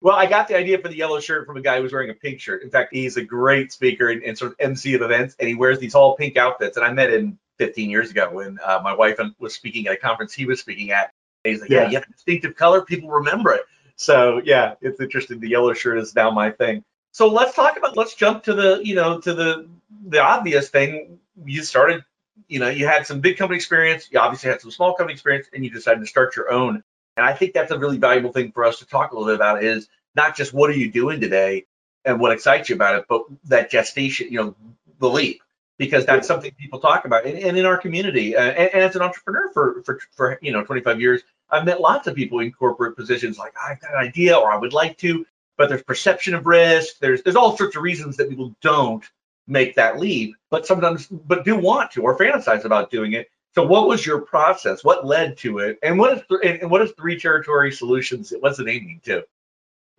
well, 0.00 0.16
I 0.16 0.26
got 0.26 0.48
the 0.48 0.56
idea 0.56 0.78
for 0.78 0.88
the 0.88 0.96
yellow 0.96 1.20
shirt 1.20 1.46
from 1.46 1.58
a 1.58 1.60
guy 1.60 1.76
who 1.76 1.82
was 1.82 1.92
wearing 1.92 2.10
a 2.10 2.14
pink 2.14 2.40
shirt. 2.40 2.62
In 2.62 2.70
fact, 2.70 2.94
he's 2.94 3.18
a 3.18 3.22
great 3.22 3.70
speaker 3.70 4.08
and, 4.08 4.22
and 4.22 4.36
sort 4.36 4.52
of 4.52 4.56
MC 4.60 4.94
of 4.94 5.02
events, 5.02 5.36
and 5.38 5.48
he 5.48 5.54
wears 5.54 5.78
these 5.78 5.94
all 5.94 6.16
pink 6.16 6.38
outfits. 6.38 6.78
And 6.78 6.86
I 6.86 6.92
met 6.92 7.12
him 7.12 7.38
15 7.62 7.90
years 7.90 8.10
ago 8.10 8.28
when 8.32 8.58
uh, 8.64 8.80
my 8.82 8.92
wife 8.92 9.20
was 9.38 9.54
speaking 9.54 9.86
at 9.86 9.92
a 9.92 9.96
conference 9.96 10.34
he 10.34 10.46
was 10.46 10.58
speaking 10.58 10.90
at. 10.90 11.12
And 11.44 11.52
he's 11.52 11.60
like, 11.60 11.70
yeah, 11.70 11.82
yeah, 11.82 11.88
you 11.90 11.94
have 11.94 12.04
a 12.08 12.12
distinctive 12.12 12.56
color. 12.56 12.82
People 12.82 13.08
remember 13.08 13.52
it. 13.52 13.62
So 13.96 14.40
yeah, 14.44 14.74
it's 14.80 15.00
interesting. 15.00 15.38
The 15.38 15.48
yellow 15.48 15.72
shirt 15.74 15.98
is 15.98 16.14
now 16.14 16.30
my 16.30 16.50
thing. 16.50 16.82
So 17.12 17.28
let's 17.28 17.54
talk 17.54 17.76
about 17.76 17.96
let's 17.96 18.14
jump 18.14 18.42
to 18.44 18.54
the 18.54 18.80
you 18.82 18.94
know 18.96 19.20
to 19.20 19.34
the 19.34 19.68
the 20.08 20.20
obvious 20.20 20.70
thing. 20.70 21.18
You 21.44 21.62
started, 21.62 22.04
you 22.48 22.58
know, 22.58 22.68
you 22.68 22.86
had 22.86 23.06
some 23.06 23.20
big 23.20 23.36
company 23.36 23.56
experience. 23.56 24.08
You 24.10 24.18
obviously 24.18 24.50
had 24.50 24.60
some 24.60 24.70
small 24.72 24.94
company 24.94 25.14
experience, 25.14 25.46
and 25.52 25.64
you 25.64 25.70
decided 25.70 26.00
to 26.00 26.06
start 26.06 26.34
your 26.36 26.50
own. 26.50 26.82
And 27.16 27.26
I 27.26 27.32
think 27.34 27.52
that's 27.52 27.70
a 27.70 27.78
really 27.78 27.98
valuable 27.98 28.32
thing 28.32 28.50
for 28.52 28.64
us 28.64 28.78
to 28.80 28.86
talk 28.86 29.12
a 29.12 29.14
little 29.14 29.28
bit 29.28 29.36
about 29.36 29.62
is 29.62 29.88
not 30.16 30.36
just 30.36 30.52
what 30.52 30.70
are 30.70 30.74
you 30.74 30.90
doing 30.90 31.20
today 31.20 31.66
and 32.04 32.18
what 32.18 32.32
excites 32.32 32.68
you 32.68 32.74
about 32.74 32.96
it, 32.96 33.04
but 33.08 33.24
that 33.44 33.70
gestation, 33.70 34.32
you 34.32 34.38
know, 34.38 34.56
the 34.98 35.08
leap, 35.08 35.42
because 35.82 36.06
that's 36.06 36.28
something 36.28 36.52
people 36.52 36.78
talk 36.78 37.06
about. 37.06 37.26
And, 37.26 37.36
and 37.36 37.58
in 37.58 37.66
our 37.66 37.76
community, 37.76 38.36
uh, 38.36 38.40
and, 38.40 38.70
and, 38.72 38.82
as 38.84 38.94
an 38.94 39.02
entrepreneur 39.02 39.50
for, 39.52 39.82
for, 39.82 39.98
for, 40.12 40.38
you 40.40 40.52
know, 40.52 40.62
25 40.62 41.00
years, 41.00 41.22
I've 41.50 41.64
met 41.64 41.80
lots 41.80 42.06
of 42.06 42.14
people 42.14 42.38
in 42.38 42.52
corporate 42.52 42.94
positions 42.94 43.36
like, 43.36 43.52
I've 43.60 43.80
got 43.80 43.90
an 43.90 43.98
idea 43.98 44.36
or 44.36 44.52
I 44.52 44.56
would 44.56 44.72
like 44.72 44.96
to, 44.98 45.26
but 45.58 45.68
there's 45.68 45.82
perception 45.82 46.34
of 46.34 46.46
risk. 46.46 47.00
There's 47.00 47.20
there's 47.24 47.34
all 47.34 47.56
sorts 47.56 47.74
of 47.74 47.82
reasons 47.82 48.16
that 48.18 48.28
people 48.28 48.54
don't 48.60 49.04
make 49.48 49.74
that 49.74 49.98
leap, 49.98 50.36
but 50.50 50.68
sometimes 50.68 51.08
but 51.08 51.44
do 51.44 51.56
want 51.56 51.90
to 51.92 52.02
or 52.02 52.16
fantasize 52.16 52.64
about 52.64 52.92
doing 52.92 53.14
it. 53.14 53.28
So 53.56 53.66
what 53.66 53.88
was 53.88 54.06
your 54.06 54.20
process? 54.20 54.84
What 54.84 55.04
led 55.04 55.36
to 55.38 55.58
it? 55.58 55.80
And 55.82 55.98
what 55.98 56.16
is 56.16 56.22
and 56.44 56.70
what 56.70 56.80
is 56.82 56.92
three 56.92 57.18
territory 57.18 57.72
solutions? 57.72 58.32
What's 58.38 58.58
the 58.58 58.64
naming 58.64 59.00
to? 59.06 59.24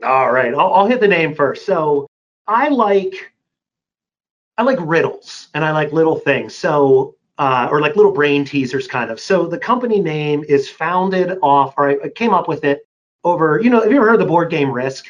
All 0.01 0.31
right, 0.31 0.53
I'll, 0.53 0.73
I'll 0.73 0.87
hit 0.87 1.01
the 1.01 1.09
name 1.09 1.35
first. 1.35 1.65
So 1.65 2.07
I 2.47 2.69
like 2.69 3.32
I 4.57 4.63
like 4.63 4.77
riddles 4.81 5.49
and 5.53 5.65
I 5.65 5.71
like 5.71 5.91
little 5.91 6.17
things. 6.17 6.55
So 6.55 7.15
uh, 7.37 7.67
or 7.71 7.81
like 7.81 7.95
little 7.95 8.11
brain 8.11 8.45
teasers 8.45 8.87
kind 8.87 9.09
of. 9.09 9.19
So 9.19 9.47
the 9.47 9.57
company 9.57 9.99
name 9.99 10.43
is 10.47 10.69
founded 10.69 11.37
off, 11.41 11.73
or 11.77 11.89
I 11.89 12.09
came 12.09 12.33
up 12.33 12.47
with 12.47 12.63
it 12.63 12.87
over, 13.23 13.59
you 13.61 13.69
know, 13.69 13.81
have 13.81 13.91
you 13.91 13.97
ever 13.97 14.05
heard 14.05 14.15
of 14.15 14.19
the 14.19 14.25
board 14.25 14.49
game 14.49 14.71
Risk? 14.71 15.07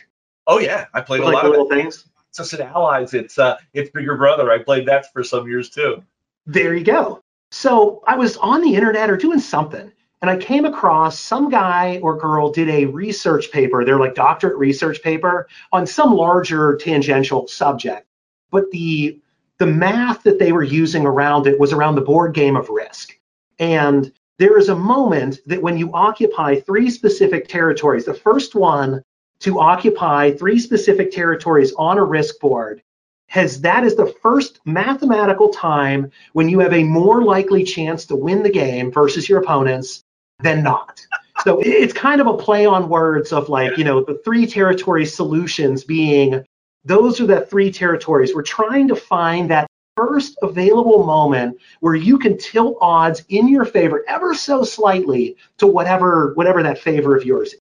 Oh 0.48 0.60
yeah, 0.60 0.86
I 0.94 1.02
played 1.02 1.22
a 1.22 1.26
like 1.26 1.36
lot 1.36 1.46
of 1.46 1.52
little 1.52 1.72
it. 1.72 1.76
things. 1.76 2.06
It's 2.38 2.54
Allies. 2.54 3.14
It's 3.14 3.38
uh, 3.38 3.58
it's 3.74 3.92
Bigger 3.92 4.18
Brother. 4.18 4.52
I 4.52 4.60
played 4.60 4.88
that 4.88 5.12
for 5.14 5.24
some 5.24 5.48
years 5.48 5.70
too. 5.70 6.04
There 6.46 6.74
you 6.74 6.84
go. 6.84 7.22
So 7.52 8.02
I 8.08 8.16
was 8.18 8.38
on 8.38 8.62
the 8.62 8.76
internet 8.76 9.10
or 9.10 9.18
doing 9.18 9.40
something, 9.40 9.92
and 10.22 10.32
I 10.32 10.38
came 10.38 10.66
across 10.66 11.20
some 11.20 11.50
guy 11.50 12.00
or 12.02 12.18
girl 12.18 12.52
did 12.52 12.70
a 12.70 12.86
research 12.86 13.52
paper. 13.52 13.86
They're 13.86 14.00
like 14.00 14.16
doctorate 14.16 14.58
research 14.58 15.04
paper 15.04 15.48
on 15.72 15.86
some 15.86 16.16
larger 16.16 16.76
tangential 16.78 17.48
subject, 17.48 18.08
but 18.50 18.72
the 18.72 19.22
the 19.60 19.66
math 19.66 20.24
that 20.24 20.40
they 20.40 20.52
were 20.52 20.64
using 20.64 21.06
around 21.06 21.48
it 21.48 21.60
was 21.60 21.74
around 21.74 21.96
the 21.96 22.02
board 22.02 22.34
game 22.34 22.56
of 22.56 22.70
Risk. 22.70 23.14
And 23.60 24.12
there 24.40 24.58
is 24.58 24.70
a 24.70 24.76
moment 24.76 25.40
that 25.46 25.62
when 25.62 25.78
you 25.78 25.94
occupy 25.94 26.60
three 26.60 26.90
specific 26.90 27.48
territories, 27.48 28.06
the 28.06 28.14
first 28.14 28.56
one 28.56 29.04
to 29.40 29.60
occupy 29.60 30.32
three 30.32 30.60
specific 30.60 31.12
territories 31.12 31.74
on 31.78 31.98
a 31.98 32.04
risk 32.04 32.40
board 32.40 32.82
has 33.28 33.62
that 33.62 33.84
is 33.84 33.96
the 33.96 34.14
first 34.22 34.60
mathematical 34.66 35.50
time 35.50 36.12
when 36.34 36.48
you 36.50 36.60
have 36.60 36.74
a 36.74 36.84
more 36.84 37.24
likely 37.24 37.64
chance 37.64 38.06
to 38.06 38.16
win 38.16 38.44
the 38.44 38.50
game 38.50 38.92
versus 38.92 39.28
your 39.28 39.42
opponents 39.42 40.04
than 40.42 40.62
not. 40.64 41.02
So 41.44 41.60
it's 41.64 41.94
kind 41.94 42.22
of 42.22 42.28
a 42.28 42.38
play 42.38 42.66
on 42.66 42.90
words 42.90 43.34
of 43.34 43.50
like, 43.50 43.78
you 43.78 43.84
know, 43.84 44.04
the 44.04 44.22
three 44.24 44.46
territory 44.46 45.06
solutions 45.06 45.84
being 45.84 46.46
those 46.86 47.22
are 47.22 47.26
the 47.26 47.42
three 47.42 47.72
territories. 47.72 48.34
We're 48.34 48.44
trying 48.44 48.88
to 48.90 48.96
find 48.96 49.50
that 49.52 49.68
first 49.96 50.38
available 50.42 51.06
moment 51.06 51.58
where 51.80 51.96
you 51.96 52.18
can 52.18 52.38
tilt 52.38 52.78
odds 52.82 53.24
in 53.30 53.48
your 53.48 53.66
favor 53.66 54.04
ever 54.08 54.34
so 54.34 54.64
slightly 54.64 55.38
to 55.58 55.68
whatever 55.68 56.34
whatever 56.34 56.64
that 56.64 56.80
favor 56.80 57.16
of 57.16 57.24
yours 57.26 57.54
is. 57.54 57.60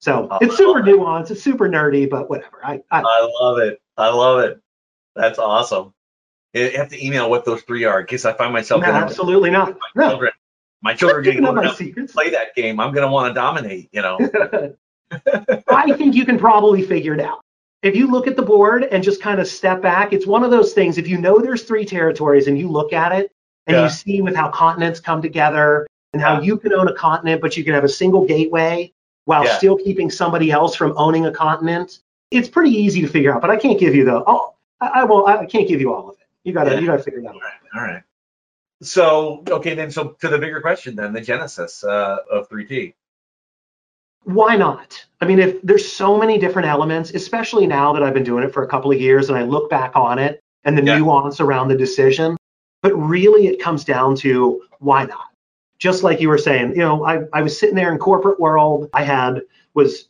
So 0.00 0.28
it's 0.40 0.56
super 0.56 0.80
nuanced, 0.80 1.32
it's 1.32 1.42
super 1.42 1.68
nerdy, 1.68 2.08
but 2.08 2.30
whatever. 2.30 2.64
I, 2.64 2.82
I, 2.90 3.00
I 3.00 3.30
love 3.40 3.58
it. 3.58 3.80
I 3.96 4.10
love 4.10 4.40
it. 4.40 4.60
That's 5.16 5.40
awesome. 5.40 5.92
You 6.54 6.70
have 6.76 6.90
to 6.90 7.04
email 7.04 7.28
what 7.28 7.44
those 7.44 7.62
three 7.62 7.84
are 7.84 8.00
in 8.00 8.06
case 8.06 8.24
I 8.24 8.32
find 8.32 8.52
myself. 8.52 8.82
No, 8.82 8.88
absolutely 8.88 9.50
not. 9.50 9.70
My 9.72 10.02
no. 10.02 10.08
children, 10.10 10.32
my 10.82 10.94
children 10.94 11.24
getting 11.24 11.44
old 11.44 11.58
enough 11.58 11.78
to 11.78 12.06
play 12.06 12.30
that 12.30 12.54
game. 12.54 12.78
I'm 12.78 12.92
going 12.92 13.06
to 13.06 13.12
want 13.12 13.30
to 13.30 13.34
dominate. 13.34 13.88
You 13.92 14.02
know. 14.02 14.18
I 15.68 15.92
think 15.92 16.14
you 16.14 16.24
can 16.24 16.38
probably 16.38 16.82
figure 16.82 17.14
it 17.14 17.20
out. 17.20 17.40
If 17.82 17.94
you 17.94 18.10
look 18.10 18.26
at 18.26 18.36
the 18.36 18.42
board 18.42 18.84
and 18.84 19.02
just 19.04 19.22
kind 19.22 19.40
of 19.40 19.46
step 19.46 19.80
back, 19.80 20.12
it's 20.12 20.26
one 20.26 20.42
of 20.42 20.50
those 20.50 20.72
things. 20.72 20.98
If 20.98 21.06
you 21.06 21.18
know 21.18 21.38
there's 21.38 21.62
three 21.62 21.84
territories 21.84 22.48
and 22.48 22.58
you 22.58 22.68
look 22.68 22.92
at 22.92 23.12
it 23.12 23.30
and 23.66 23.76
yeah. 23.76 23.84
you 23.84 23.90
see 23.90 24.20
with 24.20 24.34
how 24.34 24.50
continents 24.50 24.98
come 24.98 25.22
together 25.22 25.86
and 26.12 26.20
how 26.20 26.40
you 26.40 26.56
can 26.56 26.72
own 26.72 26.88
a 26.88 26.94
continent, 26.94 27.40
but 27.40 27.56
you 27.56 27.64
can 27.64 27.74
have 27.74 27.84
a 27.84 27.88
single 27.88 28.26
gateway 28.26 28.92
while 29.26 29.44
yeah. 29.44 29.56
still 29.58 29.76
keeping 29.76 30.10
somebody 30.10 30.50
else 30.50 30.74
from 30.74 30.94
owning 30.96 31.26
a 31.26 31.30
continent. 31.30 32.00
It's 32.30 32.48
pretty 32.48 32.70
easy 32.70 33.00
to 33.02 33.08
figure 33.08 33.34
out, 33.34 33.40
but 33.40 33.50
I 33.50 33.56
can't 33.56 33.78
give 33.78 33.94
you 33.94 34.04
the. 34.04 34.24
Oh, 34.26 34.54
I, 34.80 34.88
I 34.88 35.04
won't. 35.04 35.28
I 35.28 35.46
can't 35.46 35.68
give 35.68 35.80
you 35.80 35.94
all 35.94 36.08
of 36.08 36.16
it. 36.18 36.26
You 36.44 36.52
gotta. 36.52 36.72
Yeah. 36.72 36.80
You 36.80 36.86
gotta 36.86 37.02
figure 37.02 37.20
it 37.20 37.26
out. 37.26 37.34
All 37.34 37.40
right. 37.40 37.52
All 37.74 37.82
right. 37.82 38.02
So 38.82 39.44
okay, 39.48 39.74
then. 39.74 39.90
So 39.90 40.16
to 40.20 40.28
the 40.28 40.38
bigger 40.38 40.60
question, 40.60 40.96
then 40.96 41.12
the 41.12 41.20
genesis 41.20 41.84
uh, 41.84 42.18
of 42.30 42.48
3T. 42.48 42.94
Why 44.24 44.56
not? 44.56 45.04
I 45.20 45.26
mean, 45.26 45.38
if 45.38 45.60
there's 45.62 45.90
so 45.90 46.18
many 46.18 46.38
different 46.38 46.68
elements, 46.68 47.10
especially 47.12 47.66
now 47.66 47.92
that 47.92 48.02
I've 48.02 48.14
been 48.14 48.24
doing 48.24 48.44
it 48.44 48.52
for 48.52 48.62
a 48.62 48.68
couple 48.68 48.92
of 48.92 49.00
years 49.00 49.28
and 49.28 49.38
I 49.38 49.42
look 49.42 49.70
back 49.70 49.96
on 49.96 50.18
it 50.18 50.40
and 50.64 50.76
the 50.76 50.84
yeah. 50.84 50.98
nuance 50.98 51.40
around 51.40 51.68
the 51.68 51.76
decision, 51.76 52.36
but 52.82 52.92
really 52.94 53.46
it 53.46 53.60
comes 53.60 53.84
down 53.84 54.16
to 54.16 54.62
why 54.80 55.04
not? 55.04 55.28
just 55.78 56.02
like 56.02 56.20
you 56.20 56.28
were 56.28 56.38
saying, 56.38 56.70
you 56.70 56.78
know, 56.78 57.04
I, 57.04 57.20
I 57.32 57.42
was 57.42 57.58
sitting 57.58 57.74
there 57.74 57.92
in 57.92 57.98
corporate 57.98 58.40
world. 58.40 58.90
I 58.92 59.04
had 59.04 59.42
was, 59.74 60.08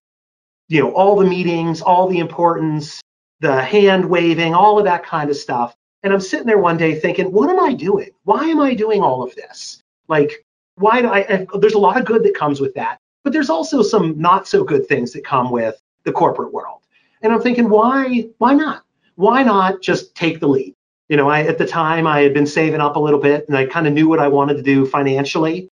you 0.68 0.80
know, 0.80 0.92
all 0.92 1.16
the 1.16 1.26
meetings, 1.26 1.82
all 1.82 2.08
the 2.08 2.18
importance, 2.18 3.00
the 3.40 3.62
hand 3.62 4.04
waving, 4.04 4.54
all 4.54 4.78
of 4.78 4.84
that 4.86 5.04
kind 5.04 5.30
of 5.30 5.36
stuff. 5.36 5.74
And 6.02 6.12
I'm 6.12 6.20
sitting 6.20 6.46
there 6.46 6.58
one 6.58 6.76
day 6.76 6.98
thinking, 6.98 7.32
what 7.32 7.50
am 7.50 7.60
I 7.60 7.74
doing? 7.74 8.10
Why 8.24 8.44
am 8.44 8.60
I 8.60 8.74
doing 8.74 9.02
all 9.02 9.22
of 9.22 9.34
this? 9.34 9.82
Like, 10.08 10.44
why 10.76 11.02
do 11.02 11.08
I? 11.08 11.46
There's 11.58 11.74
a 11.74 11.78
lot 11.78 11.98
of 11.98 12.06
good 12.06 12.22
that 12.22 12.34
comes 12.34 12.60
with 12.60 12.74
that, 12.74 12.98
but 13.28 13.34
there's 13.34 13.50
also 13.50 13.82
some 13.82 14.18
not 14.18 14.48
so 14.48 14.64
good 14.64 14.86
things 14.86 15.12
that 15.12 15.22
come 15.22 15.50
with 15.50 15.78
the 16.04 16.12
corporate 16.12 16.50
world. 16.50 16.80
And 17.20 17.30
I'm 17.30 17.42
thinking, 17.42 17.68
why? 17.68 18.28
Why 18.38 18.54
not? 18.54 18.84
Why 19.16 19.42
not 19.42 19.82
just 19.82 20.14
take 20.14 20.40
the 20.40 20.48
lead? 20.48 20.74
you 21.08 21.16
know, 21.16 21.28
I 21.28 21.42
at 21.42 21.58
the 21.58 21.66
time 21.66 22.06
I 22.06 22.20
had 22.20 22.34
been 22.34 22.46
saving 22.46 22.80
up 22.80 22.96
a 22.96 23.00
little 23.00 23.20
bit 23.20 23.48
and 23.48 23.56
I 23.56 23.66
kind 23.66 23.86
of 23.86 23.92
knew 23.92 24.08
what 24.08 24.18
I 24.18 24.28
wanted 24.28 24.54
to 24.54 24.62
do 24.62 24.86
financially. 24.86 25.68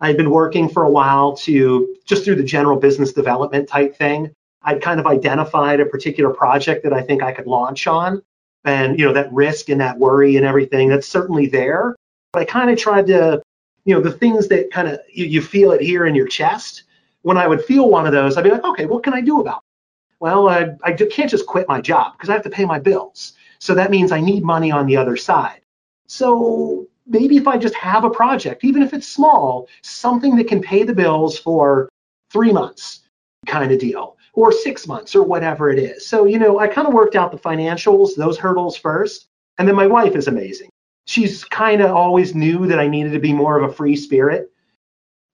I 0.00 0.06
had 0.08 0.16
been 0.16 0.30
working 0.30 0.68
for 0.68 0.84
a 0.84 0.90
while 0.90 1.36
to 1.38 1.96
just 2.06 2.24
through 2.24 2.36
the 2.36 2.42
general 2.42 2.78
business 2.78 3.12
development 3.12 3.68
type 3.68 3.96
thing. 3.96 4.30
I'd 4.62 4.82
kind 4.82 5.00
of 5.00 5.06
identified 5.06 5.80
a 5.80 5.86
particular 5.86 6.32
project 6.32 6.84
that 6.84 6.92
I 6.92 7.02
think 7.02 7.22
I 7.22 7.32
could 7.32 7.46
launch 7.46 7.86
on. 7.86 8.22
And, 8.64 8.98
you 8.98 9.06
know, 9.06 9.12
that 9.14 9.32
risk 9.32 9.68
and 9.70 9.80
that 9.80 9.98
worry 9.98 10.36
and 10.36 10.44
everything, 10.44 10.88
that's 10.88 11.08
certainly 11.08 11.48
there. 11.48 11.96
But 12.32 12.42
I 12.42 12.44
kind 12.44 12.70
of 12.70 12.78
tried 12.78 13.06
to, 13.06 13.42
you 13.88 13.94
know, 13.94 14.02
the 14.02 14.12
things 14.12 14.48
that 14.48 14.70
kind 14.70 14.86
of 14.86 15.00
you, 15.10 15.24
you 15.24 15.40
feel 15.40 15.72
it 15.72 15.80
here 15.80 16.04
in 16.04 16.14
your 16.14 16.28
chest. 16.28 16.82
When 17.22 17.38
I 17.38 17.46
would 17.46 17.64
feel 17.64 17.88
one 17.88 18.04
of 18.06 18.12
those, 18.12 18.36
I'd 18.36 18.44
be 18.44 18.50
like, 18.50 18.62
okay, 18.62 18.84
what 18.84 19.02
can 19.02 19.14
I 19.14 19.22
do 19.22 19.40
about 19.40 19.62
it? 19.62 20.14
Well, 20.20 20.46
I, 20.46 20.76
I 20.84 20.92
can't 20.92 21.30
just 21.30 21.46
quit 21.46 21.66
my 21.68 21.80
job 21.80 22.12
because 22.12 22.28
I 22.28 22.34
have 22.34 22.42
to 22.42 22.50
pay 22.50 22.66
my 22.66 22.78
bills. 22.78 23.32
So 23.60 23.74
that 23.74 23.90
means 23.90 24.12
I 24.12 24.20
need 24.20 24.44
money 24.44 24.70
on 24.70 24.84
the 24.84 24.98
other 24.98 25.16
side. 25.16 25.62
So 26.06 26.86
maybe 27.06 27.38
if 27.38 27.48
I 27.48 27.56
just 27.56 27.74
have 27.76 28.04
a 28.04 28.10
project, 28.10 28.62
even 28.62 28.82
if 28.82 28.92
it's 28.92 29.08
small, 29.08 29.68
something 29.80 30.36
that 30.36 30.48
can 30.48 30.60
pay 30.60 30.82
the 30.82 30.94
bills 30.94 31.38
for 31.38 31.88
three 32.30 32.52
months, 32.52 33.00
kind 33.46 33.72
of 33.72 33.78
deal, 33.78 34.18
or 34.34 34.52
six 34.52 34.86
months, 34.86 35.16
or 35.16 35.22
whatever 35.22 35.70
it 35.70 35.78
is. 35.78 36.06
So, 36.06 36.26
you 36.26 36.38
know, 36.38 36.58
I 36.58 36.68
kind 36.68 36.86
of 36.86 36.92
worked 36.92 37.16
out 37.16 37.32
the 37.32 37.38
financials, 37.38 38.14
those 38.16 38.36
hurdles 38.36 38.76
first. 38.76 39.28
And 39.56 39.66
then 39.66 39.74
my 39.74 39.86
wife 39.86 40.14
is 40.14 40.28
amazing. 40.28 40.68
She's 41.08 41.42
kind 41.42 41.80
of 41.80 41.90
always 41.90 42.34
knew 42.34 42.66
that 42.66 42.78
I 42.78 42.86
needed 42.86 43.12
to 43.12 43.18
be 43.18 43.32
more 43.32 43.58
of 43.58 43.68
a 43.68 43.72
free 43.72 43.96
spirit. 43.96 44.52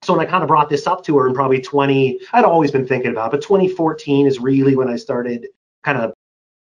So 0.04 0.12
when 0.12 0.24
I 0.24 0.30
kind 0.30 0.44
of 0.44 0.46
brought 0.46 0.68
this 0.68 0.87
up 0.87 1.02
to 1.06 1.18
her 1.18 1.26
in 1.26 1.34
probably 1.34 1.60
20, 1.60 2.20
I'd 2.32 2.44
always 2.44 2.70
been 2.70 2.87
thinking 2.87 3.10
about, 3.10 3.26
it, 3.26 3.38
but 3.38 3.42
2014 3.42 4.28
is 4.28 4.38
really 4.38 4.76
when 4.76 4.88
I 4.88 4.94
started 4.94 5.48
kind 5.82 5.98
of 5.98 6.14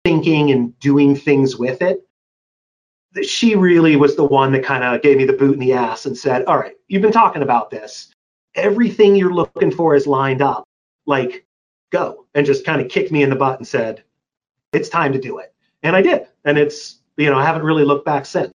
thinking 0.03 0.51
and 0.51 0.79
doing 0.81 1.14
things 1.14 1.59
with 1.59 1.83
it. 1.83 2.09
She 3.22 3.55
really 3.55 3.96
was 3.96 4.16
the 4.16 4.25
one 4.25 4.51
that 4.53 4.64
kind 4.64 4.83
of 4.83 5.03
gave 5.03 5.18
me 5.18 5.27
the 5.27 5.35
boot 5.35 5.53
in 5.53 5.61
the 5.61 5.75
ass 5.75 6.07
and 6.07 6.16
said, 6.16 6.46
All 6.46 6.57
right, 6.57 6.72
you've 6.88 7.03
been 7.03 7.12
talking 7.12 7.42
about 7.42 7.68
this. 7.68 8.14
Everything 8.55 9.14
you're 9.14 9.35
looking 9.35 9.70
for 9.70 9.94
is 9.94 10.07
lined 10.07 10.40
up. 10.40 10.64
Like, 11.05 11.44
go. 11.90 12.25
And 12.35 12.46
just 12.46 12.64
kind 12.64 12.81
of 12.81 12.88
kicked 12.88 13.12
me 13.12 13.22
in 13.22 13.29
the 13.29 13.37
butt 13.37 13.59
and 13.59 13.68
said, 13.68 14.05
It's 14.72 14.88
time 14.88 15.12
to 15.12 15.20
do 15.20 15.37
it. 15.37 15.53
And 15.83 15.94
I 15.94 16.01
did. 16.01 16.29
And 16.46 16.57
it's, 16.57 17.01
you 17.18 17.29
know, 17.29 17.37
I 17.37 17.44
haven't 17.44 17.62
really 17.62 17.85
looked 17.85 18.07
back 18.07 18.25
since. 18.25 18.52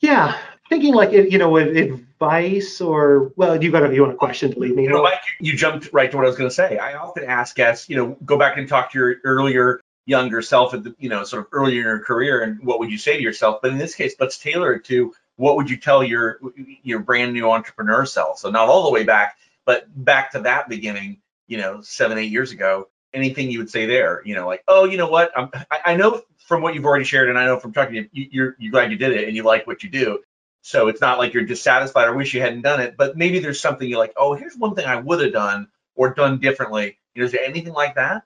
Yeah, 0.00 0.38
thinking 0.68 0.94
like, 0.94 1.12
you 1.12 1.38
know, 1.38 1.56
advice 1.56 2.80
or, 2.80 3.32
well, 3.36 3.62
you 3.62 3.70
got 3.72 3.90
a, 3.90 3.94
you 3.94 4.02
want 4.02 4.14
a 4.14 4.16
question 4.16 4.52
to 4.52 4.58
leave 4.58 4.74
me? 4.74 4.84
You 4.84 4.90
know, 4.90 5.02
Mike, 5.02 5.20
you 5.40 5.56
jumped 5.56 5.92
right 5.92 6.10
to 6.10 6.16
what 6.16 6.24
I 6.24 6.28
was 6.28 6.36
going 6.36 6.48
to 6.48 6.54
say. 6.54 6.78
I 6.78 6.94
often 6.94 7.24
ask 7.24 7.56
guests, 7.56 7.88
you 7.88 7.96
know, 7.96 8.16
go 8.24 8.38
back 8.38 8.58
and 8.58 8.68
talk 8.68 8.92
to 8.92 8.98
your 8.98 9.16
earlier 9.24 9.80
younger 10.06 10.40
self 10.40 10.72
at 10.72 10.84
the, 10.84 10.94
you 10.98 11.08
know, 11.08 11.24
sort 11.24 11.42
of 11.42 11.48
earlier 11.52 11.80
in 11.80 11.86
your 11.86 12.00
career 12.00 12.42
and 12.42 12.64
what 12.64 12.78
would 12.78 12.90
you 12.90 12.98
say 12.98 13.16
to 13.16 13.22
yourself? 13.22 13.60
But 13.60 13.72
in 13.72 13.78
this 13.78 13.94
case, 13.94 14.14
let's 14.18 14.38
tailor 14.38 14.74
it 14.74 14.84
to 14.84 15.12
what 15.36 15.56
would 15.56 15.68
you 15.70 15.76
tell 15.76 16.02
your 16.02 16.40
your 16.82 17.00
brand 17.00 17.32
new 17.32 17.50
entrepreneur 17.50 18.06
self? 18.06 18.38
So 18.38 18.50
not 18.50 18.68
all 18.68 18.84
the 18.84 18.90
way 18.90 19.04
back, 19.04 19.36
but 19.64 19.86
back 20.04 20.32
to 20.32 20.40
that 20.40 20.68
beginning, 20.68 21.20
you 21.46 21.58
know, 21.58 21.80
seven, 21.82 22.18
eight 22.18 22.30
years 22.30 22.52
ago. 22.52 22.88
Anything 23.14 23.50
you 23.50 23.58
would 23.58 23.70
say 23.70 23.86
there, 23.86 24.20
you 24.24 24.34
know, 24.34 24.46
like, 24.46 24.62
oh, 24.68 24.84
you 24.84 24.98
know 24.98 25.08
what? 25.08 25.32
I'm, 25.36 25.50
I, 25.70 25.80
I 25.86 25.96
know 25.96 26.22
from 26.46 26.60
what 26.60 26.74
you've 26.74 26.84
already 26.84 27.04
shared, 27.04 27.28
and 27.28 27.38
I 27.38 27.46
know 27.46 27.58
from 27.58 27.72
talking 27.72 27.94
to 27.94 28.08
you, 28.12 28.28
you're 28.30 28.56
you're 28.58 28.70
glad 28.70 28.90
you 28.90 28.98
did 28.98 29.12
it 29.12 29.26
and 29.26 29.36
you 29.36 29.42
like 29.42 29.66
what 29.66 29.82
you 29.82 29.88
do. 29.88 30.20
So 30.62 30.88
it's 30.88 31.00
not 31.00 31.18
like 31.18 31.32
you're 31.32 31.44
dissatisfied 31.44 32.08
or 32.08 32.14
wish 32.14 32.34
you 32.34 32.40
hadn't 32.40 32.62
done 32.62 32.80
it, 32.80 32.96
but 32.96 33.16
maybe 33.16 33.38
there's 33.38 33.60
something 33.60 33.88
you're 33.88 33.98
like, 33.98 34.12
oh, 34.16 34.34
here's 34.34 34.56
one 34.56 34.74
thing 34.74 34.84
I 34.84 34.96
would 34.96 35.22
have 35.22 35.32
done 35.32 35.68
or 35.94 36.12
done 36.12 36.38
differently. 36.38 36.98
You 37.14 37.22
know, 37.22 37.26
is 37.26 37.32
there 37.32 37.44
anything 37.44 37.72
like 37.72 37.94
that? 37.94 38.24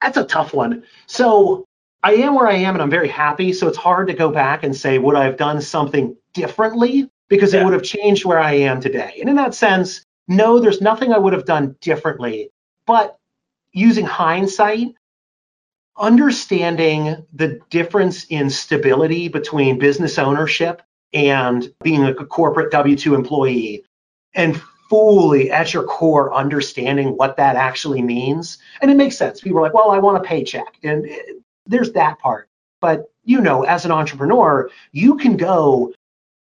That's 0.00 0.16
a 0.16 0.24
tough 0.24 0.54
one. 0.54 0.84
So 1.06 1.66
I 2.02 2.14
am 2.14 2.34
where 2.34 2.46
I 2.46 2.54
am 2.54 2.74
and 2.74 2.82
I'm 2.82 2.90
very 2.90 3.08
happy. 3.08 3.52
So 3.52 3.68
it's 3.68 3.76
hard 3.76 4.08
to 4.08 4.14
go 4.14 4.30
back 4.30 4.62
and 4.62 4.74
say, 4.74 4.98
would 4.98 5.16
I 5.16 5.24
have 5.24 5.36
done 5.36 5.60
something 5.60 6.16
differently? 6.32 7.10
Because 7.28 7.52
yeah. 7.52 7.60
it 7.60 7.64
would 7.64 7.74
have 7.74 7.82
changed 7.82 8.24
where 8.24 8.40
I 8.40 8.54
am 8.54 8.80
today. 8.80 9.16
And 9.20 9.28
in 9.28 9.36
that 9.36 9.54
sense, 9.54 10.04
no, 10.28 10.60
there's 10.60 10.80
nothing 10.80 11.12
I 11.12 11.18
would 11.18 11.32
have 11.32 11.44
done 11.44 11.76
differently. 11.80 12.50
But 12.86 13.18
using 13.72 14.04
hindsight, 14.04 14.94
understanding 15.98 17.24
the 17.32 17.60
difference 17.70 18.24
in 18.24 18.50
stability 18.50 19.28
between 19.28 19.78
business 19.78 20.18
ownership 20.18 20.82
and 21.12 21.72
being 21.82 22.04
a 22.04 22.14
corporate 22.14 22.70
W 22.72 22.96
2 22.96 23.14
employee 23.14 23.84
and 24.34 24.60
fully 24.88 25.50
at 25.50 25.72
your 25.72 25.84
core 25.84 26.34
understanding 26.34 27.16
what 27.16 27.36
that 27.36 27.56
actually 27.56 28.02
means. 28.02 28.58
And 28.80 28.90
it 28.90 28.96
makes 28.96 29.16
sense. 29.16 29.40
People 29.40 29.60
are 29.60 29.62
like, 29.62 29.74
well, 29.74 29.90
I 29.90 29.98
want 29.98 30.18
a 30.18 30.26
paycheck. 30.28 30.78
And 30.82 31.06
it, 31.06 31.42
there's 31.66 31.92
that 31.92 32.18
part. 32.18 32.48
But 32.80 33.10
you 33.24 33.40
know, 33.40 33.64
as 33.64 33.84
an 33.84 33.92
entrepreneur, 33.92 34.70
you 34.92 35.16
can 35.16 35.36
go 35.36 35.92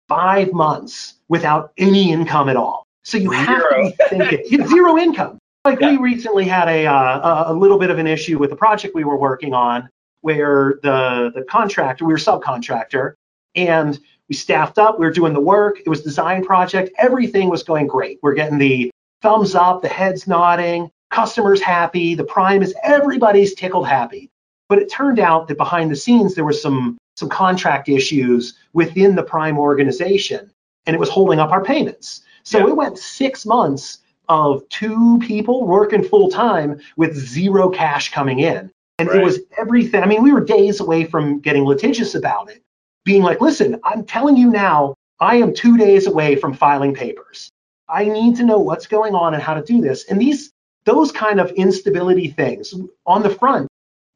five 0.09 0.53
months 0.53 1.15
without 1.29 1.73
any 1.79 2.13
income 2.13 2.49
at 2.49 2.57
all. 2.57 2.87
So 3.03 3.19
you 3.19 3.31
have 3.31 3.61
zero. 3.61 3.91
to 3.91 3.97
be 3.97 4.05
thinking 4.09 4.69
zero 4.69 4.97
income. 4.99 5.39
Like 5.67 5.81
yeah. 5.81 5.91
we 5.91 5.97
recently 5.97 6.45
had 6.45 6.69
a 6.69 6.87
uh, 6.87 7.51
a 7.51 7.53
little 7.53 7.77
bit 7.77 7.91
of 7.91 7.99
an 7.99 8.07
issue 8.07 8.39
with 8.39 8.53
a 8.53 8.57
project 8.57 8.95
we 8.95 9.03
were 9.03 9.17
working 9.17 9.53
on, 9.53 9.89
where 10.21 10.79
the 10.85 11.33
the 11.35 11.43
contractor, 11.43 12.05
we 12.05 12.13
were 12.13 12.21
subcontractor, 12.21 13.15
and 13.57 13.99
we 14.29 14.37
staffed 14.37 14.79
up, 14.79 15.01
we 15.01 15.05
were 15.05 15.13
doing 15.13 15.33
the 15.33 15.41
work, 15.41 15.81
it 15.81 15.89
was 15.89 16.03
design 16.03 16.45
project, 16.45 16.91
everything 16.99 17.49
was 17.51 17.65
going 17.65 17.89
great. 17.89 18.21
We're 18.23 18.35
getting 18.35 18.59
the 18.59 18.93
thumbs 19.23 19.57
up, 19.57 19.83
the 19.83 19.89
heads 19.89 20.29
nodding, 20.29 20.89
customers 21.11 21.61
happy, 21.61 22.15
the 22.15 22.23
prime 22.23 22.63
is 22.63 22.73
everybody's 22.85 23.53
tickled 23.57 23.89
happy. 23.89 24.31
But 24.69 24.79
it 24.79 24.89
turned 24.89 25.19
out 25.19 25.49
that 25.49 25.57
behind 25.57 25.91
the 25.91 25.97
scenes 25.97 26.37
there 26.37 26.45
was 26.45 26.63
some 26.63 26.97
some 27.17 27.29
contract 27.29 27.89
issues 27.89 28.57
within 28.73 29.17
the 29.17 29.23
prime 29.25 29.59
organization 29.59 30.49
and 30.87 30.95
it 30.95 31.01
was 31.01 31.09
holding 31.09 31.41
up 31.41 31.51
our 31.51 31.65
payments. 31.65 32.23
So 32.45 32.59
yeah. 32.59 32.69
it 32.69 32.77
went 32.77 32.99
6 32.99 33.47
months 33.47 33.99
of 34.29 34.69
two 34.69 35.19
people 35.21 35.67
working 35.67 36.03
full 36.03 36.29
time 36.31 36.81
with 36.97 37.17
zero 37.17 37.69
cash 37.69 38.13
coming 38.13 38.41
in. 38.41 38.71
And 38.99 39.09
right. 39.09 39.21
it 39.21 39.25
was 39.25 39.41
everything. 39.59 40.03
I 40.03 40.07
mean, 40.07 40.23
we 40.23 40.33
were 40.33 40.45
days 40.45 40.81
away 40.81 41.05
from 41.05 41.41
getting 41.41 41.65
litigious 41.65 42.15
about 42.15 42.51
it 42.51 42.63
being 43.05 43.23
like, 43.23 43.41
listen, 43.41 43.81
I'm 43.85 44.05
telling 44.05 44.37
you 44.37 44.51
now, 44.51 44.95
I 45.21 45.37
am 45.37 45.55
two 45.55 45.79
days 45.79 46.07
away 46.07 46.37
from 46.37 46.53
filing 46.53 46.95
papers. 46.95 47.51
I 47.89 48.05
need 48.07 48.37
to 48.37 48.45
know 48.45 48.59
what's 48.59 48.87
going 48.87 49.15
on 49.15 49.33
and 49.33 49.43
how 49.43 49.55
to 49.55 49.63
do 49.63 49.81
this. 49.81 50.05
And 50.11 50.21
these, 50.21 50.51
those 50.85 51.13
kind 51.13 51.41
of 51.41 51.51
instability 51.53 52.29
things 52.29 52.75
on 53.07 53.23
the 53.23 53.31
front, 53.31 53.69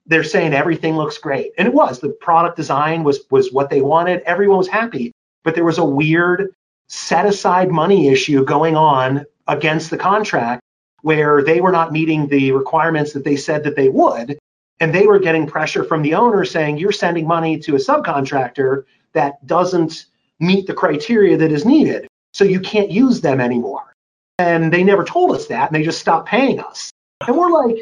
they're 0.07 0.25
saying 0.25 0.53
everything 0.53 0.97
looks 0.97 1.19
great. 1.19 1.53
And 1.57 1.69
it 1.69 1.73
was. 1.73 2.01
The 2.01 2.09
product 2.09 2.57
design 2.57 3.05
was 3.05 3.21
was 3.31 3.53
what 3.53 3.71
they 3.71 3.81
wanted. 3.81 4.23
Everyone 4.23 4.59
was 4.59 4.69
happy. 4.69 5.13
But 5.45 5.55
there 5.55 5.65
was 5.65 5.79
a 5.79 5.85
weird 5.85 6.53
set 6.89 7.25
aside 7.25 7.71
money 7.71 8.09
issue 8.09 8.45
going 8.45 8.77
on 8.77 9.25
against 9.51 9.91
the 9.91 9.99
contract 9.99 10.63
where 11.03 11.43
they 11.43 11.61
were 11.61 11.73
not 11.73 11.93
meeting 11.93 12.29
the 12.29 12.53
requirements 12.53 13.13
that 13.13 13.25
they 13.25 13.37
said 13.37 13.65
that 13.65 13.77
they 13.77 13.89
would. 13.89 14.39
And 14.79 14.95
they 14.95 15.07
were 15.07 15.19
getting 15.19 15.47
pressure 15.47 15.85
from 15.85 16.03
the 16.03 16.15
owner 16.15 16.45
saying, 16.45 16.79
you're 16.79 16.93
sending 16.93 17.27
money 17.27 17.59
to 17.61 17.75
a 17.75 17.79
subcontractor 17.79 18.85
that 19.13 19.45
doesn't 19.47 20.07
meet 20.39 20.67
the 20.67 20.73
criteria 20.73 21.37
that 21.37 21.53
is 21.53 21.67
needed. 21.67 22.07
So 22.33 22.45
you 22.45 22.61
can't 22.61 22.91
use 22.91 23.21
them 23.21 23.41
anymore. 23.41 23.93
And 24.39 24.73
they 24.73 24.85
never 24.85 25.05
told 25.05 25.33
us 25.33 25.49
that 25.49 25.69
and 25.69 25.75
they 25.75 25.83
just 25.83 26.01
stopped 26.01 26.29
paying 26.29 26.61
us. 26.61 26.91
And 27.27 27.37
we're 27.37 27.51
like, 27.51 27.77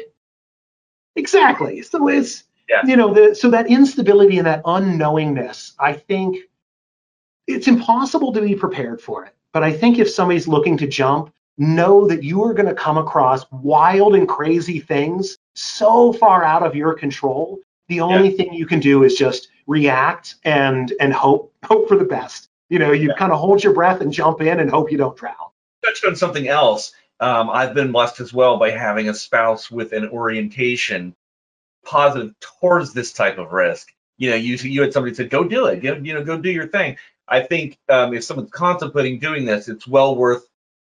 exactly. 1.15 1.83
So 1.83 2.07
it's, 2.09 2.43
yeah. 2.67 2.81
you 2.85 2.97
know, 2.97 3.13
the, 3.13 3.35
so 3.35 3.51
that 3.51 3.67
instability 3.67 4.39
and 4.39 4.47
that 4.47 4.63
unknowingness, 4.63 5.73
I 5.79 5.93
think 5.93 6.37
it's 7.47 7.67
impossible 7.67 8.33
to 8.33 8.41
be 8.41 8.55
prepared 8.55 9.01
for 9.01 9.25
it. 9.25 9.33
But 9.53 9.63
I 9.63 9.71
think 9.71 9.99
if 9.99 10.09
somebody's 10.09 10.47
looking 10.47 10.77
to 10.77 10.87
jump, 10.87 11.31
know 11.59 12.07
that 12.07 12.23
you 12.23 12.43
are 12.43 12.53
going 12.53 12.69
to 12.69 12.73
come 12.73 12.97
across 12.97 13.45
wild 13.51 14.15
and 14.15 14.27
crazy 14.27 14.79
things 14.79 15.37
so 15.53 16.13
far 16.13 16.43
out 16.43 16.63
of 16.63 16.75
your 16.75 16.93
control. 16.93 17.59
The 17.89 17.99
only 17.99 18.29
yeah. 18.29 18.37
thing 18.37 18.53
you 18.53 18.65
can 18.65 18.79
do 18.79 19.03
is 19.03 19.15
just 19.15 19.49
react 19.67 20.35
and 20.45 20.93
and 20.99 21.13
hope 21.13 21.53
hope 21.63 21.87
for 21.87 21.97
the 21.97 22.05
best. 22.05 22.49
You 22.69 22.79
know, 22.79 22.91
you 22.91 23.09
yeah. 23.09 23.15
kind 23.15 23.31
of 23.31 23.39
hold 23.39 23.63
your 23.63 23.73
breath 23.73 24.01
and 24.01 24.13
jump 24.13 24.41
in 24.41 24.59
and 24.59 24.69
hope 24.69 24.91
you 24.91 24.97
don't 24.97 25.17
drown. 25.17 25.35
Touched 25.83 26.05
on 26.05 26.15
something 26.15 26.47
else. 26.47 26.93
Um, 27.19 27.49
I've 27.49 27.73
been 27.73 27.91
blessed 27.91 28.21
as 28.21 28.33
well 28.33 28.57
by 28.57 28.71
having 28.71 29.09
a 29.09 29.13
spouse 29.13 29.69
with 29.69 29.91
an 29.91 30.07
orientation 30.09 31.15
positive 31.83 32.33
towards 32.39 32.93
this 32.93 33.11
type 33.11 33.37
of 33.37 33.51
risk. 33.51 33.91
You 34.17 34.29
know, 34.29 34.35
you 34.35 34.55
you 34.55 34.81
had 34.81 34.93
somebody 34.93 35.15
said, 35.15 35.29
"Go 35.29 35.43
do 35.43 35.65
it. 35.65 35.83
You 35.83 35.95
know, 35.95 36.01
you 36.01 36.13
know 36.13 36.23
go 36.23 36.37
do 36.37 36.51
your 36.51 36.67
thing." 36.67 36.97
I 37.27 37.41
think 37.41 37.77
um, 37.89 38.13
if 38.13 38.23
someone's 38.23 38.51
contemplating 38.51 39.19
doing 39.19 39.45
this, 39.45 39.67
it's 39.67 39.87
well 39.87 40.15
worth 40.15 40.47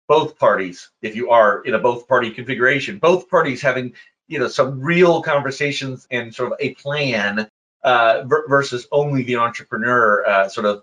both 0.09 0.39
parties, 0.39 0.91
if 1.03 1.17
you 1.17 1.31
are 1.31 1.63
in 1.63 1.75
a 1.75 1.79
both 1.79 2.09
party 2.09 2.31
configuration, 2.31 2.99
both 2.99 3.29
parties 3.29 3.63
having 3.63 3.95
you 4.29 4.39
know 4.39 4.49
some 4.49 4.81
real 4.81 5.23
conversations 5.23 6.07
and 6.11 6.35
sort 6.35 6.53
of 6.53 6.59
a 6.61 6.75
plan 6.75 7.49
uh, 7.85 8.23
versus 8.49 8.87
only 8.93 9.23
the 9.23 9.37
entrepreneur 9.37 10.25
uh, 10.27 10.49
sort 10.49 10.67
of 10.67 10.83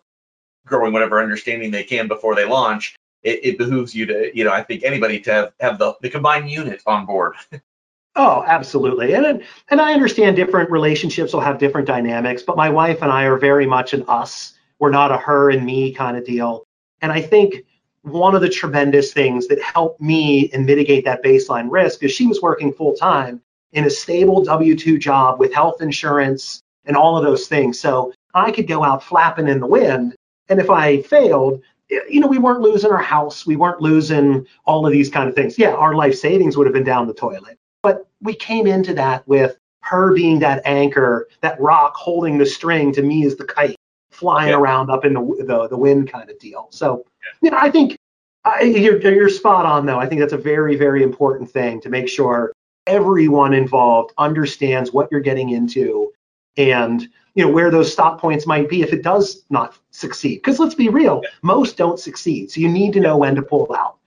growing 0.66 0.94
whatever 0.94 1.22
understanding 1.22 1.72
they 1.72 1.84
can 1.84 2.08
before 2.08 2.36
they 2.36 2.46
launch. 2.46 2.96
It, 3.24 3.40
it 3.44 3.58
behooves 3.58 3.94
you 3.94 4.06
to, 4.06 4.32
you 4.34 4.46
know, 4.46 4.52
I 4.52 4.64
think 4.64 4.84
anybody 4.84 5.20
to 5.22 5.34
have, 5.34 5.54
have 5.60 5.78
the, 5.78 5.94
the 6.02 6.10
combined 6.10 6.50
unit 6.50 6.82
on 6.86 7.06
board. 7.06 7.36
Oh, 8.16 8.44
absolutely. 8.46 9.14
And 9.14 9.44
and 9.70 9.80
I 9.80 9.94
understand 9.94 10.36
different 10.36 10.72
relationships 10.72 11.32
will 11.32 11.40
have 11.40 11.58
different 11.58 11.88
dynamics, 11.88 12.42
but 12.42 12.58
my 12.58 12.70
wife 12.70 13.02
and 13.02 13.12
I 13.12 13.24
are 13.26 13.38
very 13.38 13.66
much 13.66 13.94
an 13.94 14.04
us. 14.10 14.56
We're 14.80 14.90
not 14.90 15.12
a 15.12 15.18
her 15.18 15.52
and 15.52 15.66
me 15.66 15.94
kind 15.94 16.18
of 16.18 16.26
deal. 16.26 16.64
And 17.02 17.14
I 17.14 17.22
think 17.22 17.66
one 18.04 18.36
of 18.36 18.42
the 18.42 18.50
tremendous 18.50 19.14
things 19.14 19.48
that 19.48 19.62
helped 19.62 20.02
me 20.02 20.50
and 20.52 20.66
mitigate 20.66 21.06
that 21.06 21.24
baseline 21.24 21.68
risk 21.70 22.04
is 22.04 22.12
she 22.12 22.28
was 22.28 22.42
working 22.42 22.74
full 22.74 22.96
time 22.96 23.42
in 23.74 23.86
a 23.86 23.90
stable 23.90 24.44
W 24.44 24.76
2 24.76 24.98
job 24.98 25.40
with 25.40 25.54
health 25.54 25.82
insurance 25.82 26.62
and 26.86 26.96
all 26.96 27.18
of 27.18 27.24
those 27.24 27.48
things. 27.48 27.80
So 27.80 28.14
I 28.34 28.52
could 28.52 28.68
go 28.68 28.84
out 28.84 29.04
flapping 29.04 29.48
in 29.48 29.60
the 29.60 29.68
wind. 29.68 30.16
And 30.48 30.60
if 30.60 30.70
I 30.70 31.02
failed, 31.04 31.62
you 31.90 32.20
know, 32.20 32.28
we 32.28 32.38
weren't 32.38 32.62
losing 32.62 32.92
our 32.92 33.02
house. 33.02 33.46
We 33.46 33.56
weren't 33.56 33.82
losing 33.82 34.46
all 34.66 34.86
of 34.86 34.92
these 34.92 35.10
kind 35.10 35.28
of 35.28 35.36
things. 35.36 35.58
Yeah, 35.58 35.72
our 35.72 35.96
life 35.96 36.16
savings 36.16 36.56
would 36.58 36.68
have 36.68 36.74
been 36.74 36.84
down 36.84 37.08
the 37.08 37.14
toilet. 37.14 37.58
But 37.82 38.08
we 38.22 38.34
came 38.34 38.68
into 38.68 38.94
that 38.96 39.28
with 39.28 39.58
her 39.82 40.14
being 40.14 40.40
that 40.40 40.62
anchor, 40.66 41.28
that 41.42 41.60
rock 41.60 41.96
holding 41.96 42.38
the 42.38 42.46
string 42.46 42.92
to 42.94 43.02
me 43.02 43.26
as 43.26 43.36
the 43.36 43.46
kite 43.46 43.76
flying 44.12 44.50
yeah. 44.50 44.58
around 44.58 44.90
up 44.90 45.06
in 45.06 45.14
the, 45.14 45.22
the, 45.48 45.68
the 45.70 45.78
wind 45.78 46.12
kind 46.12 46.30
of 46.30 46.38
deal. 46.40 46.68
So, 46.72 47.06
you 47.42 47.52
know, 47.52 47.58
I 47.60 47.70
think 47.70 47.98
I, 48.46 48.62
you're, 48.62 49.00
you're 49.00 49.30
spot 49.30 49.66
on, 49.66 49.86
though. 49.86 50.00
I 50.00 50.08
think 50.08 50.22
that's 50.22 50.34
a 50.34 50.38
very, 50.38 50.76
very 50.76 51.04
important 51.04 51.50
thing 51.50 51.82
to 51.82 51.90
make 51.90 52.08
sure 52.08 52.54
everyone 52.88 53.54
involved 53.54 54.14
understands 54.18 54.92
what 54.92 55.08
you're 55.12 55.22
getting 55.22 55.50
into 55.50 56.12
and 56.58 57.08
you 57.36 57.46
know 57.46 57.52
where 57.52 57.70
those 57.70 57.92
stop 57.92 58.20
points 58.20 58.48
might 58.48 58.68
be 58.68 58.82
if 58.82 58.92
it 58.92 59.04
does 59.04 59.46
not 59.50 59.78
succeed. 59.92 60.38
Because 60.38 60.60
let's 60.60 60.76
be 60.76 60.90
real 60.90 61.22
most 61.42 61.78
don't 61.78 62.00
succeed. 62.00 62.52
So 62.52 62.60
you 62.60 62.68
need 62.68 62.94
to 62.94 63.00
know 63.00 63.18
when 63.18 63.36
to 63.36 63.42
pull 63.42 63.74
out. 63.74 63.98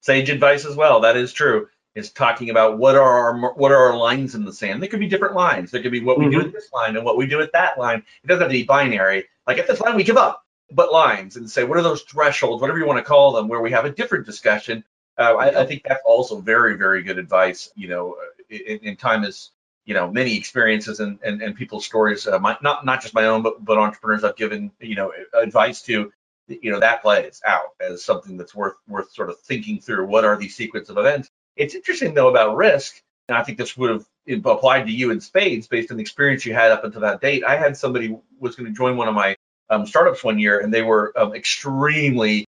Sage 0.00 0.30
advice 0.30 0.64
as 0.64 0.74
well. 0.74 1.00
That 1.00 1.16
is 1.16 1.32
true 1.32 1.68
is 1.94 2.10
talking 2.10 2.50
about 2.50 2.78
what 2.78 2.94
are 2.94 3.02
our 3.02 3.54
what 3.54 3.72
are 3.72 3.90
our 3.90 3.96
lines 3.96 4.34
in 4.34 4.44
the 4.44 4.52
sand 4.52 4.82
there 4.82 4.88
could 4.88 5.00
be 5.00 5.08
different 5.08 5.34
lines 5.34 5.70
there 5.70 5.82
could 5.82 5.92
be 5.92 6.02
what 6.02 6.18
we 6.18 6.26
mm-hmm. 6.26 6.40
do 6.40 6.46
at 6.46 6.52
this 6.52 6.72
line 6.72 6.96
and 6.96 7.04
what 7.04 7.16
we 7.16 7.26
do 7.26 7.40
at 7.40 7.52
that 7.52 7.78
line 7.78 8.02
it 8.22 8.26
doesn't 8.26 8.42
have 8.42 8.50
to 8.50 8.56
be 8.56 8.64
binary 8.64 9.24
like 9.46 9.58
at 9.58 9.66
this 9.66 9.80
line 9.80 9.96
we 9.96 10.04
give 10.04 10.16
up 10.16 10.46
but 10.70 10.92
lines 10.92 11.36
and 11.36 11.50
say 11.50 11.64
what 11.64 11.76
are 11.76 11.82
those 11.82 12.02
thresholds 12.02 12.60
whatever 12.60 12.78
you 12.78 12.86
want 12.86 12.98
to 12.98 13.04
call 13.04 13.32
them 13.32 13.48
where 13.48 13.60
we 13.60 13.70
have 13.70 13.84
a 13.84 13.90
different 13.90 14.24
discussion 14.24 14.82
uh, 15.18 15.34
I, 15.34 15.60
I, 15.62 15.66
think 15.66 15.82
that's 15.84 16.02
also 16.06 16.40
very, 16.40 16.76
very 16.76 17.02
good 17.02 17.18
advice. 17.18 17.70
You 17.76 17.88
know, 17.88 18.16
in, 18.48 18.78
in 18.78 18.96
time 18.96 19.24
is 19.24 19.50
you 19.84 19.94
know 19.94 20.10
many 20.10 20.36
experiences 20.36 21.00
and 21.00 21.18
and, 21.22 21.42
and 21.42 21.54
people's 21.54 21.84
stories. 21.84 22.26
Uh, 22.26 22.38
my, 22.38 22.56
not 22.62 22.84
not 22.84 23.02
just 23.02 23.14
my 23.14 23.26
own, 23.26 23.42
but 23.42 23.62
but 23.64 23.78
entrepreneurs 23.78 24.24
I've 24.24 24.36
given 24.36 24.70
you 24.80 24.94
know 24.94 25.12
advice 25.34 25.82
to. 25.82 26.12
You 26.48 26.72
know 26.72 26.80
that 26.80 27.02
plays 27.02 27.40
out 27.46 27.66
as 27.80 28.04
something 28.04 28.36
that's 28.36 28.54
worth 28.54 28.74
worth 28.88 29.12
sort 29.12 29.30
of 29.30 29.38
thinking 29.40 29.80
through. 29.80 30.06
What 30.06 30.24
are 30.24 30.36
these 30.36 30.56
sequence 30.56 30.88
of 30.88 30.98
events? 30.98 31.30
It's 31.56 31.74
interesting 31.74 32.14
though 32.14 32.28
about 32.28 32.56
risk, 32.56 33.00
and 33.28 33.36
I 33.36 33.42
think 33.42 33.58
this 33.58 33.76
would 33.76 33.90
have 33.90 34.06
applied 34.46 34.86
to 34.86 34.92
you 34.92 35.10
in 35.10 35.20
spades 35.20 35.66
based 35.66 35.90
on 35.90 35.96
the 35.96 36.02
experience 36.02 36.46
you 36.46 36.54
had 36.54 36.72
up 36.72 36.84
until 36.84 37.02
that 37.02 37.20
date. 37.20 37.44
I 37.44 37.56
had 37.56 37.76
somebody 37.76 38.16
was 38.38 38.56
going 38.56 38.70
to 38.70 38.76
join 38.76 38.96
one 38.96 39.08
of 39.08 39.14
my 39.14 39.36
um, 39.70 39.86
startups 39.86 40.22
one 40.22 40.38
year, 40.38 40.60
and 40.60 40.72
they 40.72 40.82
were 40.82 41.12
um, 41.16 41.34
extremely 41.34 42.46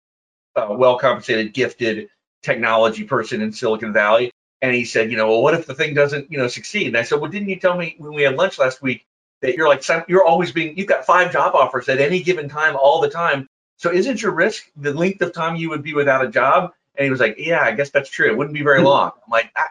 uh, 0.56 0.68
well 0.70 0.98
compensated, 0.98 1.54
gifted, 1.54 2.08
technology 2.42 3.04
person 3.04 3.40
in 3.40 3.52
Silicon 3.52 3.92
Valley. 3.92 4.30
And 4.60 4.74
he 4.74 4.84
said, 4.84 5.10
you 5.10 5.16
know, 5.16 5.28
well, 5.28 5.42
what 5.42 5.54
if 5.54 5.66
the 5.66 5.74
thing 5.74 5.94
doesn't, 5.94 6.30
you 6.30 6.38
know, 6.38 6.46
succeed? 6.46 6.88
And 6.88 6.96
I 6.96 7.02
said, 7.02 7.20
well, 7.20 7.30
didn't 7.30 7.48
you 7.48 7.56
tell 7.56 7.76
me 7.76 7.96
when 7.98 8.12
we 8.12 8.22
had 8.22 8.36
lunch 8.36 8.58
last 8.58 8.80
week 8.80 9.04
that 9.40 9.56
you're 9.56 9.68
like, 9.68 9.84
you're 10.08 10.24
always 10.24 10.52
being, 10.52 10.76
you've 10.76 10.86
got 10.86 11.04
five 11.04 11.32
job 11.32 11.54
offers 11.56 11.88
at 11.88 12.00
any 12.00 12.22
given 12.22 12.48
time, 12.48 12.76
all 12.76 13.00
the 13.00 13.10
time. 13.10 13.48
So 13.78 13.92
isn't 13.92 14.22
your 14.22 14.32
risk 14.32 14.70
the 14.76 14.94
length 14.94 15.20
of 15.22 15.32
time 15.32 15.56
you 15.56 15.70
would 15.70 15.82
be 15.82 15.94
without 15.94 16.24
a 16.24 16.28
job? 16.28 16.72
And 16.96 17.04
he 17.04 17.10
was 17.10 17.20
like, 17.20 17.36
yeah, 17.38 17.60
I 17.60 17.72
guess 17.72 17.90
that's 17.90 18.10
true. 18.10 18.30
It 18.30 18.36
wouldn't 18.36 18.54
be 18.54 18.62
very 18.62 18.82
long. 18.82 19.12
I'm 19.14 19.30
like, 19.30 19.50
ah, 19.56 19.68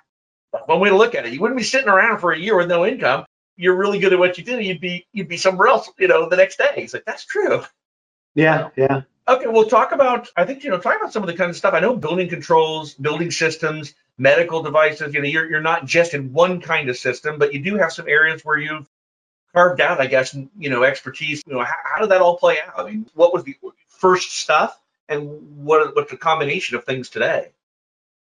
one 0.66 0.80
way 0.80 0.90
to 0.90 0.98
look 0.98 1.16
at 1.16 1.26
it. 1.26 1.34
You 1.34 1.42
wouldn't 1.42 1.58
be 1.58 1.64
sitting 1.64 1.90
around 1.90 2.20
for 2.20 2.32
a 2.32 2.40
year 2.40 2.58
with 2.58 2.68
no 2.68 2.86
income. 2.86 3.26
You're 3.58 3.76
really 3.76 4.00
good 4.00 4.14
at 4.14 4.20
what 4.20 4.38
you 4.38 4.44
do. 4.44 4.60
You'd 4.60 4.82
be, 4.82 5.06
you'd 5.14 5.28
be 5.28 5.38
somewhere 5.38 5.68
else, 5.68 5.90
you 6.00 6.08
know, 6.08 6.30
the 6.30 6.38
next 6.38 6.58
day. 6.58 6.72
He's 6.76 6.94
like, 6.94 7.06
that's 7.06 7.26
true. 7.26 7.64
Yeah, 8.34 8.70
yeah. 8.76 9.02
Okay, 9.28 9.46
we'll 9.48 9.68
talk 9.68 9.92
about. 9.92 10.30
I 10.36 10.46
think 10.46 10.64
you 10.64 10.72
know, 10.72 10.80
talk 10.80 10.98
about 10.98 11.14
some 11.14 11.24
of 11.24 11.28
the 11.28 11.36
kind 11.36 11.50
of 11.50 11.56
stuff. 11.56 11.74
I 11.74 11.80
know 11.80 11.96
building 11.96 12.28
controls, 12.28 12.94
building 12.96 13.30
systems, 13.30 13.94
medical 14.18 14.64
devices. 14.64 15.14
You 15.14 15.22
know, 15.22 15.28
you're 15.28 15.50
you're 15.50 15.62
not 15.62 15.86
just 15.86 16.14
in 16.14 16.34
one 16.34 16.60
kind 16.60 16.90
of 16.90 16.98
system, 16.98 17.38
but 17.38 17.54
you 17.54 17.62
do 17.62 17.78
have 17.78 17.94
some 17.94 18.08
areas 18.08 18.44
where 18.44 18.58
you've 18.58 18.90
carved 19.54 19.80
out, 19.80 20.02
I 20.02 20.08
guess, 20.08 20.36
you 20.58 20.70
know, 20.70 20.84
expertise. 20.84 21.44
You 21.46 21.54
know, 21.54 21.64
how, 21.64 21.76
how 21.84 22.02
did 22.02 22.10
that 22.12 22.22
all 22.22 22.38
play 22.38 22.58
out? 22.66 22.80
I 22.80 22.90
mean, 22.90 23.06
what 23.14 23.34
was 23.34 23.44
the 23.44 23.56
first 23.88 24.32
stuff, 24.32 24.78
and 25.12 25.28
what 25.64 25.96
what's 25.96 26.10
the 26.10 26.18
combination 26.18 26.76
of 26.76 26.84
things 26.86 27.10
today? 27.10 27.52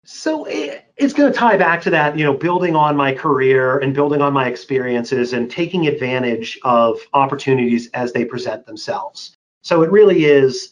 So 0.05 0.45
it, 0.45 0.85
it's 0.97 1.13
going 1.13 1.31
to 1.31 1.37
tie 1.37 1.57
back 1.57 1.81
to 1.83 1.89
that, 1.91 2.17
you 2.17 2.23
know, 2.23 2.33
building 2.33 2.75
on 2.75 2.95
my 2.95 3.13
career 3.13 3.77
and 3.77 3.93
building 3.93 4.21
on 4.21 4.33
my 4.33 4.47
experiences 4.47 5.33
and 5.33 5.51
taking 5.51 5.87
advantage 5.87 6.57
of 6.63 6.99
opportunities 7.13 7.89
as 7.93 8.13
they 8.13 8.25
present 8.25 8.65
themselves. 8.65 9.35
So 9.61 9.83
it 9.83 9.91
really 9.91 10.25
is 10.25 10.71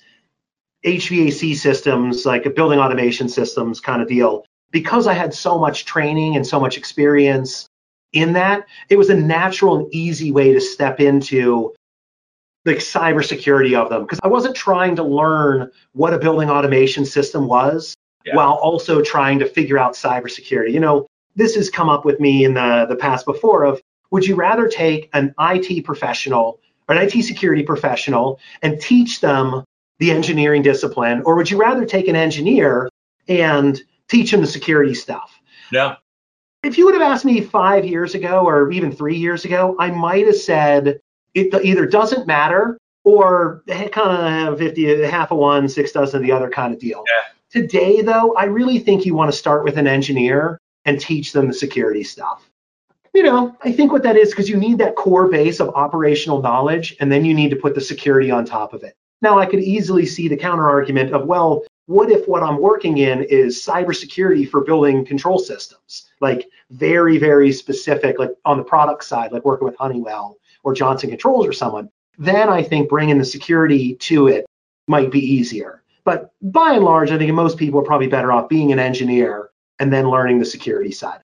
HVAC 0.86 1.56
systems, 1.56 2.26
like 2.26 2.46
a 2.46 2.50
building 2.50 2.80
automation 2.80 3.28
systems 3.30 3.80
kind 3.80 4.02
of 4.02 4.08
deal. 4.08 4.46
Because 4.72 5.08
I 5.08 5.14
had 5.14 5.34
so 5.34 5.60
much 5.60 5.86
training 5.86 6.36
and 6.36 6.46
so 6.46 6.60
much 6.60 6.78
experience 6.78 7.68
in 8.14 8.34
that, 8.34 8.66
it 8.90 8.98
was 8.98 9.10
a 9.10 9.16
natural 9.16 9.78
and 9.78 9.94
easy 9.94 10.32
way 10.32 10.54
to 10.54 10.62
step 10.62 11.00
into 11.00 11.74
the 12.68 12.76
cybersecurity 12.76 13.82
of 13.82 13.90
them. 13.90 14.02
Because 14.02 14.20
I 14.24 14.28
wasn't 14.28 14.56
trying 14.56 14.98
to 14.98 15.04
learn 15.04 15.72
what 15.94 16.14
a 16.14 16.20
building 16.20 16.50
automation 16.50 17.06
system 17.06 17.48
was 17.48 17.96
yeah. 18.26 18.36
while 18.36 18.56
also 18.56 19.02
trying 19.02 19.40
to 19.40 19.46
figure 19.46 19.78
out 19.78 19.94
cybersecurity. 19.94 20.74
You 20.74 20.82
know, 20.82 21.08
this 21.38 21.56
has 21.56 21.70
come 21.70 21.88
up 21.88 22.04
with 22.04 22.20
me 22.20 22.44
in 22.44 22.56
the, 22.56 22.86
the 22.90 22.98
past 22.98 23.26
before 23.26 23.64
of 23.64 23.82
would 24.12 24.26
you 24.26 24.36
rather 24.36 24.68
take 24.68 25.10
an 25.14 25.34
IT 25.40 25.86
professional 25.86 26.60
or 26.90 26.96
an 26.96 27.02
IT 27.02 27.24
security 27.24 27.64
professional 27.64 28.38
and 28.62 28.82
teach 28.82 29.22
them 29.22 29.64
the 30.00 30.12
engineering 30.12 30.62
discipline, 30.62 31.22
or 31.26 31.36
would 31.36 31.50
you 31.50 31.58
rather 31.58 31.86
take 31.86 32.10
an 32.10 32.16
engineer 32.18 32.90
and 33.30 33.82
teach 34.10 34.32
them 34.32 34.42
the 34.42 34.48
security 34.48 34.94
stuff? 34.94 35.40
Yeah. 35.72 35.96
If 36.64 36.78
you 36.78 36.86
would 36.86 36.96
have 36.96 37.04
asked 37.04 37.24
me 37.24 37.40
five 37.42 37.86
years 37.86 38.14
ago 38.14 38.46
or 38.46 38.72
even 38.72 38.92
three 38.92 39.16
years 39.16 39.46
ago, 39.46 39.76
I 39.80 39.90
might 39.90 40.26
have 40.26 40.36
said 40.36 41.00
it 41.38 41.66
either 41.66 41.86
doesn't 41.86 42.28
matter 42.28 42.78
or 43.04 43.64
kind 43.92 44.50
of 44.50 44.58
50, 44.58 45.04
half 45.04 45.32
of 45.32 45.38
one, 45.38 45.70
six 45.70 45.92
dozen 45.92 46.18
of 46.18 46.24
the 46.24 46.32
other 46.32 46.50
kind 46.50 46.74
of 46.74 46.80
deal. 46.80 47.04
Yeah. 47.08 47.62
Today, 47.62 48.02
though, 48.02 48.36
I 48.36 48.46
really 48.46 48.80
think 48.80 49.06
you 49.06 49.16
want 49.16 49.32
to 49.32 49.38
start 49.38 49.64
with 49.64 49.78
an 49.78 49.88
engineer 49.88 50.60
and 50.86 51.00
teach 51.00 51.32
them 51.32 51.48
the 51.48 51.54
security 51.54 52.04
stuff. 52.04 52.50
You 53.14 53.24
know, 53.24 53.56
I 53.64 53.72
think 53.72 53.92
what 53.92 54.04
that 54.04 54.16
is 54.16 54.30
because 54.30 54.50
you 54.50 54.58
need 54.58 54.78
that 54.80 54.96
core 54.96 55.28
base 55.28 55.60
of 55.60 55.70
operational 55.70 56.42
knowledge 56.42 56.96
and 57.00 57.12
then 57.12 57.24
you 57.24 57.34
need 57.34 57.50
to 57.50 57.56
put 57.56 57.74
the 57.74 57.82
security 57.82 58.30
on 58.30 58.46
top 58.46 58.74
of 58.74 58.84
it. 58.84 58.96
Now, 59.22 59.40
I 59.40 59.46
could 59.46 59.62
easily 59.62 60.06
see 60.06 60.28
the 60.28 60.38
counter 60.38 60.70
argument 60.70 61.14
of, 61.14 61.26
well, 61.26 61.64
what 61.88 62.12
if 62.12 62.28
what 62.28 62.44
I'm 62.44 62.62
working 62.62 62.98
in 62.98 63.24
is 63.24 63.66
cybersecurity 63.66 64.48
for 64.48 64.62
building 64.62 65.06
control 65.06 65.40
systems, 65.40 66.10
like 66.20 66.48
very, 66.70 67.18
very 67.18 67.52
specific, 67.52 68.20
like 68.20 68.32
on 68.46 68.58
the 68.58 68.64
product 68.64 69.06
side, 69.06 69.32
like 69.32 69.46
working 69.46 69.66
with 69.66 69.78
Honeywell 69.78 70.38
or 70.68 70.74
Johnson 70.74 71.10
Controls 71.10 71.48
or 71.48 71.54
someone? 71.54 71.90
Then 72.18 72.50
I 72.50 72.62
think 72.62 72.90
bringing 72.90 73.18
the 73.18 73.26
security 73.26 73.96
to 73.96 74.28
it 74.28 74.46
might 74.88 75.12
be 75.12 75.20
easier. 75.20 75.82
But 76.04 76.32
by 76.42 76.74
and 76.74 76.84
large, 76.84 77.10
I 77.10 77.18
think 77.18 77.34
most 77.34 77.58
people 77.58 77.80
are 77.80 77.84
probably 77.84 78.08
better 78.08 78.32
off 78.32 78.50
being 78.50 78.74
an 78.74 78.80
engineer 78.80 79.50
and 79.80 79.92
then 79.92 80.10
learning 80.10 80.40
the 80.40 80.46
security 80.46 80.92
side. 80.92 81.22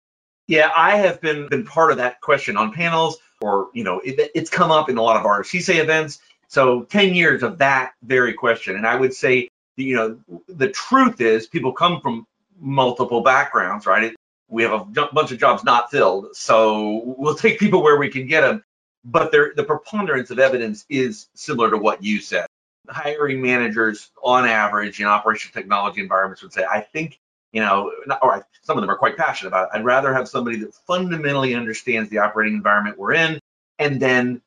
Yeah, 0.47 0.71
I 0.75 0.97
have 0.97 1.19
been 1.21 1.47
been 1.49 1.65
part 1.65 1.91
of 1.91 1.97
that 1.97 2.21
question 2.21 2.57
on 2.57 2.71
panels, 2.71 3.17
or 3.41 3.69
you 3.73 3.83
know, 3.83 3.99
it, 3.99 4.31
it's 4.33 4.49
come 4.49 4.71
up 4.71 4.89
in 4.89 4.97
a 4.97 5.01
lot 5.01 5.17
of 5.17 5.25
our 5.25 5.43
CS2AI 5.43 5.79
events. 5.79 6.19
So 6.47 6.83
10 6.83 7.15
years 7.15 7.43
of 7.43 7.57
that 7.57 7.93
very 8.03 8.33
question. 8.33 8.75
And 8.75 8.85
I 8.85 8.95
would 8.95 9.13
say, 9.13 9.49
you 9.75 9.95
know, 9.95 10.19
the 10.47 10.69
truth 10.69 11.19
is 11.19 11.47
people 11.47 11.73
come 11.73 11.99
from 11.99 12.27
multiple 12.59 13.21
backgrounds, 13.21 13.85
right? 13.85 14.13
We 14.49 14.63
have 14.63 14.73
a 14.73 15.09
bunch 15.13 15.31
of 15.31 15.39
jobs 15.39 15.63
not 15.63 15.89
filled. 15.91 16.35
So 16.35 17.15
we'll 17.17 17.35
take 17.45 17.59
people 17.59 17.81
where 17.81 17.97
we 17.97 18.09
can 18.09 18.27
get 18.27 18.41
them. 18.41 18.63
But 19.05 19.31
the 19.31 19.63
preponderance 19.65 20.31
of 20.31 20.39
evidence 20.39 20.85
is 20.89 21.27
similar 21.33 21.69
to 21.69 21.77
what 21.77 22.03
you 22.03 22.19
said. 22.19 22.47
Hiring 22.89 23.41
managers, 23.41 24.11
on 24.21 24.45
average, 24.45 24.99
in 24.99 25.05
operational 25.05 25.53
technology 25.53 26.01
environments 26.01 26.41
would 26.41 26.53
say, 26.53 26.65
I 26.69 26.81
think 26.81 27.19
you 27.53 27.61
know, 27.61 27.91
or 28.21 28.45
some 28.63 28.77
of 28.77 28.81
them 28.81 28.89
are 28.89 28.97
quite 28.97 29.15
passionate 29.15 29.49
about 29.49 29.65
it. 29.65 29.77
I'd 29.77 29.85
rather 29.85 30.11
have 30.13 30.27
somebody 30.27 30.57
that 30.57 30.73
fundamentally 30.73 31.53
understands 31.53 32.09
the 32.09 32.17
operating 32.17 32.55
environment 32.55 32.97
we're 32.97 33.13
in 33.13 33.39
and 33.79 34.01
then 34.01 34.41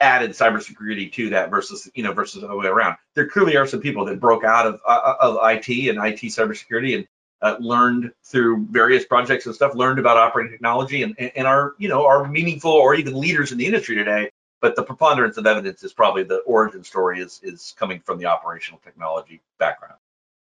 added 0.00 0.30
cybersecurity 0.30 1.12
to 1.12 1.30
that 1.30 1.50
versus 1.50 1.90
you 1.94 2.02
know 2.02 2.12
versus 2.12 2.40
the 2.40 2.48
other 2.48 2.56
way 2.56 2.66
around. 2.66 2.96
There 3.14 3.28
clearly 3.28 3.56
are 3.56 3.66
some 3.66 3.80
people 3.80 4.04
that 4.06 4.20
broke 4.20 4.44
out 4.44 4.66
of 4.66 4.80
uh, 4.86 5.14
of 5.20 5.38
IT 5.42 5.68
and 5.90 5.98
IT 5.98 6.20
cybersecurity 6.20 6.96
and 6.96 7.06
uh, 7.42 7.56
learned 7.60 8.12
through 8.24 8.66
various 8.70 9.04
projects 9.04 9.46
and 9.46 9.54
stuff, 9.54 9.74
learned 9.74 9.98
about 9.98 10.16
operating 10.16 10.52
technology 10.52 11.02
and 11.02 11.18
and 11.18 11.46
are 11.46 11.74
you 11.78 11.88
know 11.88 12.06
are 12.06 12.26
meaningful 12.28 12.70
or 12.70 12.94
even 12.94 13.18
leaders 13.18 13.52
in 13.52 13.58
the 13.58 13.66
industry 13.66 13.94
today. 13.94 14.30
But 14.60 14.74
the 14.74 14.82
preponderance 14.82 15.36
of 15.36 15.46
evidence 15.46 15.82
is 15.82 15.92
probably 15.92 16.22
the 16.22 16.38
origin 16.38 16.82
story 16.82 17.20
is 17.20 17.40
is 17.42 17.74
coming 17.78 18.00
from 18.00 18.18
the 18.18 18.26
operational 18.26 18.80
technology 18.82 19.42
background. 19.58 19.98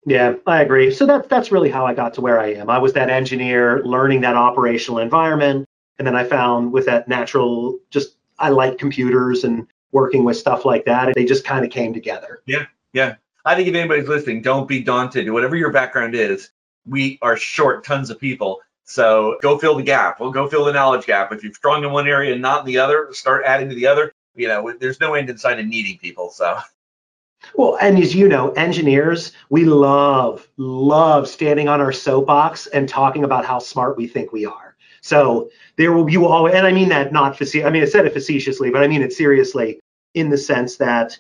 Yeah, 0.06 0.36
I 0.46 0.62
agree. 0.62 0.94
So 0.94 1.06
that's 1.06 1.28
that's 1.28 1.52
really 1.52 1.70
how 1.70 1.86
I 1.86 1.94
got 1.94 2.14
to 2.16 2.22
where 2.22 2.40
I 2.40 2.54
am. 2.54 2.70
I 2.70 2.78
was 2.78 2.94
that 2.94 3.10
engineer 3.10 3.84
learning 3.84 4.22
that 4.22 4.36
operational 4.36 5.00
environment, 5.00 5.68
and 5.98 6.08
then 6.08 6.16
I 6.16 6.24
found 6.24 6.72
with 6.72 6.86
that 6.86 7.08
natural 7.08 7.80
just 7.90 8.16
I 8.38 8.50
like 8.50 8.78
computers 8.78 9.44
and 9.44 9.68
working 9.92 10.24
with 10.24 10.38
stuff 10.38 10.66
like 10.66 10.86
that. 10.86 11.16
They 11.16 11.26
just 11.26 11.46
kind 11.46 11.66
of 11.66 11.72
came 11.72 11.94
together. 11.94 12.42
Yeah, 12.46 12.66
yeah. 12.94 13.16
I 13.46 13.56
think 13.56 13.68
if 13.68 13.76
anybody's 13.76 14.08
listening, 14.08 14.42
don't 14.42 14.68
be 14.68 14.84
daunted. 14.84 15.30
Whatever 15.30 15.56
your 15.56 15.72
background 15.72 16.16
is, 16.16 16.52
we 16.86 17.20
are 17.22 17.38
short 17.38 17.84
tons 17.84 18.10
of 18.10 18.20
people. 18.20 18.60
So 18.86 19.38
go 19.42 19.58
fill 19.58 19.76
the 19.76 19.84
gap. 19.84 20.20
We'll 20.20 20.32
go 20.32 20.48
fill 20.48 20.66
the 20.66 20.74
knowledge 20.74 21.06
gap. 21.06 21.32
If 21.32 21.44
you're 21.44 21.54
strong 21.54 21.84
in 21.84 21.92
one 21.92 22.08
area 22.08 22.34
and 22.34 22.42
not 22.42 22.62
in 22.62 22.66
the 22.68 22.78
other, 22.78 23.10
start 23.12 23.44
adding 23.46 23.70
to 23.70 23.76
the 23.76 23.88
other. 23.88 24.14
You 24.36 24.48
know, 24.48 24.74
there's 24.80 25.00
no 25.00 25.16
end 25.16 25.30
in 25.30 25.38
sight 25.38 25.60
of 25.60 25.66
needing 25.66 25.98
people. 25.98 26.30
So. 26.30 26.60
Well, 27.56 27.78
and 27.82 27.98
as 28.00 28.16
you 28.16 28.28
know, 28.28 28.52
engineers, 28.52 29.32
we 29.50 29.66
love, 29.66 30.48
love 30.58 31.28
standing 31.28 31.68
on 31.68 31.82
our 31.82 31.92
soapbox 31.92 32.68
and 32.68 32.90
talking 32.90 33.24
about 33.24 33.46
how 33.46 33.60
smart 33.60 33.98
we 33.98 34.08
think 34.08 34.32
we 34.32 34.46
are. 34.46 34.76
So 35.02 35.50
there 35.78 35.94
will 35.94 36.04
be 36.04 36.18
always, 36.18 36.56
and 36.56 36.66
I 36.66 36.72
mean 36.72 36.90
that 36.90 37.14
not 37.14 37.38
facetious. 37.38 37.68
I 37.68 37.70
mean 37.70 37.84
I 37.84 37.86
said 37.86 38.06
it 38.06 38.14
facetiously, 38.14 38.72
but 38.72 38.84
I 38.84 38.88
mean 38.88 39.04
it 39.04 39.14
seriously 39.14 39.80
in 40.16 40.30
the 40.30 40.38
sense 40.38 40.78
that 40.78 41.20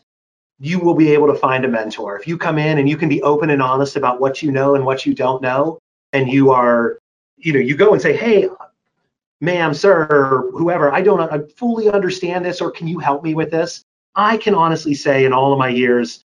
you 0.60 0.80
will 0.80 0.96
be 0.96 1.12
able 1.12 1.28
to 1.28 1.36
find 1.36 1.66
a 1.66 1.68
mentor. 1.68 2.18
If 2.18 2.28
you 2.28 2.38
come 2.38 2.58
in 2.58 2.78
and 2.78 2.88
you 2.88 2.98
can 2.98 3.10
be 3.10 3.22
open 3.24 3.50
and 3.50 3.62
honest 3.62 3.96
about 3.96 4.22
what 4.22 4.42
you 4.42 4.52
know 4.52 4.76
and 4.76 4.86
what 4.86 5.06
you 5.06 5.14
don't 5.14 5.42
know, 5.42 5.80
and 6.14 6.32
you 6.32 6.52
are, 6.52 7.00
you 7.38 7.54
know, 7.54 7.60
you 7.60 7.76
go 7.76 7.94
and 7.94 8.02
say, 8.02 8.16
hey, 8.16 8.48
ma'am, 9.42 9.74
sir, 9.74 10.08
or 10.10 10.52
whoever, 10.52 10.92
I 10.94 11.02
don't 11.02 11.20
I 11.20 11.40
fully 11.58 11.90
understand 11.90 12.46
this, 12.46 12.62
or 12.62 12.72
can 12.72 12.88
you 12.88 13.00
help 13.00 13.24
me 13.24 13.34
with 13.34 13.52
this? 13.52 13.84
I 14.16 14.38
can 14.38 14.56
honestly 14.56 14.94
say 14.94 15.26
in 15.26 15.34
all 15.34 15.52
of 15.52 15.60
my 15.60 15.68
years, 15.68 16.24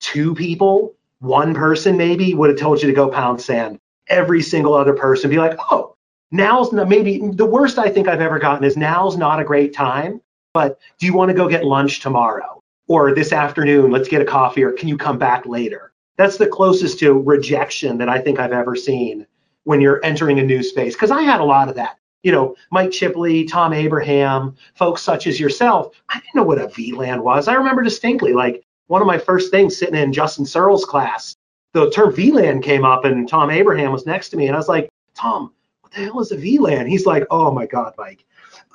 two 0.00 0.34
people, 0.34 0.94
one 1.20 1.54
person 1.54 1.96
maybe 1.96 2.34
would 2.34 2.50
have 2.50 2.58
told 2.58 2.80
you 2.80 2.88
to 2.88 2.94
go 2.94 3.08
pound 3.08 3.40
sand. 3.40 3.78
Every 4.08 4.40
single 4.40 4.74
other 4.74 4.94
person 4.94 5.28
be 5.28 5.38
like, 5.38 5.58
oh, 5.70 5.96
now's 6.30 6.72
not, 6.72 6.88
maybe 6.88 7.18
the 7.18 7.44
worst 7.44 7.78
I 7.78 7.90
think 7.90 8.08
I've 8.08 8.20
ever 8.20 8.38
gotten 8.38 8.64
is 8.64 8.76
now's 8.76 9.16
not 9.16 9.40
a 9.40 9.44
great 9.44 9.74
time, 9.74 10.22
but 10.54 10.78
do 10.98 11.06
you 11.06 11.12
want 11.12 11.28
to 11.28 11.34
go 11.34 11.48
get 11.48 11.64
lunch 11.64 12.00
tomorrow? 12.00 12.55
Or 12.88 13.14
this 13.14 13.32
afternoon, 13.32 13.90
let's 13.90 14.08
get 14.08 14.22
a 14.22 14.24
coffee, 14.24 14.62
or 14.62 14.72
can 14.72 14.88
you 14.88 14.96
come 14.96 15.18
back 15.18 15.44
later? 15.46 15.92
That's 16.16 16.36
the 16.36 16.46
closest 16.46 16.98
to 17.00 17.12
rejection 17.12 17.98
that 17.98 18.08
I 18.08 18.18
think 18.18 18.38
I've 18.38 18.52
ever 18.52 18.76
seen 18.76 19.26
when 19.64 19.80
you're 19.80 20.04
entering 20.04 20.38
a 20.38 20.44
new 20.44 20.62
space. 20.62 20.94
Because 20.94 21.10
I 21.10 21.22
had 21.22 21.40
a 21.40 21.44
lot 21.44 21.68
of 21.68 21.74
that. 21.74 21.98
You 22.22 22.32
know, 22.32 22.56
Mike 22.70 22.90
Chipley, 22.90 23.48
Tom 23.48 23.72
Abraham, 23.72 24.56
folks 24.74 25.02
such 25.02 25.26
as 25.26 25.38
yourself. 25.38 25.94
I 26.08 26.14
didn't 26.14 26.34
know 26.34 26.42
what 26.44 26.60
a 26.60 26.68
VLAN 26.68 27.22
was. 27.22 27.48
I 27.48 27.54
remember 27.54 27.82
distinctly, 27.82 28.32
like 28.32 28.62
one 28.86 29.00
of 29.00 29.06
my 29.06 29.18
first 29.18 29.50
things 29.50 29.76
sitting 29.76 29.94
in 29.94 30.12
Justin 30.12 30.46
Searle's 30.46 30.84
class, 30.84 31.36
the 31.72 31.90
term 31.90 32.12
VLAN 32.12 32.62
came 32.62 32.84
up, 32.84 33.04
and 33.04 33.28
Tom 33.28 33.50
Abraham 33.50 33.92
was 33.92 34.06
next 34.06 34.30
to 34.30 34.36
me, 34.36 34.46
and 34.46 34.56
I 34.56 34.58
was 34.58 34.68
like, 34.68 34.88
Tom, 35.14 35.52
what 35.82 35.92
the 35.92 36.00
hell 36.00 36.20
is 36.20 36.32
a 36.32 36.36
VLAN? 36.36 36.88
He's 36.88 37.06
like, 37.06 37.26
oh 37.30 37.50
my 37.50 37.66
God, 37.66 37.94
Mike. 37.98 38.24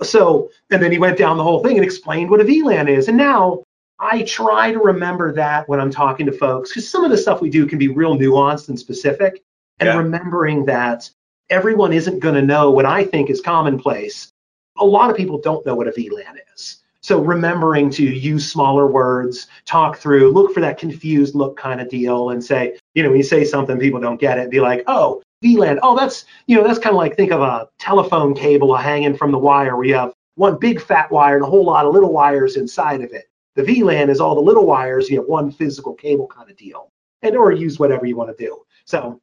So, 0.02 0.50
and 0.69 0.82
then 0.82 0.91
he 0.91 1.00
went 1.00 1.17
down 1.17 1.38
the 1.38 1.43
whole 1.43 1.63
thing 1.63 1.78
and 1.78 1.86
explained 1.86 2.30
what 2.30 2.41
a 2.41 2.45
VLAN 2.45 2.89
is. 2.89 3.08
And 3.08 3.17
now 3.17 3.63
I 4.01 4.23
try 4.23 4.71
to 4.71 4.79
remember 4.79 5.31
that 5.33 5.69
when 5.69 5.79
I'm 5.79 5.91
talking 5.91 6.25
to 6.25 6.31
folks, 6.31 6.71
because 6.71 6.89
some 6.89 7.03
of 7.03 7.11
the 7.11 7.17
stuff 7.17 7.39
we 7.39 7.51
do 7.51 7.67
can 7.67 7.77
be 7.77 7.87
real 7.87 8.17
nuanced 8.17 8.67
and 8.69 8.77
specific. 8.77 9.43
And 9.79 9.87
yeah. 9.87 9.97
remembering 9.97 10.65
that 10.65 11.09
everyone 11.49 11.93
isn't 11.93 12.19
going 12.19 12.35
to 12.35 12.41
know 12.41 12.71
what 12.71 12.85
I 12.85 13.03
think 13.03 13.29
is 13.29 13.41
commonplace. 13.41 14.31
A 14.79 14.85
lot 14.85 15.09
of 15.09 15.17
people 15.17 15.39
don't 15.39 15.65
know 15.65 15.75
what 15.75 15.87
a 15.87 15.91
VLAN 15.91 16.37
is. 16.55 16.81
So 17.01 17.19
remembering 17.19 17.89
to 17.91 18.03
use 18.03 18.51
smaller 18.51 18.87
words, 18.87 19.47
talk 19.65 19.97
through, 19.97 20.31
look 20.31 20.53
for 20.53 20.61
that 20.61 20.77
confused 20.77 21.33
look 21.33 21.57
kind 21.57 21.81
of 21.81 21.89
deal 21.89 22.29
and 22.29 22.43
say, 22.43 22.77
you 22.93 23.01
know, 23.01 23.09
when 23.09 23.17
you 23.17 23.23
say 23.23 23.43
something 23.43 23.79
people 23.79 23.99
don't 23.99 24.19
get 24.19 24.37
it, 24.37 24.51
be 24.51 24.59
like, 24.61 24.83
oh, 24.87 25.21
VLAN. 25.43 25.79
Oh, 25.81 25.97
that's, 25.97 26.25
you 26.45 26.55
know, 26.55 26.63
that's 26.63 26.79
kind 26.79 26.93
of 26.93 26.97
like 26.97 27.15
think 27.15 27.31
of 27.31 27.41
a 27.41 27.67
telephone 27.79 28.35
cable 28.35 28.75
hanging 28.75 29.17
from 29.17 29.31
the 29.31 29.39
wire 29.39 29.75
where 29.75 29.85
you 29.85 29.95
have 29.95 30.13
one 30.35 30.57
big 30.57 30.79
fat 30.79 31.11
wire 31.11 31.35
and 31.35 31.43
a 31.43 31.49
whole 31.49 31.65
lot 31.65 31.85
of 31.85 31.93
little 31.93 32.13
wires 32.13 32.55
inside 32.55 33.01
of 33.01 33.11
it. 33.11 33.27
The 33.55 33.63
VLAN 33.63 34.09
is 34.09 34.19
all 34.19 34.35
the 34.35 34.41
little 34.41 34.65
wires, 34.65 35.09
you 35.09 35.19
have 35.19 35.27
one 35.27 35.51
physical 35.51 35.93
cable 35.93 36.27
kind 36.27 36.49
of 36.49 36.57
deal. 36.57 36.91
And 37.21 37.35
or 37.35 37.51
use 37.51 37.77
whatever 37.77 38.05
you 38.05 38.15
want 38.15 38.35
to 38.35 38.43
do. 38.43 38.61
So 38.85 39.21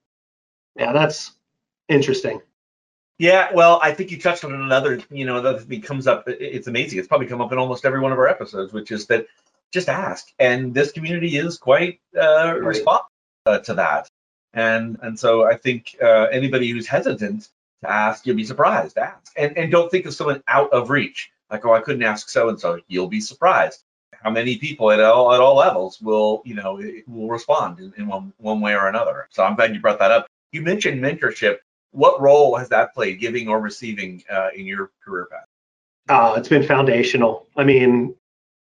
yeah, 0.76 0.92
that's 0.92 1.32
interesting. 1.88 2.40
Yeah, 3.18 3.48
well, 3.52 3.80
I 3.82 3.92
think 3.92 4.12
you 4.12 4.20
touched 4.20 4.44
on 4.44 4.54
another, 4.54 5.00
you 5.10 5.26
know, 5.26 5.40
that 5.40 5.82
comes 5.82 6.06
up. 6.06 6.24
It's 6.28 6.68
amazing. 6.68 7.00
It's 7.00 7.08
probably 7.08 7.26
come 7.26 7.40
up 7.40 7.50
in 7.50 7.58
almost 7.58 7.84
every 7.84 7.98
one 7.98 8.12
of 8.12 8.18
our 8.18 8.28
episodes, 8.28 8.72
which 8.72 8.92
is 8.92 9.06
that 9.06 9.26
just 9.72 9.88
ask. 9.88 10.32
And 10.38 10.72
this 10.72 10.92
community 10.92 11.36
is 11.36 11.58
quite 11.58 12.00
uh, 12.16 12.20
right. 12.20 12.62
responsive 12.62 13.06
uh, 13.46 13.58
to 13.58 13.74
that. 13.74 14.08
And 14.52 14.98
and 15.02 15.18
so 15.18 15.44
I 15.44 15.56
think 15.56 15.96
uh, 16.00 16.26
anybody 16.30 16.70
who's 16.70 16.86
hesitant 16.86 17.48
to 17.82 17.90
ask, 17.90 18.24
you'll 18.24 18.36
be 18.36 18.44
surprised. 18.44 18.96
Ask, 18.96 19.32
and 19.36 19.58
and 19.58 19.70
don't 19.70 19.90
think 19.90 20.06
of 20.06 20.14
someone 20.14 20.42
out 20.46 20.72
of 20.72 20.90
reach. 20.90 21.30
Like, 21.50 21.66
oh, 21.66 21.74
I 21.74 21.80
couldn't 21.80 22.02
ask 22.02 22.28
so 22.28 22.48
and 22.48 22.60
so. 22.60 22.80
You'll 22.86 23.08
be 23.08 23.20
surprised 23.20 23.82
how 24.22 24.30
many 24.30 24.56
people 24.56 24.90
at 24.90 25.00
all 25.00 25.32
at 25.32 25.40
all 25.40 25.56
levels 25.56 26.00
will 26.00 26.42
you 26.44 26.54
know 26.54 26.80
will 27.06 27.28
respond 27.28 27.78
in, 27.78 27.92
in 27.96 28.06
one 28.06 28.32
one 28.38 28.60
way 28.60 28.74
or 28.74 28.88
another. 28.88 29.28
So 29.30 29.44
I'm 29.44 29.56
glad 29.56 29.74
you 29.74 29.80
brought 29.80 29.98
that 29.98 30.10
up. 30.10 30.26
You 30.52 30.62
mentioned 30.62 31.02
mentorship 31.02 31.58
what 31.92 32.20
role 32.20 32.56
has 32.56 32.68
that 32.68 32.94
played, 32.94 33.20
giving 33.20 33.48
or 33.48 33.60
receiving, 33.60 34.22
uh, 34.30 34.48
in 34.54 34.66
your 34.66 34.90
career 35.04 35.28
path? 35.30 35.46
Uh, 36.08 36.34
it's 36.38 36.48
been 36.48 36.62
foundational. 36.62 37.46
I 37.56 37.64
mean, 37.64 38.14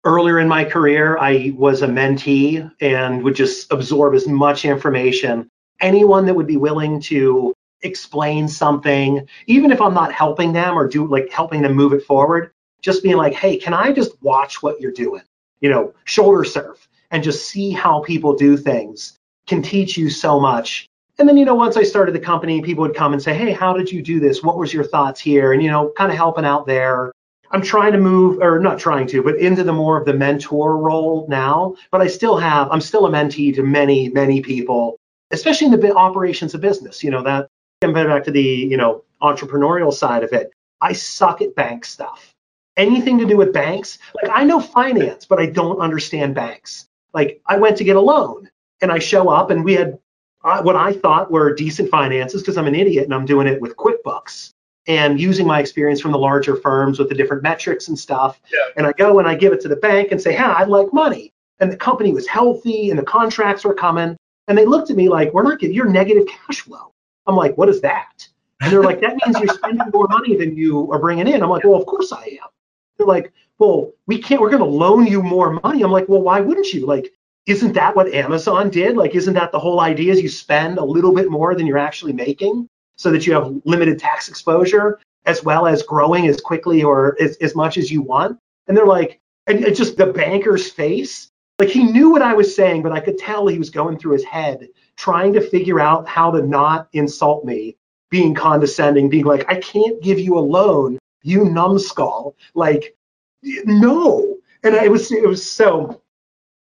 earlier 0.03 0.39
in 0.39 0.47
my 0.47 0.63
career, 0.63 1.17
I 1.17 1.53
was 1.55 1.81
a 1.81 1.87
mentee 1.87 2.69
and 2.79 3.23
would 3.23 3.35
just 3.35 3.71
absorb 3.71 4.13
as 4.13 4.27
much 4.27 4.65
information. 4.65 5.49
Anyone 5.81 6.25
that 6.25 6.33
would 6.33 6.47
be 6.47 6.57
willing 6.57 7.01
to 7.01 7.53
explain 7.81 8.47
something, 8.47 9.27
even 9.47 9.71
if 9.71 9.81
I'm 9.81 9.93
not 9.93 10.13
helping 10.13 10.53
them 10.53 10.77
or 10.77 10.87
do 10.87 11.05
like 11.05 11.29
helping 11.31 11.61
them 11.61 11.73
move 11.73 11.93
it 11.93 12.03
forward, 12.03 12.51
just 12.81 13.03
being 13.03 13.17
like, 13.17 13.33
hey, 13.33 13.57
can 13.57 13.73
I 13.73 13.91
just 13.91 14.21
watch 14.21 14.63
what 14.63 14.79
you're 14.79 14.91
doing? 14.91 15.23
You 15.63 15.71
know, 15.71 15.93
shoulder 16.03 16.43
surf 16.43 16.87
and 17.09 17.23
just 17.23 17.47
see 17.47 17.71
how 17.71 18.01
people 18.01 18.35
do 18.35 18.55
things 18.57 19.17
can 19.47 19.63
teach 19.63 19.97
you 19.97 20.11
so 20.11 20.39
much 20.39 20.87
and 21.19 21.29
then, 21.29 21.37
you 21.37 21.45
know, 21.45 21.53
once 21.55 21.77
I 21.77 21.83
started 21.83 22.15
the 22.15 22.19
company, 22.19 22.61
people 22.61 22.81
would 22.81 22.95
come 22.95 23.13
and 23.13 23.21
say, 23.21 23.35
Hey, 23.35 23.51
how 23.51 23.73
did 23.73 23.91
you 23.91 24.01
do 24.01 24.19
this? 24.19 24.41
What 24.41 24.57
was 24.57 24.73
your 24.73 24.83
thoughts 24.83 25.21
here? 25.21 25.53
And, 25.53 25.61
you 25.61 25.69
know, 25.69 25.91
kind 25.95 26.11
of 26.11 26.17
helping 26.17 26.45
out 26.45 26.65
there. 26.65 27.11
I'm 27.51 27.61
trying 27.61 27.91
to 27.91 27.99
move, 27.99 28.41
or 28.41 28.59
not 28.59 28.79
trying 28.79 29.05
to, 29.07 29.21
but 29.21 29.35
into 29.37 29.63
the 29.63 29.73
more 29.73 29.95
of 29.95 30.05
the 30.05 30.13
mentor 30.13 30.77
role 30.77 31.27
now. 31.29 31.75
But 31.91 32.01
I 32.01 32.07
still 32.07 32.37
have, 32.37 32.67
I'm 32.71 32.81
still 32.81 33.05
a 33.05 33.11
mentee 33.11 33.53
to 33.53 33.61
many, 33.61 34.09
many 34.09 34.41
people, 34.41 34.97
especially 35.29 35.67
in 35.67 35.79
the 35.79 35.93
operations 35.93 36.55
of 36.55 36.61
business. 36.61 37.03
You 37.03 37.11
know, 37.11 37.21
that, 37.21 37.47
getting 37.81 37.93
back 37.93 38.23
to 38.23 38.31
the, 38.31 38.41
you 38.41 38.77
know, 38.77 39.03
entrepreneurial 39.21 39.93
side 39.93 40.23
of 40.23 40.33
it. 40.33 40.51
I 40.81 40.93
suck 40.93 41.41
at 41.41 41.55
bank 41.55 41.85
stuff. 41.85 42.32
Anything 42.75 43.19
to 43.19 43.25
do 43.25 43.37
with 43.37 43.53
banks, 43.53 43.99
like 44.21 44.31
I 44.33 44.43
know 44.43 44.59
finance, 44.59 45.25
but 45.25 45.39
I 45.39 45.45
don't 45.45 45.79
understand 45.79 46.33
banks. 46.33 46.87
Like 47.13 47.41
I 47.45 47.57
went 47.57 47.77
to 47.77 47.83
get 47.83 47.95
a 47.95 48.01
loan 48.01 48.49
and 48.81 48.91
I 48.91 48.99
show 48.99 49.29
up 49.29 49.51
and 49.51 49.63
we 49.63 49.73
had 49.73 49.99
I, 50.43 50.61
what 50.61 50.75
I 50.75 50.93
thought 50.93 51.31
were 51.31 51.53
decent 51.53 51.89
finances 51.89 52.41
because 52.41 52.57
I'm 52.57 52.67
an 52.67 52.75
idiot 52.75 53.05
and 53.05 53.13
I'm 53.13 53.25
doing 53.25 53.47
it 53.47 53.61
with 53.61 53.77
QuickBooks 53.77 54.51
and 54.87 55.19
using 55.19 55.47
my 55.47 55.59
experience 55.59 56.01
from 56.01 56.11
the 56.11 56.17
larger 56.17 56.55
firms 56.55 56.99
with 56.99 57.09
the 57.09 57.15
different 57.15 57.43
metrics 57.43 57.87
and 57.87 57.97
stuff. 57.97 58.41
Yeah. 58.51 58.59
And 58.75 58.85
I 58.85 58.91
go 58.93 59.19
and 59.19 59.27
I 59.27 59.35
give 59.35 59.53
it 59.53 59.61
to 59.61 59.67
the 59.67 59.77
bank 59.77 60.11
and 60.11 60.21
say, 60.21 60.33
hey, 60.33 60.43
I'd 60.43 60.67
like 60.67 60.91
money. 60.91 61.31
And 61.59 61.71
the 61.71 61.77
company 61.77 62.11
was 62.11 62.27
healthy 62.27 62.89
and 62.89 62.99
the 62.99 63.03
contracts 63.03 63.63
were 63.63 63.73
coming. 63.73 64.17
And 64.49 64.57
they 64.57 64.65
looked 64.65 64.89
at 64.89 64.97
me 64.97 65.07
like, 65.07 65.33
we're 65.33 65.43
not 65.43 65.59
getting, 65.59 65.75
you're 65.75 65.87
negative 65.87 66.27
cash 66.27 66.61
flow. 66.61 66.91
I'm 67.25 67.37
like, 67.37 67.57
what 67.57 67.69
is 67.69 67.79
that? 67.81 68.27
And 68.59 68.71
they're 68.71 68.83
like, 68.83 68.99
that 68.99 69.17
means 69.25 69.39
you're 69.39 69.53
spending 69.53 69.89
more 69.93 70.07
money 70.09 70.35
than 70.35 70.57
you 70.57 70.91
are 70.91 70.99
bringing 70.99 71.27
in. 71.27 71.41
I'm 71.41 71.49
like, 71.49 71.63
well, 71.63 71.79
of 71.79 71.85
course 71.85 72.11
I 72.11 72.23
am. 72.23 72.49
They're 72.97 73.07
like, 73.07 73.31
well, 73.59 73.91
we 74.07 74.19
can't, 74.19 74.41
we're 74.41 74.49
going 74.49 74.63
to 74.63 74.65
loan 74.65 75.07
you 75.07 75.21
more 75.21 75.59
money. 75.63 75.83
I'm 75.83 75.91
like, 75.91 76.09
well, 76.09 76.21
why 76.21 76.41
wouldn't 76.41 76.73
you? 76.73 76.85
Like, 76.85 77.13
isn't 77.45 77.73
that 77.73 77.95
what 77.95 78.13
Amazon 78.13 78.69
did? 78.69 78.95
Like, 78.95 79.15
isn't 79.15 79.33
that 79.33 79.51
the 79.51 79.59
whole 79.59 79.79
idea 79.79 80.11
is 80.13 80.21
you 80.21 80.29
spend 80.29 80.77
a 80.77 80.83
little 80.83 81.13
bit 81.13 81.29
more 81.29 81.55
than 81.55 81.67
you're 81.67 81.77
actually 81.77 82.13
making 82.13 82.67
so 82.95 83.11
that 83.11 83.27
you 83.27 83.33
have 83.33 83.53
limited 83.65 83.99
tax 83.99 84.29
exposure 84.29 84.99
as 85.25 85.43
well 85.43 85.67
as 85.67 85.83
growing 85.83 86.27
as 86.27 86.39
quickly 86.39 86.83
or 86.83 87.17
as, 87.21 87.37
as 87.37 87.55
much 87.55 87.77
as 87.77 87.91
you 87.91 88.01
want? 88.01 88.37
And 88.67 88.77
they're 88.77 88.85
like, 88.85 89.19
and 89.47 89.63
it's 89.63 89.77
just 89.77 89.97
the 89.97 90.07
banker's 90.07 90.69
face. 90.69 91.29
Like 91.59 91.69
he 91.69 91.83
knew 91.83 92.09
what 92.09 92.21
I 92.21 92.33
was 92.33 92.55
saying, 92.55 92.81
but 92.81 92.91
I 92.91 92.99
could 92.99 93.17
tell 93.17 93.47
he 93.47 93.59
was 93.59 93.69
going 93.69 93.97
through 93.97 94.13
his 94.13 94.23
head 94.23 94.67
trying 94.95 95.33
to 95.33 95.41
figure 95.41 95.79
out 95.79 96.07
how 96.07 96.31
to 96.31 96.45
not 96.45 96.87
insult 96.93 97.45
me, 97.45 97.77
being 98.09 98.33
condescending, 98.33 99.09
being 99.09 99.25
like, 99.25 99.45
I 99.49 99.55
can't 99.59 100.01
give 100.01 100.19
you 100.19 100.37
a 100.37 100.39
loan, 100.39 100.97
you 101.23 101.45
numbskull. 101.45 102.35
Like, 102.53 102.95
no. 103.41 104.37
And 104.63 104.75
it 104.75 104.89
was 104.89 105.11
it 105.11 105.27
was 105.27 105.49
so 105.49 106.01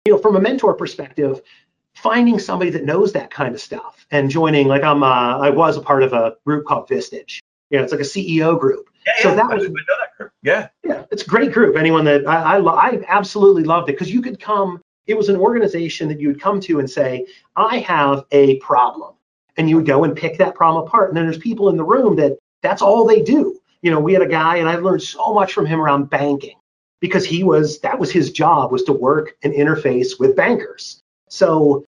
you 0.06 0.14
know, 0.14 0.20
from 0.20 0.36
a 0.36 0.40
mentor 0.40 0.74
perspective, 0.74 1.42
finding 1.96 2.38
somebody 2.38 2.70
that 2.72 2.86
knows 2.86 3.12
that 3.14 3.32
kind 3.32 3.56
of 3.56 3.62
stuff 3.62 4.06
and 4.12 4.30
joining, 4.30 4.68
like 4.68 4.84
I'm, 4.84 5.02
uh, 5.02 5.40
I 5.40 5.50
was 5.50 5.78
a 5.78 5.82
part 5.82 6.04
of 6.04 6.14
a 6.14 6.36
group 6.46 6.66
called 6.66 6.88
Vistage. 6.88 7.40
You 7.72 7.78
know, 7.78 7.84
it's 7.84 7.92
like 7.92 8.02
a 8.02 8.04
CEO 8.04 8.60
group. 8.60 8.88
Yeah, 9.08 9.14
so 9.22 9.30
yeah, 9.30 9.36
that 9.36 9.50
was, 9.50 9.68
that. 9.68 10.30
Yeah. 10.44 10.68
Yeah, 10.84 11.06
it's 11.12 11.24
a 11.24 11.28
great 11.28 11.52
group. 11.52 11.76
Anyone 11.76 12.06
that 12.06 12.28
I, 12.28 12.58
I, 12.58 12.90
I 12.92 13.02
absolutely 13.08 13.64
loved 13.64 13.90
it 13.90 13.94
because 13.94 14.12
you 14.12 14.22
could 14.22 14.40
come, 14.40 14.80
it 15.08 15.18
was 15.18 15.30
an 15.30 15.38
organization 15.38 16.08
that 16.10 16.20
you 16.20 16.28
would 16.28 16.42
come 16.42 16.60
to 16.62 16.80
and 16.80 16.90
say, 16.90 17.26
I 17.56 17.80
have 17.80 18.26
a 18.32 18.58
problem. 18.58 19.14
And 19.58 19.70
you 19.70 19.78
would 19.78 19.86
go 19.86 20.04
and 20.04 20.16
pick 20.16 20.38
that 20.38 20.54
problem 20.54 20.86
apart. 20.86 21.10
And 21.10 21.18
then 21.18 21.24
there's 21.24 21.38
people 21.38 21.70
in 21.70 21.78
the 21.78 21.84
room 21.84 22.16
that 22.18 22.38
that's 22.62 22.82
all 22.82 23.06
they 23.06 23.22
do. 23.22 23.58
You 23.86 23.92
know, 23.92 24.00
we 24.00 24.14
had 24.14 24.24
a 24.24 24.28
guy, 24.28 24.58
and 24.58 24.68
I've 24.68 24.82
learned 24.82 25.04
so 25.04 25.32
much 25.32 25.54
from 25.54 25.68
him 25.68 25.80
around 25.80 26.10
banking 26.10 26.58
because 27.02 27.24
he 27.24 27.44
was 27.44 27.78
that 27.82 28.00
was 28.00 28.12
his 28.12 28.32
job 28.32 28.72
was 28.72 28.82
to 28.86 28.94
work 28.94 29.38
and 29.44 29.54
interface 29.54 30.20
with 30.20 30.36
bankers. 30.36 31.00
So 31.30 31.86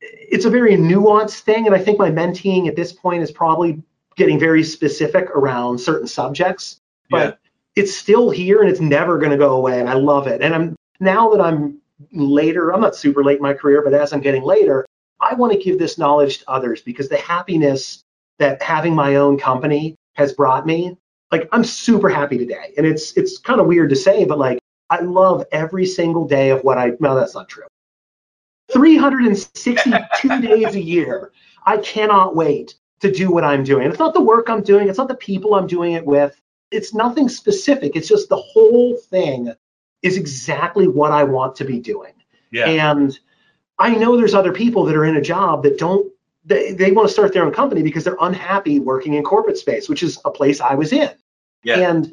it's 0.00 0.46
a 0.46 0.50
very 0.50 0.76
nuanced 0.76 1.40
thing, 1.40 1.66
and 1.66 1.74
I 1.74 1.78
think 1.78 1.98
my 1.98 2.10
menteeing 2.10 2.68
at 2.68 2.74
this 2.74 2.90
point 2.90 3.22
is 3.22 3.30
probably 3.30 3.82
getting 4.16 4.40
very 4.40 4.64
specific 4.64 5.28
around 5.28 5.76
certain 5.76 6.08
subjects. 6.08 6.78
But 7.10 7.38
yeah. 7.74 7.82
it's 7.82 7.94
still 7.94 8.30
here 8.30 8.62
and 8.62 8.70
it's 8.70 8.80
never 8.80 9.18
going 9.18 9.30
to 9.30 9.36
go 9.36 9.56
away, 9.56 9.78
and 9.78 9.90
I 9.90 9.92
love 9.92 10.26
it. 10.28 10.40
And 10.40 10.54
I'm 10.54 10.74
now 11.00 11.28
that 11.32 11.42
I'm 11.42 11.82
later, 12.14 12.72
I'm 12.72 12.80
not 12.80 12.96
super 12.96 13.22
late 13.22 13.36
in 13.36 13.42
my 13.42 13.52
career, 13.52 13.82
but 13.84 13.92
as 13.92 14.14
I'm 14.14 14.20
getting 14.20 14.42
later, 14.42 14.86
I 15.20 15.34
want 15.34 15.52
to 15.52 15.58
give 15.58 15.78
this 15.78 15.98
knowledge 15.98 16.38
to 16.38 16.50
others 16.50 16.80
because 16.80 17.10
the 17.10 17.18
happiness 17.18 18.00
that 18.38 18.62
having 18.62 18.94
my 18.94 19.16
own 19.16 19.36
company 19.36 19.96
has 20.14 20.32
brought 20.32 20.64
me 20.64 20.96
like 21.36 21.48
I'm 21.52 21.64
super 21.64 22.08
happy 22.08 22.38
today. 22.38 22.72
And 22.76 22.86
it's 22.86 23.12
it's 23.16 23.38
kind 23.38 23.60
of 23.60 23.66
weird 23.66 23.90
to 23.90 23.96
say, 23.96 24.24
but 24.24 24.38
like 24.38 24.58
I 24.90 25.00
love 25.00 25.44
every 25.52 25.86
single 25.86 26.26
day 26.26 26.50
of 26.50 26.62
what 26.62 26.78
I 26.78 26.92
no, 27.00 27.14
that's 27.14 27.34
not 27.34 27.48
true. 27.48 27.64
362 28.72 30.40
days 30.40 30.74
a 30.74 30.80
year. 30.80 31.32
I 31.64 31.78
cannot 31.78 32.36
wait 32.36 32.74
to 33.00 33.10
do 33.10 33.30
what 33.30 33.44
I'm 33.44 33.64
doing. 33.64 33.88
It's 33.88 33.98
not 33.98 34.14
the 34.14 34.20
work 34.20 34.48
I'm 34.48 34.62
doing, 34.62 34.88
it's 34.88 34.98
not 34.98 35.08
the 35.08 35.14
people 35.14 35.54
I'm 35.54 35.66
doing 35.66 35.92
it 35.92 36.04
with. 36.04 36.40
It's 36.70 36.94
nothing 36.94 37.28
specific. 37.28 37.94
It's 37.94 38.08
just 38.08 38.28
the 38.28 38.36
whole 38.36 38.96
thing 38.96 39.52
is 40.02 40.16
exactly 40.16 40.88
what 40.88 41.12
I 41.12 41.24
want 41.24 41.54
to 41.56 41.64
be 41.64 41.78
doing. 41.78 42.12
Yeah. 42.50 42.68
And 42.68 43.18
I 43.78 43.94
know 43.94 44.16
there's 44.16 44.34
other 44.34 44.52
people 44.52 44.84
that 44.84 44.96
are 44.96 45.04
in 45.04 45.16
a 45.16 45.20
job 45.20 45.62
that 45.62 45.78
don't 45.78 46.10
they, 46.46 46.72
they 46.72 46.92
want 46.92 47.08
to 47.08 47.12
start 47.12 47.32
their 47.32 47.44
own 47.44 47.52
company 47.52 47.82
because 47.82 48.04
they're 48.04 48.16
unhappy 48.20 48.78
working 48.78 49.14
in 49.14 49.24
corporate 49.24 49.58
space, 49.58 49.88
which 49.88 50.02
is 50.02 50.18
a 50.24 50.30
place 50.30 50.60
I 50.60 50.74
was 50.74 50.92
in. 50.92 51.10
Yeah. 51.66 51.90
And 51.90 52.12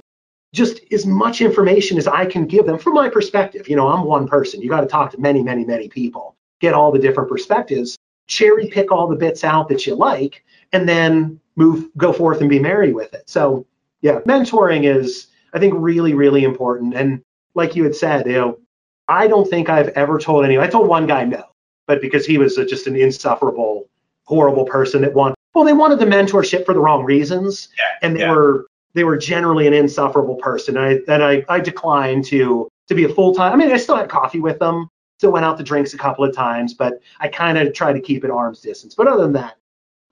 just 0.54 0.82
as 0.94 1.06
much 1.06 1.42
information 1.42 1.98
as 1.98 2.08
I 2.08 2.26
can 2.26 2.46
give 2.46 2.66
them 2.66 2.78
from 2.78 2.94
my 2.94 3.10
perspective. 3.10 3.68
You 3.68 3.76
know, 3.76 3.88
I'm 3.88 4.04
one 4.04 4.28
person. 4.28 4.62
You 4.62 4.70
got 4.70 4.82
to 4.82 4.88
talk 4.88 5.12
to 5.12 5.20
many, 5.20 5.42
many, 5.44 5.66
many 5.66 5.90
people, 5.90 6.36
get 6.62 6.74
all 6.74 6.92
the 6.92 7.00
different 7.00 7.30
perspectives, 7.30 7.98
cherry 8.28 8.68
pick 8.68 8.92
all 8.92 9.08
the 9.08 9.16
bits 9.16 9.44
out 9.44 9.68
that 9.70 9.86
you 9.86 9.96
like, 9.96 10.44
and 10.72 10.88
then 10.88 11.40
move, 11.56 11.90
go 11.98 12.14
forth 12.14 12.40
and 12.40 12.50
be 12.50 12.60
merry 12.60 12.94
with 12.94 13.14
it. 13.14 13.24
So, 13.28 13.66
yeah, 14.02 14.20
mentoring 14.22 14.84
is, 14.86 15.28
I 15.54 15.60
think, 15.60 15.74
really, 15.78 16.14
really 16.14 16.44
important. 16.44 16.94
And 16.94 17.22
like 17.56 17.76
you 17.76 17.84
had 17.84 17.96
said, 17.96 18.28
you 18.28 18.34
know, 18.34 18.60
I 19.08 19.28
don't 19.28 19.50
think 19.50 19.70
I've 19.70 19.90
ever 19.90 20.20
told 20.20 20.46
anyone. 20.46 20.66
I 20.66 20.70
told 20.70 20.88
one 20.88 21.08
guy 21.08 21.26
no, 21.26 21.44
but 21.88 22.00
because 22.00 22.26
he 22.26 22.38
was 22.38 22.56
just 22.56 22.88
an 22.88 22.96
insufferable, 22.96 23.90
horrible 24.26 24.66
person 24.66 25.02
that 25.02 25.14
wanted, 25.14 25.36
well, 25.54 25.66
they 25.66 25.74
wanted 25.74 26.00
the 26.00 26.06
mentorship 26.06 26.66
for 26.66 26.74
the 26.74 26.80
wrong 26.80 27.04
reasons, 27.04 27.70
Yeah, 27.78 28.08
and 28.08 28.16
they 28.16 28.22
yeah. 28.22 28.32
were 28.32 28.68
they 28.94 29.04
were 29.04 29.18
generally 29.18 29.68
an 29.68 29.74
insufferable 29.74 30.36
person. 30.36 30.78
And 30.78 30.86
I 30.86 31.14
and 31.14 31.24
I, 31.24 31.46
I 31.50 31.60
declined 31.60 32.26
to 32.26 32.70
to 32.88 32.96
be 32.96 33.06
a 33.06 33.10
full 33.10 33.34
time. 33.34 33.54
I 33.54 33.56
mean, 33.56 33.72
I 33.72 33.78
still 33.78 33.96
had 33.96 34.10
coffee 34.10 34.40
with 34.40 34.60
them, 34.60 34.90
still 35.18 35.32
went 35.32 35.46
out 35.46 35.58
to 35.58 35.64
drinks 35.64 35.94
a 35.94 35.98
couple 35.98 36.26
of 36.26 36.36
times, 36.36 36.74
but 36.74 37.00
I 37.20 37.28
kind 37.28 37.58
of 37.58 37.74
tried 37.74 37.94
to 37.94 38.02
keep 38.02 38.24
it 38.24 38.32
arm's 38.32 38.62
distance. 38.62 38.96
But 38.96 39.08
other 39.08 39.24
than 39.24 39.34
that, 39.34 39.58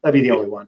that'd 0.01 0.19
be 0.19 0.27
the 0.27 0.35
only 0.35 0.49
one. 0.49 0.67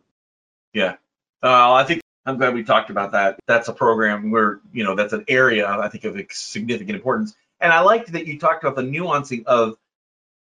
Yeah. 0.74 0.96
Uh, 1.42 1.74
I 1.74 1.84
think 1.84 2.02
I'm 2.26 2.38
glad 2.38 2.54
we 2.54 2.64
talked 2.64 2.90
about 2.90 3.12
that. 3.12 3.40
That's 3.48 3.68
a 3.68 3.74
program 3.74 4.32
where, 4.32 4.62
you 4.72 4.84
know, 4.84 4.96
that's 4.96 5.14
an 5.14 5.26
area 5.28 5.68
I 5.68 5.90
think 5.90 6.06
of 6.06 6.18
significant 6.32 6.96
importance. 6.96 7.36
And 7.60 7.72
I 7.72 7.82
liked 7.82 8.12
that 8.14 8.28
you 8.28 8.40
talked 8.40 8.64
about 8.64 8.76
the 8.76 8.82
nuancing 8.82 9.46
of 9.46 9.76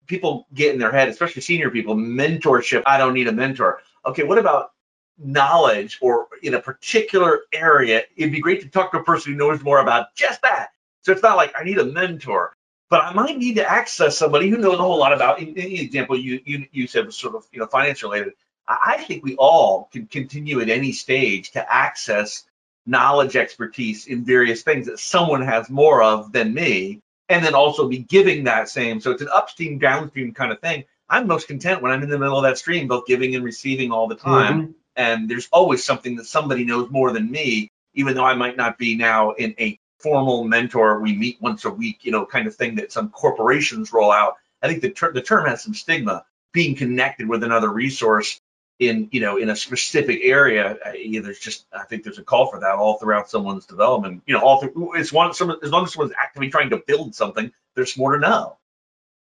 people 0.06 0.46
get 0.54 0.72
in 0.72 0.80
their 0.80 0.92
head, 0.92 1.08
especially 1.08 1.42
senior 1.42 1.70
people, 1.70 1.94
mentorship. 1.94 2.82
I 2.86 2.98
don't 2.98 3.14
need 3.14 3.28
a 3.28 3.32
mentor. 3.32 3.80
Okay, 4.04 4.24
what 4.24 4.38
about 4.38 4.72
knowledge 5.18 5.98
or 6.00 6.28
in 6.42 6.54
a 6.54 6.60
particular 6.60 7.42
area? 7.52 8.02
It'd 8.16 8.32
be 8.32 8.40
great 8.40 8.62
to 8.62 8.68
talk 8.68 8.92
to 8.92 8.98
a 8.98 9.04
person 9.04 9.32
who 9.32 9.38
knows 9.38 9.62
more 9.62 9.80
about 9.80 10.14
just 10.14 10.42
that. 10.42 10.70
So 11.02 11.12
it's 11.12 11.22
not 11.22 11.36
like 11.36 11.52
I 11.58 11.64
need 11.64 11.78
a 11.78 11.84
mentor, 11.84 12.54
but 12.90 13.02
I 13.04 13.12
might 13.12 13.38
need 13.38 13.56
to 13.56 13.70
access 13.70 14.16
somebody 14.16 14.48
who 14.48 14.58
knows 14.58 14.74
a 14.78 14.82
whole 14.82 14.98
lot 14.98 15.12
about. 15.12 15.40
In, 15.40 15.48
in 15.48 15.54
the 15.54 15.80
example 15.82 16.16
you 16.18 16.40
you 16.44 16.66
you 16.72 16.86
said 16.86 17.06
was 17.06 17.16
sort 17.16 17.34
of 17.34 17.44
you 17.52 17.60
know 17.60 17.66
finance 17.66 18.02
related. 18.02 18.34
I 18.68 18.94
I 18.98 19.02
think 19.04 19.24
we 19.24 19.34
all 19.36 19.88
can 19.92 20.06
continue 20.06 20.60
at 20.60 20.68
any 20.68 20.92
stage 20.92 21.50
to 21.52 21.72
access 21.72 22.44
knowledge, 22.86 23.36
expertise 23.36 24.06
in 24.06 24.24
various 24.24 24.62
things 24.62 24.86
that 24.86 24.98
someone 24.98 25.42
has 25.42 25.70
more 25.70 26.02
of 26.02 26.32
than 26.32 26.52
me, 26.52 27.00
and 27.28 27.44
then 27.44 27.54
also 27.54 27.88
be 27.88 27.98
giving 27.98 28.44
that 28.44 28.68
same. 28.68 29.00
So 29.00 29.10
it's 29.12 29.22
an 29.22 29.28
upstream, 29.32 29.78
downstream 29.78 30.34
kind 30.34 30.52
of 30.52 30.60
thing. 30.60 30.84
I'm 31.08 31.26
most 31.26 31.46
content 31.46 31.82
when 31.82 31.92
I'm 31.92 32.02
in 32.02 32.08
the 32.08 32.18
middle 32.18 32.36
of 32.38 32.42
that 32.44 32.58
stream, 32.58 32.88
both 32.88 33.06
giving 33.06 33.34
and 33.34 33.44
receiving 33.44 33.92
all 33.92 34.08
the 34.08 34.16
time. 34.16 34.62
Mhm. 34.62 34.74
And 34.96 35.28
there's 35.28 35.48
always 35.52 35.84
something 35.84 36.16
that 36.16 36.26
somebody 36.26 36.64
knows 36.64 36.90
more 36.90 37.12
than 37.12 37.30
me, 37.30 37.70
even 37.94 38.14
though 38.14 38.24
I 38.24 38.34
might 38.34 38.56
not 38.56 38.78
be 38.78 38.96
now 38.96 39.32
in 39.32 39.54
a 39.58 39.78
formal 40.00 40.44
mentor. 40.44 41.00
We 41.00 41.16
meet 41.16 41.40
once 41.40 41.64
a 41.64 41.70
week, 41.70 42.04
you 42.04 42.12
know, 42.12 42.26
kind 42.26 42.46
of 42.46 42.54
thing 42.56 42.76
that 42.76 42.92
some 42.92 43.10
corporations 43.10 43.92
roll 43.92 44.12
out. 44.12 44.34
I 44.62 44.68
think 44.68 44.82
the, 44.82 44.90
ter- 44.90 45.12
the 45.12 45.22
term 45.22 45.46
has 45.46 45.62
some 45.62 45.74
stigma. 45.74 46.24
Being 46.52 46.76
connected 46.76 47.28
with 47.28 47.42
another 47.42 47.70
resource 47.70 48.38
in 48.78 49.08
you 49.12 49.20
know 49.20 49.36
in 49.36 49.48
a 49.48 49.56
specific 49.56 50.20
area 50.22 50.76
uh, 50.84 50.92
yeah, 50.92 51.20
there's 51.20 51.38
just 51.38 51.66
i 51.72 51.84
think 51.84 52.02
there's 52.02 52.18
a 52.18 52.24
call 52.24 52.50
for 52.50 52.60
that 52.60 52.74
all 52.74 52.98
throughout 52.98 53.28
someone's 53.28 53.66
development 53.66 54.22
you 54.26 54.34
know 54.34 54.40
all 54.40 54.60
through 54.60 54.94
it's 54.96 55.12
one 55.12 55.28
as 55.30 55.40
long 55.40 55.84
as 55.84 55.92
someone's 55.92 56.14
actively 56.20 56.48
trying 56.48 56.70
to 56.70 56.82
build 56.86 57.14
something 57.14 57.52
there's 57.76 57.98
more 57.98 58.14
to 58.14 58.18
know 58.18 58.56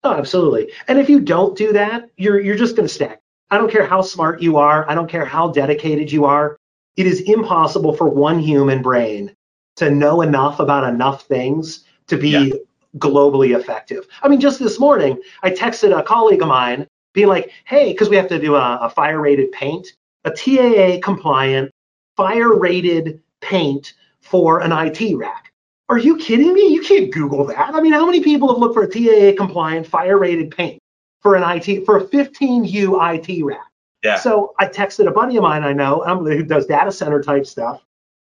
Oh, 0.02 0.14
absolutely. 0.14 0.72
And 0.88 0.98
if 0.98 1.10
you 1.10 1.20
don't 1.20 1.56
do 1.56 1.74
that, 1.74 2.08
you're 2.16 2.40
you're 2.40 2.56
just 2.56 2.76
going 2.76 2.88
to 2.88 2.94
stack. 2.94 3.19
I 3.50 3.58
don't 3.58 3.70
care 3.70 3.86
how 3.86 4.00
smart 4.00 4.40
you 4.40 4.56
are. 4.58 4.88
I 4.88 4.94
don't 4.94 5.10
care 5.10 5.24
how 5.24 5.48
dedicated 5.50 6.12
you 6.12 6.24
are. 6.24 6.56
It 6.96 7.06
is 7.06 7.20
impossible 7.22 7.92
for 7.92 8.08
one 8.08 8.38
human 8.38 8.82
brain 8.82 9.34
to 9.76 9.90
know 9.90 10.22
enough 10.22 10.60
about 10.60 10.84
enough 10.84 11.24
things 11.24 11.84
to 12.08 12.16
be 12.16 12.28
Yeah. 12.30 12.54
globally 12.98 13.58
effective. 13.58 14.06
I 14.22 14.28
mean, 14.28 14.40
just 14.40 14.58
this 14.58 14.78
morning, 14.78 15.18
I 15.42 15.50
texted 15.50 15.96
a 15.96 16.02
colleague 16.02 16.42
of 16.42 16.48
mine 16.48 16.86
being 17.12 17.28
like, 17.28 17.50
hey, 17.64 17.92
because 17.92 18.08
we 18.08 18.16
have 18.16 18.28
to 18.28 18.38
do 18.38 18.54
a, 18.56 18.78
a 18.82 18.90
fire 18.90 19.20
rated 19.20 19.52
paint, 19.52 19.88
a 20.24 20.30
TAA 20.30 21.00
compliant 21.02 21.70
fire 22.16 22.54
rated 22.56 23.20
paint 23.40 23.94
for 24.20 24.60
an 24.60 24.72
IT 24.72 25.16
rack. 25.16 25.52
Are 25.88 25.98
you 25.98 26.16
kidding 26.18 26.52
me? 26.52 26.68
You 26.68 26.82
can't 26.82 27.10
Google 27.10 27.44
that. 27.46 27.74
I 27.74 27.80
mean, 27.80 27.92
how 27.92 28.06
many 28.06 28.22
people 28.22 28.48
have 28.48 28.58
looked 28.58 28.74
for 28.74 28.82
a 28.82 28.88
TAA 28.88 29.36
compliant 29.36 29.86
fire 29.86 30.18
rated 30.18 30.50
paint 30.56 30.79
for 31.20 31.34
an 31.36 31.42
IT 31.44 31.84
for 31.84 31.98
a 31.98 32.04
15U 32.04 32.98
IT 33.28 33.44
rack? 33.44 33.66
Yeah. 34.02 34.16
So 34.16 34.54
I 34.58 34.66
texted 34.66 35.06
a 35.06 35.10
buddy 35.10 35.36
of 35.36 35.42
mine 35.42 35.62
I 35.62 35.72
know 35.72 36.04
um, 36.06 36.24
who 36.24 36.42
does 36.42 36.66
data 36.66 36.90
center 36.90 37.22
type 37.22 37.46
stuff, 37.46 37.82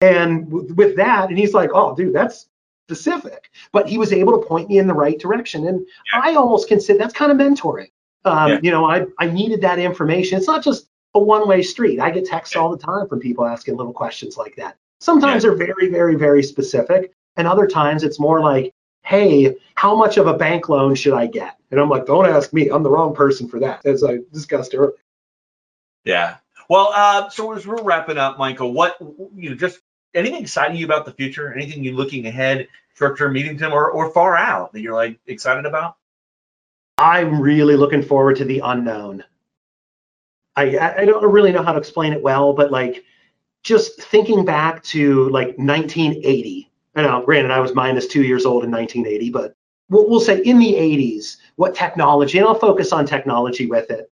and 0.00 0.48
w- 0.50 0.72
with 0.74 0.96
that, 0.96 1.28
and 1.28 1.38
he's 1.38 1.54
like, 1.54 1.70
"Oh, 1.74 1.94
dude, 1.94 2.14
that's 2.14 2.48
specific." 2.88 3.50
But 3.72 3.88
he 3.88 3.98
was 3.98 4.12
able 4.12 4.40
to 4.40 4.46
point 4.46 4.68
me 4.68 4.78
in 4.78 4.86
the 4.86 4.94
right 4.94 5.18
direction, 5.18 5.66
and 5.66 5.80
Yeah. 6.12 6.20
I 6.22 6.34
almost 6.34 6.68
consider 6.68 6.98
that's 6.98 7.14
kind 7.14 7.32
of 7.32 7.38
mentoring. 7.38 7.90
Um, 8.24 8.48
Yeah. 8.52 8.58
You 8.62 8.70
know, 8.70 8.84
I 8.88 9.06
I 9.18 9.26
needed 9.26 9.60
that 9.62 9.78
information. 9.78 10.38
It's 10.38 10.46
not 10.46 10.62
just 10.62 10.88
a 11.14 11.18
one-way 11.18 11.62
street. 11.62 11.98
I 11.98 12.10
get 12.10 12.26
texts 12.26 12.54
all 12.56 12.68
the 12.70 12.76
time 12.78 13.08
from 13.08 13.20
people 13.20 13.44
asking 13.46 13.76
little 13.76 13.92
questions 13.92 14.36
like 14.36 14.54
that. 14.56 14.76
Sometimes 15.00 15.42
they're 15.42 15.54
very, 15.54 15.88
very, 15.88 16.14
very 16.14 16.42
specific, 16.42 17.12
and 17.36 17.48
other 17.48 17.66
times 17.66 18.04
it's 18.04 18.20
more 18.20 18.40
like, 18.40 18.72
"Hey, 19.06 19.56
how 19.74 19.94
much 19.96 20.16
of 20.18 20.26
a 20.26 20.34
bank 20.36 20.68
loan 20.68 20.94
should 20.94 21.14
I 21.14 21.26
get?" 21.26 21.56
And 21.70 21.80
I'm 21.80 21.88
like, 21.88 22.06
"Don't 22.06 22.26
ask 22.26 22.52
me. 22.52 22.68
I'm 22.68 22.82
the 22.82 22.90
wrong 22.90 23.14
person 23.14 23.48
for 23.48 23.60
that," 23.60 23.86
as 23.86 24.04
I 24.04 24.18
discussed 24.32 24.74
earlier. 24.74 24.92
yeah 26.04 26.36
well 26.68 26.90
uh, 26.94 27.28
so 27.28 27.52
as 27.52 27.66
we're 27.66 27.82
wrapping 27.82 28.18
up 28.18 28.38
michael 28.38 28.72
what 28.72 28.96
you 29.34 29.50
know 29.50 29.56
just 29.56 29.80
anything 30.14 30.42
exciting 30.42 30.76
you 30.76 30.84
about 30.84 31.04
the 31.04 31.12
future 31.12 31.52
anything 31.54 31.82
you 31.84 31.94
looking 31.94 32.26
ahead 32.26 32.68
short 32.94 33.18
term 33.18 33.32
medium 33.32 33.58
term 33.58 33.72
or, 33.72 33.90
or 33.90 34.10
far 34.12 34.36
out 34.36 34.72
that 34.72 34.80
you're 34.80 34.94
like 34.94 35.18
excited 35.26 35.66
about 35.66 35.96
I'm 36.98 37.40
really 37.40 37.76
looking 37.76 38.02
forward 38.02 38.36
to 38.36 38.44
the 38.44 38.60
unknown. 38.60 39.24
I 40.54 40.76
I 40.76 40.98
I 40.98 41.04
don't 41.04 41.30
really 41.30 41.52
know 41.52 41.62
how 41.62 41.72
to 41.72 41.78
explain 41.78 42.12
it 42.12 42.22
well, 42.22 42.52
but 42.52 42.70
like 42.70 43.04
just 43.62 44.00
thinking 44.02 44.44
back 44.44 44.82
to 44.84 45.28
like 45.28 45.58
1980. 45.58 46.65
I 46.96 47.02
know, 47.02 47.22
granted, 47.22 47.50
I 47.50 47.60
was 47.60 47.74
minus 47.74 48.06
two 48.06 48.22
years 48.22 48.46
old 48.46 48.64
in 48.64 48.70
1980, 48.70 49.30
but 49.30 49.54
we'll, 49.90 50.08
we'll 50.08 50.18
say 50.18 50.40
in 50.40 50.58
the 50.58 50.72
80s, 50.72 51.36
what 51.56 51.74
technology, 51.74 52.38
and 52.38 52.46
I'll 52.46 52.54
focus 52.54 52.90
on 52.90 53.04
technology 53.04 53.66
with 53.66 53.90
it. 53.90 54.10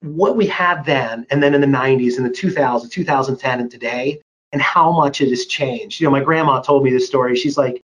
What 0.00 0.36
we 0.36 0.46
had 0.46 0.84
then, 0.84 1.24
and 1.30 1.40
then 1.40 1.54
in 1.54 1.60
the 1.60 1.68
90s, 1.68 2.18
in 2.18 2.24
the 2.24 2.30
2000s, 2.30 2.90
2010, 2.90 3.60
and 3.60 3.70
today, 3.70 4.20
and 4.52 4.60
how 4.60 4.90
much 4.90 5.20
it 5.20 5.30
has 5.30 5.46
changed. 5.46 6.00
You 6.00 6.06
know, 6.06 6.10
my 6.10 6.20
grandma 6.22 6.60
told 6.60 6.82
me 6.82 6.90
this 6.90 7.06
story. 7.06 7.36
She's 7.36 7.56
like, 7.56 7.80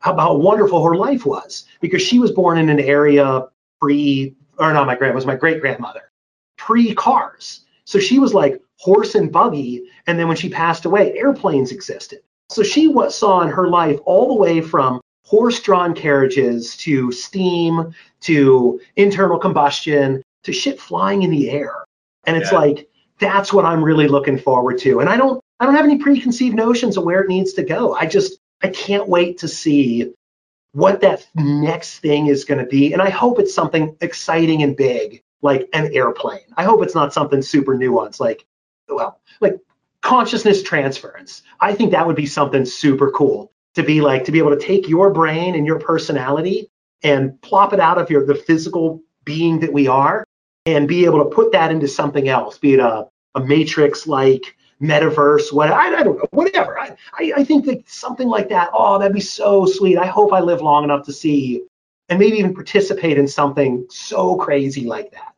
how, 0.00 0.16
how 0.16 0.34
wonderful 0.34 0.82
her 0.84 0.96
life 0.96 1.24
was 1.24 1.66
because 1.80 2.02
she 2.02 2.18
was 2.18 2.32
born 2.32 2.58
in 2.58 2.68
an 2.68 2.80
area 2.80 3.46
pre, 3.80 4.34
or 4.58 4.72
not 4.72 4.88
my 4.88 4.96
grandma, 4.96 5.14
was 5.14 5.26
my 5.26 5.36
great 5.36 5.60
grandmother, 5.60 6.10
pre 6.58 6.94
cars. 6.96 7.60
So 7.84 8.00
she 8.00 8.18
was 8.18 8.34
like 8.34 8.60
horse 8.78 9.14
and 9.14 9.30
buggy. 9.30 9.84
And 10.08 10.18
then 10.18 10.26
when 10.26 10.36
she 10.36 10.48
passed 10.48 10.84
away, 10.84 11.16
airplanes 11.16 11.70
existed. 11.70 12.20
So 12.50 12.62
she 12.62 12.92
saw 13.10 13.40
in 13.42 13.48
her 13.48 13.68
life 13.68 13.98
all 14.04 14.28
the 14.28 14.34
way 14.34 14.60
from 14.60 15.00
horse 15.24 15.60
drawn 15.60 15.94
carriages 15.94 16.76
to 16.78 17.12
steam 17.12 17.94
to 18.22 18.80
internal 18.96 19.38
combustion 19.38 20.22
to 20.42 20.52
shit 20.52 20.80
flying 20.80 21.22
in 21.22 21.30
the 21.30 21.50
air. 21.50 21.84
And 22.24 22.36
it's 22.36 22.50
Yeah. 22.50 22.58
like, 22.58 22.88
that's 23.20 23.52
what 23.52 23.64
I'm 23.64 23.84
really 23.84 24.08
looking 24.08 24.38
forward 24.38 24.78
to. 24.78 25.00
And 25.00 25.08
I 25.08 25.16
don't, 25.16 25.40
I 25.60 25.66
don't 25.66 25.74
have 25.76 25.84
any 25.84 25.98
preconceived 25.98 26.56
notions 26.56 26.96
of 26.96 27.04
where 27.04 27.20
it 27.20 27.28
needs 27.28 27.52
to 27.52 27.62
go. 27.62 27.94
I 27.94 28.06
just, 28.06 28.38
I 28.62 28.68
can't 28.68 29.08
wait 29.08 29.38
to 29.38 29.48
see 29.48 30.12
what 30.72 31.00
that 31.02 31.26
next 31.34 31.98
thing 31.98 32.26
is 32.26 32.44
going 32.44 32.58
to 32.58 32.66
be. 32.66 32.92
And 32.92 33.02
I 33.02 33.10
hope 33.10 33.38
it's 33.38 33.54
something 33.54 33.96
exciting 34.00 34.62
and 34.62 34.76
big, 34.76 35.22
like 35.42 35.68
an 35.72 35.92
airplane. 35.94 36.40
I 36.56 36.64
hope 36.64 36.82
it's 36.82 36.94
not 36.94 37.12
something 37.12 37.42
super 37.42 37.76
nuanced, 37.76 38.20
like, 38.20 38.46
well, 38.88 39.20
like 39.40 39.58
consciousness 40.02 40.62
transference. 40.62 41.42
I 41.60 41.74
think 41.74 41.92
that 41.92 42.06
would 42.06 42.16
be 42.16 42.26
something 42.26 42.64
super 42.64 43.10
cool 43.10 43.52
to 43.74 43.82
be 43.82 44.00
like, 44.00 44.24
to 44.24 44.32
be 44.32 44.38
able 44.38 44.56
to 44.56 44.60
take 44.60 44.88
your 44.88 45.10
brain 45.10 45.54
and 45.54 45.66
your 45.66 45.78
personality 45.78 46.70
and 47.02 47.40
plop 47.42 47.72
it 47.72 47.80
out 47.80 47.98
of 47.98 48.10
your, 48.10 48.26
the 48.26 48.34
physical 48.34 49.02
being 49.24 49.60
that 49.60 49.72
we 49.72 49.86
are 49.86 50.24
and 50.66 50.88
be 50.88 51.04
able 51.04 51.24
to 51.24 51.30
put 51.30 51.52
that 51.52 51.70
into 51.70 51.88
something 51.88 52.28
else, 52.28 52.58
be 52.58 52.74
it 52.74 52.80
a, 52.80 53.06
a 53.34 53.40
matrix 53.40 54.06
like 54.06 54.56
metaverse, 54.82 55.52
what 55.52 55.70
I, 55.70 55.98
I 55.98 56.02
don't 56.02 56.18
know, 56.18 56.26
whatever. 56.30 56.78
I, 56.78 56.96
I, 57.18 57.32
I 57.36 57.44
think 57.44 57.66
that 57.66 57.88
something 57.88 58.28
like 58.28 58.48
that, 58.48 58.70
oh, 58.72 58.98
that'd 58.98 59.14
be 59.14 59.20
so 59.20 59.66
sweet. 59.66 59.98
I 59.98 60.06
hope 60.06 60.32
I 60.32 60.40
live 60.40 60.62
long 60.62 60.84
enough 60.84 61.06
to 61.06 61.12
see 61.12 61.62
and 62.08 62.18
maybe 62.18 62.38
even 62.38 62.54
participate 62.54 63.18
in 63.18 63.28
something 63.28 63.86
so 63.90 64.36
crazy 64.36 64.84
like 64.84 65.12
that. 65.12 65.34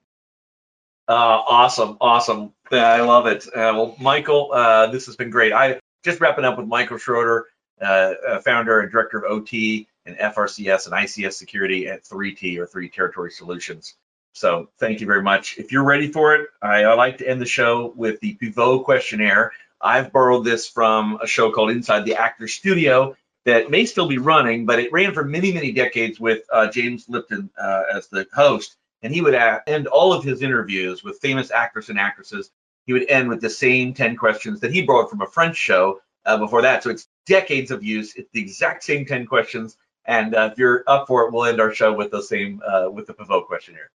Uh, 1.08 1.42
awesome, 1.48 1.98
awesome. 2.00 2.52
I 2.72 3.00
love 3.02 3.26
it. 3.26 3.46
Uh, 3.46 3.72
well, 3.74 3.96
Michael, 4.00 4.50
uh, 4.52 4.86
this 4.88 5.06
has 5.06 5.16
been 5.16 5.30
great. 5.30 5.52
I 5.52 5.80
just 6.04 6.20
wrapping 6.20 6.44
up 6.44 6.58
with 6.58 6.66
Michael 6.66 6.98
Schroeder, 6.98 7.46
uh, 7.80 8.14
uh, 8.26 8.38
founder 8.40 8.80
and 8.80 8.90
director 8.90 9.18
of 9.18 9.30
OT 9.30 9.88
and 10.06 10.16
FRCS 10.16 10.86
and 10.86 10.94
ICS 10.94 11.34
security 11.34 11.88
at 11.88 12.04
3T 12.04 12.58
or 12.58 12.66
3 12.66 12.88
Territory 12.88 13.30
Solutions. 13.30 13.94
So 14.34 14.68
thank 14.78 15.00
you 15.00 15.06
very 15.06 15.22
much. 15.22 15.58
If 15.58 15.72
you're 15.72 15.84
ready 15.84 16.10
for 16.10 16.34
it, 16.34 16.48
I, 16.62 16.84
I 16.84 16.94
like 16.94 17.18
to 17.18 17.28
end 17.28 17.40
the 17.40 17.46
show 17.46 17.92
with 17.94 18.20
the 18.20 18.34
Pivot 18.34 18.84
questionnaire. 18.84 19.52
I've 19.80 20.12
borrowed 20.12 20.44
this 20.44 20.68
from 20.68 21.18
a 21.22 21.26
show 21.26 21.50
called 21.50 21.70
Inside 21.70 22.04
the 22.04 22.14
Actor 22.14 22.48
Studio 22.48 23.16
that 23.44 23.70
may 23.70 23.84
still 23.84 24.06
be 24.06 24.18
running, 24.18 24.64
but 24.64 24.78
it 24.78 24.92
ran 24.92 25.12
for 25.12 25.24
many, 25.24 25.52
many 25.52 25.72
decades 25.72 26.18
with 26.18 26.44
uh, 26.52 26.70
James 26.70 27.06
Lipton 27.08 27.50
uh, 27.60 27.82
as 27.92 28.08
the 28.08 28.26
host. 28.32 28.76
And 29.02 29.12
he 29.12 29.20
would 29.20 29.34
end 29.66 29.88
all 29.88 30.12
of 30.12 30.24
his 30.24 30.42
interviews 30.42 31.02
with 31.02 31.18
famous 31.18 31.50
actors 31.50 31.88
and 31.88 31.98
actresses. 31.98 32.50
He 32.86 32.92
would 32.92 33.08
end 33.08 33.28
with 33.28 33.40
the 33.40 33.50
same 33.50 33.94
10 33.94 34.16
questions 34.16 34.60
that 34.60 34.72
he 34.72 34.82
borrowed 34.82 35.10
from 35.10 35.22
a 35.22 35.26
French 35.26 35.56
show 35.56 36.00
uh, 36.24 36.36
before 36.36 36.62
that. 36.62 36.82
So 36.82 36.90
it's 36.90 37.08
decades 37.26 37.70
of 37.70 37.82
use. 37.82 38.14
It's 38.16 38.30
the 38.32 38.40
exact 38.40 38.84
same 38.84 39.06
10 39.06 39.26
questions. 39.26 39.76
And 40.04 40.34
uh, 40.34 40.50
if 40.52 40.58
you're 40.58 40.82
up 40.86 41.06
for 41.06 41.22
it, 41.22 41.32
we'll 41.32 41.44
end 41.44 41.60
our 41.60 41.72
show 41.72 41.92
with 41.92 42.10
the 42.10 42.22
same, 42.22 42.60
uh, 42.66 42.90
with 42.90 43.06
the 43.06 43.14
Pivot 43.14 43.46
questionnaire. 43.46 43.90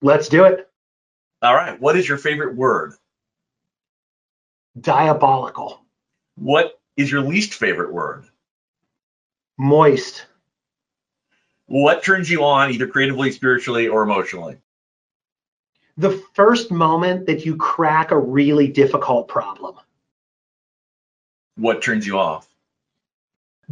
Let's 0.00 0.28
do 0.28 0.44
it. 0.44 0.68
All 1.40 1.54
right. 1.54 1.80
What 1.80 1.96
is 1.96 2.08
your 2.08 2.18
favorite 2.18 2.56
word? 2.56 2.94
Diabolical. 4.80 5.80
What 6.36 6.80
is 6.96 7.10
your 7.10 7.20
least 7.20 7.54
favorite 7.54 7.92
word? 7.92 8.24
Moist. 9.58 10.26
What 11.66 12.02
turns 12.02 12.28
you 12.28 12.44
on 12.44 12.72
either 12.72 12.86
creatively, 12.86 13.30
spiritually, 13.30 13.88
or 13.88 14.02
emotionally? 14.02 14.58
The 15.98 16.22
first 16.34 16.70
moment 16.70 17.26
that 17.26 17.44
you 17.44 17.56
crack 17.56 18.10
a 18.10 18.18
really 18.18 18.68
difficult 18.68 19.28
problem. 19.28 19.76
What 21.56 21.82
turns 21.82 22.06
you 22.06 22.18
off? 22.18 22.48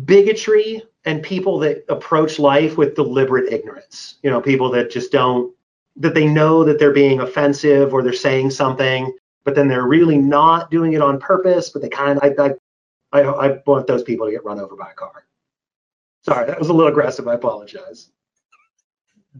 Bigotry 0.04 0.82
and 1.04 1.22
people 1.22 1.58
that 1.60 1.84
approach 1.88 2.38
life 2.38 2.76
with 2.76 2.94
deliberate 2.94 3.52
ignorance. 3.52 4.16
You 4.22 4.30
know, 4.30 4.40
people 4.40 4.70
that 4.72 4.90
just 4.90 5.10
don't, 5.12 5.54
that 5.96 6.14
they 6.14 6.26
know 6.26 6.62
that 6.64 6.78
they're 6.78 6.92
being 6.92 7.20
offensive 7.20 7.94
or 7.94 8.02
they're 8.02 8.12
saying 8.12 8.50
something, 8.50 9.12
but 9.44 9.54
then 9.54 9.66
they're 9.66 9.86
really 9.86 10.18
not 10.18 10.70
doing 10.70 10.92
it 10.92 11.00
on 11.00 11.18
purpose, 11.18 11.70
but 11.70 11.80
they 11.80 11.88
kind 11.88 12.18
of, 12.18 12.38
I, 12.38 12.50
I, 13.12 13.20
I, 13.20 13.48
I 13.48 13.58
want 13.66 13.86
those 13.86 14.02
people 14.02 14.26
to 14.26 14.32
get 14.32 14.44
run 14.44 14.60
over 14.60 14.76
by 14.76 14.90
a 14.90 14.94
car. 14.94 15.24
Sorry, 16.22 16.46
that 16.46 16.58
was 16.58 16.68
a 16.68 16.72
little 16.72 16.90
aggressive. 16.90 17.26
I 17.26 17.34
apologize. 17.34 18.10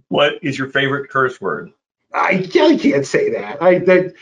What 0.08 0.42
is 0.42 0.58
your 0.58 0.68
favorite 0.70 1.10
curse 1.10 1.40
word? 1.40 1.72
I, 2.12 2.48
I 2.54 2.76
can't 2.76 3.06
say 3.06 3.30
that. 3.30 3.62
I, 3.62 3.78
that, 3.80 4.14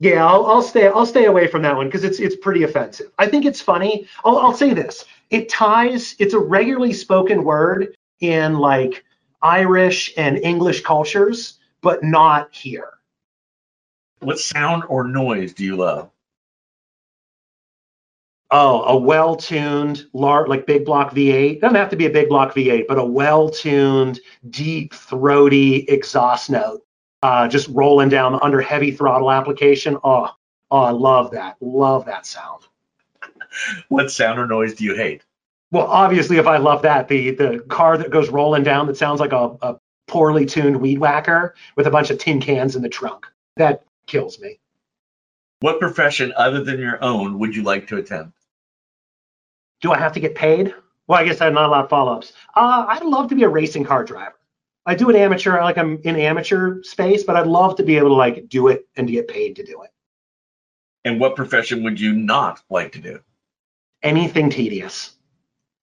yeah, 0.00 0.26
I'll, 0.26 0.46
I'll 0.46 0.62
stay. 0.62 0.86
I'll 0.88 1.06
stay 1.06 1.24
away 1.24 1.46
from 1.46 1.62
that 1.62 1.76
one 1.76 1.86
because 1.86 2.04
it's 2.04 2.20
it's 2.20 2.36
pretty 2.36 2.62
offensive. 2.64 3.10
I 3.18 3.26
think 3.26 3.44
it's 3.44 3.60
funny. 3.60 4.06
I'll, 4.24 4.38
I'll 4.38 4.54
say 4.54 4.74
this: 4.74 5.04
it 5.30 5.48
ties. 5.48 6.14
It's 6.18 6.34
a 6.34 6.38
regularly 6.38 6.92
spoken 6.92 7.44
word 7.44 7.96
in 8.20 8.58
like 8.58 9.04
Irish 9.42 10.12
and 10.16 10.38
English 10.38 10.82
cultures, 10.82 11.58
but 11.80 12.02
not 12.02 12.54
here. 12.54 12.90
What 14.20 14.38
sound 14.38 14.84
or 14.88 15.04
noise 15.04 15.54
do 15.54 15.64
you 15.64 15.76
love? 15.76 16.10
Oh, 18.50 18.82
a 18.84 18.96
well-tuned, 18.96 20.06
large, 20.12 20.48
like 20.48 20.66
big 20.66 20.84
block 20.84 21.12
V8. 21.12 21.60
Doesn't 21.60 21.74
have 21.74 21.90
to 21.90 21.96
be 21.96 22.06
a 22.06 22.10
big 22.10 22.28
block 22.28 22.54
V8, 22.54 22.86
but 22.86 22.96
a 22.98 23.04
well-tuned, 23.04 24.20
deep, 24.50 24.94
throaty 24.94 25.78
exhaust 25.88 26.48
note, 26.48 26.85
uh, 27.22 27.48
just 27.48 27.68
rolling 27.68 28.08
down 28.08 28.38
under 28.40 28.60
heavy 28.60 28.90
throttle 28.92 29.30
application. 29.30 29.98
Oh, 30.02 30.30
oh, 30.70 30.78
I 30.78 30.90
love 30.90 31.32
that. 31.32 31.56
Love 31.60 32.06
that 32.06 32.26
sound. 32.26 32.62
What 33.88 34.10
sound 34.10 34.38
or 34.38 34.46
noise 34.46 34.74
do 34.74 34.84
you 34.84 34.94
hate? 34.94 35.24
Well, 35.70 35.86
obviously, 35.86 36.36
if 36.36 36.46
I 36.46 36.58
love 36.58 36.82
that, 36.82 37.08
the 37.08 37.30
the 37.30 37.64
car 37.68 37.96
that 37.96 38.10
goes 38.10 38.28
rolling 38.28 38.64
down 38.64 38.86
that 38.86 38.98
sounds 38.98 39.18
like 39.18 39.32
a, 39.32 39.56
a 39.62 39.80
poorly 40.06 40.46
tuned 40.46 40.80
weed 40.80 40.98
whacker 40.98 41.54
with 41.74 41.86
a 41.86 41.90
bunch 41.90 42.10
of 42.10 42.18
tin 42.18 42.40
cans 42.40 42.76
in 42.76 42.82
the 42.82 42.88
trunk. 42.88 43.26
That 43.56 43.84
kills 44.06 44.38
me. 44.38 44.60
What 45.60 45.80
profession 45.80 46.32
other 46.36 46.62
than 46.62 46.78
your 46.78 47.02
own 47.02 47.38
would 47.38 47.56
you 47.56 47.62
like 47.62 47.88
to 47.88 47.96
attempt? 47.96 48.36
Do 49.80 49.92
I 49.92 49.98
have 49.98 50.12
to 50.12 50.20
get 50.20 50.34
paid? 50.34 50.74
Well, 51.06 51.18
I 51.18 51.24
guess 51.24 51.40
I'm 51.40 51.54
not 51.54 51.68
allowed 51.68 51.88
follow-ups. 51.88 52.32
Uh, 52.54 52.84
I'd 52.88 53.04
love 53.04 53.28
to 53.28 53.34
be 53.34 53.44
a 53.44 53.48
racing 53.48 53.84
car 53.84 54.04
driver. 54.04 54.35
I 54.86 54.94
do 54.94 55.10
it 55.10 55.16
amateur, 55.16 55.60
like 55.60 55.78
I'm 55.78 56.00
in 56.04 56.16
amateur 56.16 56.80
space, 56.82 57.24
but 57.24 57.34
I'd 57.34 57.48
love 57.48 57.76
to 57.76 57.82
be 57.82 57.96
able 57.98 58.10
to 58.10 58.14
like 58.14 58.48
do 58.48 58.68
it 58.68 58.86
and 58.96 59.08
to 59.08 59.12
get 59.12 59.26
paid 59.26 59.56
to 59.56 59.64
do 59.64 59.82
it. 59.82 59.90
And 61.04 61.20
what 61.20 61.34
profession 61.34 61.82
would 61.82 62.00
you 62.00 62.12
not 62.12 62.62
like 62.70 62.92
to 62.92 63.00
do? 63.00 63.20
Anything 64.02 64.48
tedious. 64.48 65.16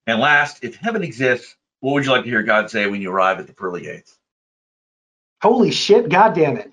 And 0.08 0.20
last, 0.20 0.64
if 0.64 0.76
heaven 0.76 1.04
exists, 1.04 1.56
what 1.82 1.94
would 1.94 2.06
you 2.06 2.12
like 2.12 2.24
to 2.24 2.30
hear 2.30 2.44
God 2.44 2.70
say 2.70 2.88
when 2.88 3.02
you 3.02 3.12
arrive 3.12 3.40
at 3.40 3.48
the 3.48 3.54
pearly 3.54 3.82
gates? 3.82 4.18
Holy 5.42 5.72
shit, 5.72 6.08
god 6.08 6.34
damn 6.34 6.58
it. 6.58 6.72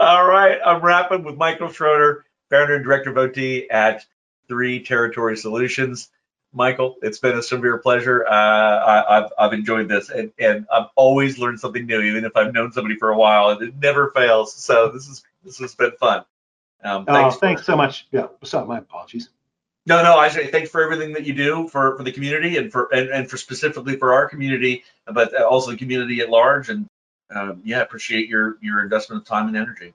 All 0.00 0.26
right, 0.26 0.58
I'm 0.66 0.82
wrapping 0.82 1.22
with 1.22 1.36
Michael 1.36 1.70
Schroeder, 1.70 2.24
founder 2.50 2.74
and 2.74 2.84
director 2.84 3.10
of 3.10 3.18
OT 3.18 3.70
at 3.70 4.04
Three 4.48 4.82
Territory 4.82 5.36
Solutions. 5.36 6.10
Michael, 6.54 6.96
it's 7.02 7.18
been 7.18 7.36
a 7.36 7.42
severe 7.42 7.78
pleasure. 7.78 8.24
Uh, 8.26 8.30
I, 8.30 9.14
have 9.16 9.32
I've 9.38 9.52
enjoyed 9.52 9.88
this, 9.88 10.08
and, 10.08 10.32
and 10.38 10.66
I've 10.72 10.86
always 10.94 11.38
learned 11.38 11.60
something 11.60 11.84
new, 11.84 12.00
even 12.00 12.24
if 12.24 12.36
I've 12.36 12.54
known 12.54 12.72
somebody 12.72 12.96
for 12.96 13.10
a 13.10 13.18
while. 13.18 13.50
It 13.50 13.74
never 13.76 14.10
fails. 14.10 14.54
So 14.54 14.90
this 14.90 15.08
is 15.08 15.24
this 15.44 15.58
has 15.58 15.74
been 15.74 15.92
fun. 15.92 16.24
Um, 16.82 17.06
thanks, 17.06 17.36
oh, 17.36 17.38
thanks 17.38 17.64
so 17.64 17.76
much. 17.76 18.06
Yeah, 18.12 18.28
sorry, 18.44 18.66
my 18.66 18.78
apologies. 18.78 19.30
No, 19.86 20.02
no, 20.02 20.16
I 20.16 20.28
say 20.28 20.46
thanks 20.46 20.70
for 20.70 20.82
everything 20.82 21.12
that 21.12 21.26
you 21.26 21.34
do 21.34 21.68
for, 21.68 21.96
for 21.96 22.04
the 22.04 22.12
community 22.12 22.56
and 22.56 22.72
for 22.72 22.88
and, 22.94 23.10
and 23.10 23.30
for 23.30 23.36
specifically 23.36 23.96
for 23.96 24.14
our 24.14 24.28
community, 24.28 24.84
but 25.06 25.34
also 25.42 25.72
the 25.72 25.76
community 25.76 26.20
at 26.20 26.30
large. 26.30 26.68
And 26.70 26.86
um, 27.34 27.62
yeah, 27.64 27.80
appreciate 27.80 28.28
your 28.28 28.56
your 28.62 28.82
investment 28.82 29.22
of 29.22 29.28
time 29.28 29.48
and 29.48 29.56
energy. 29.56 29.92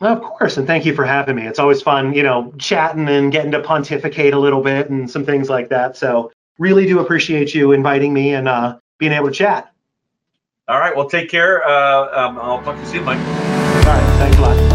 Of 0.00 0.20
course, 0.20 0.58
and 0.58 0.66
thank 0.66 0.84
you 0.84 0.94
for 0.94 1.04
having 1.04 1.36
me. 1.36 1.46
It's 1.46 1.58
always 1.58 1.80
fun, 1.80 2.12
you 2.12 2.22
know, 2.22 2.52
chatting 2.58 3.08
and 3.08 3.32
getting 3.32 3.50
to 3.52 3.60
pontificate 3.60 4.34
a 4.34 4.38
little 4.38 4.62
bit 4.62 4.90
and 4.90 5.10
some 5.10 5.24
things 5.24 5.48
like 5.48 5.70
that. 5.70 5.96
So 5.96 6.30
really 6.58 6.86
do 6.86 6.98
appreciate 6.98 7.54
you 7.54 7.72
inviting 7.72 8.12
me 8.12 8.34
and 8.34 8.46
uh, 8.46 8.78
being 8.98 9.12
able 9.12 9.28
to 9.28 9.34
chat. 9.34 9.72
All 10.68 10.78
right, 10.78 10.94
well, 10.94 11.08
take 11.08 11.30
care. 11.30 11.66
Uh, 11.66 12.26
um, 12.26 12.38
I'll 12.38 12.62
talk 12.62 12.74
to 12.74 12.82
you 12.82 12.88
soon, 12.88 13.04
Mike. 13.04 13.18
All 13.18 13.92
right, 13.94 14.18
thanks 14.18 14.36
a 14.36 14.40
lot. 14.40 14.65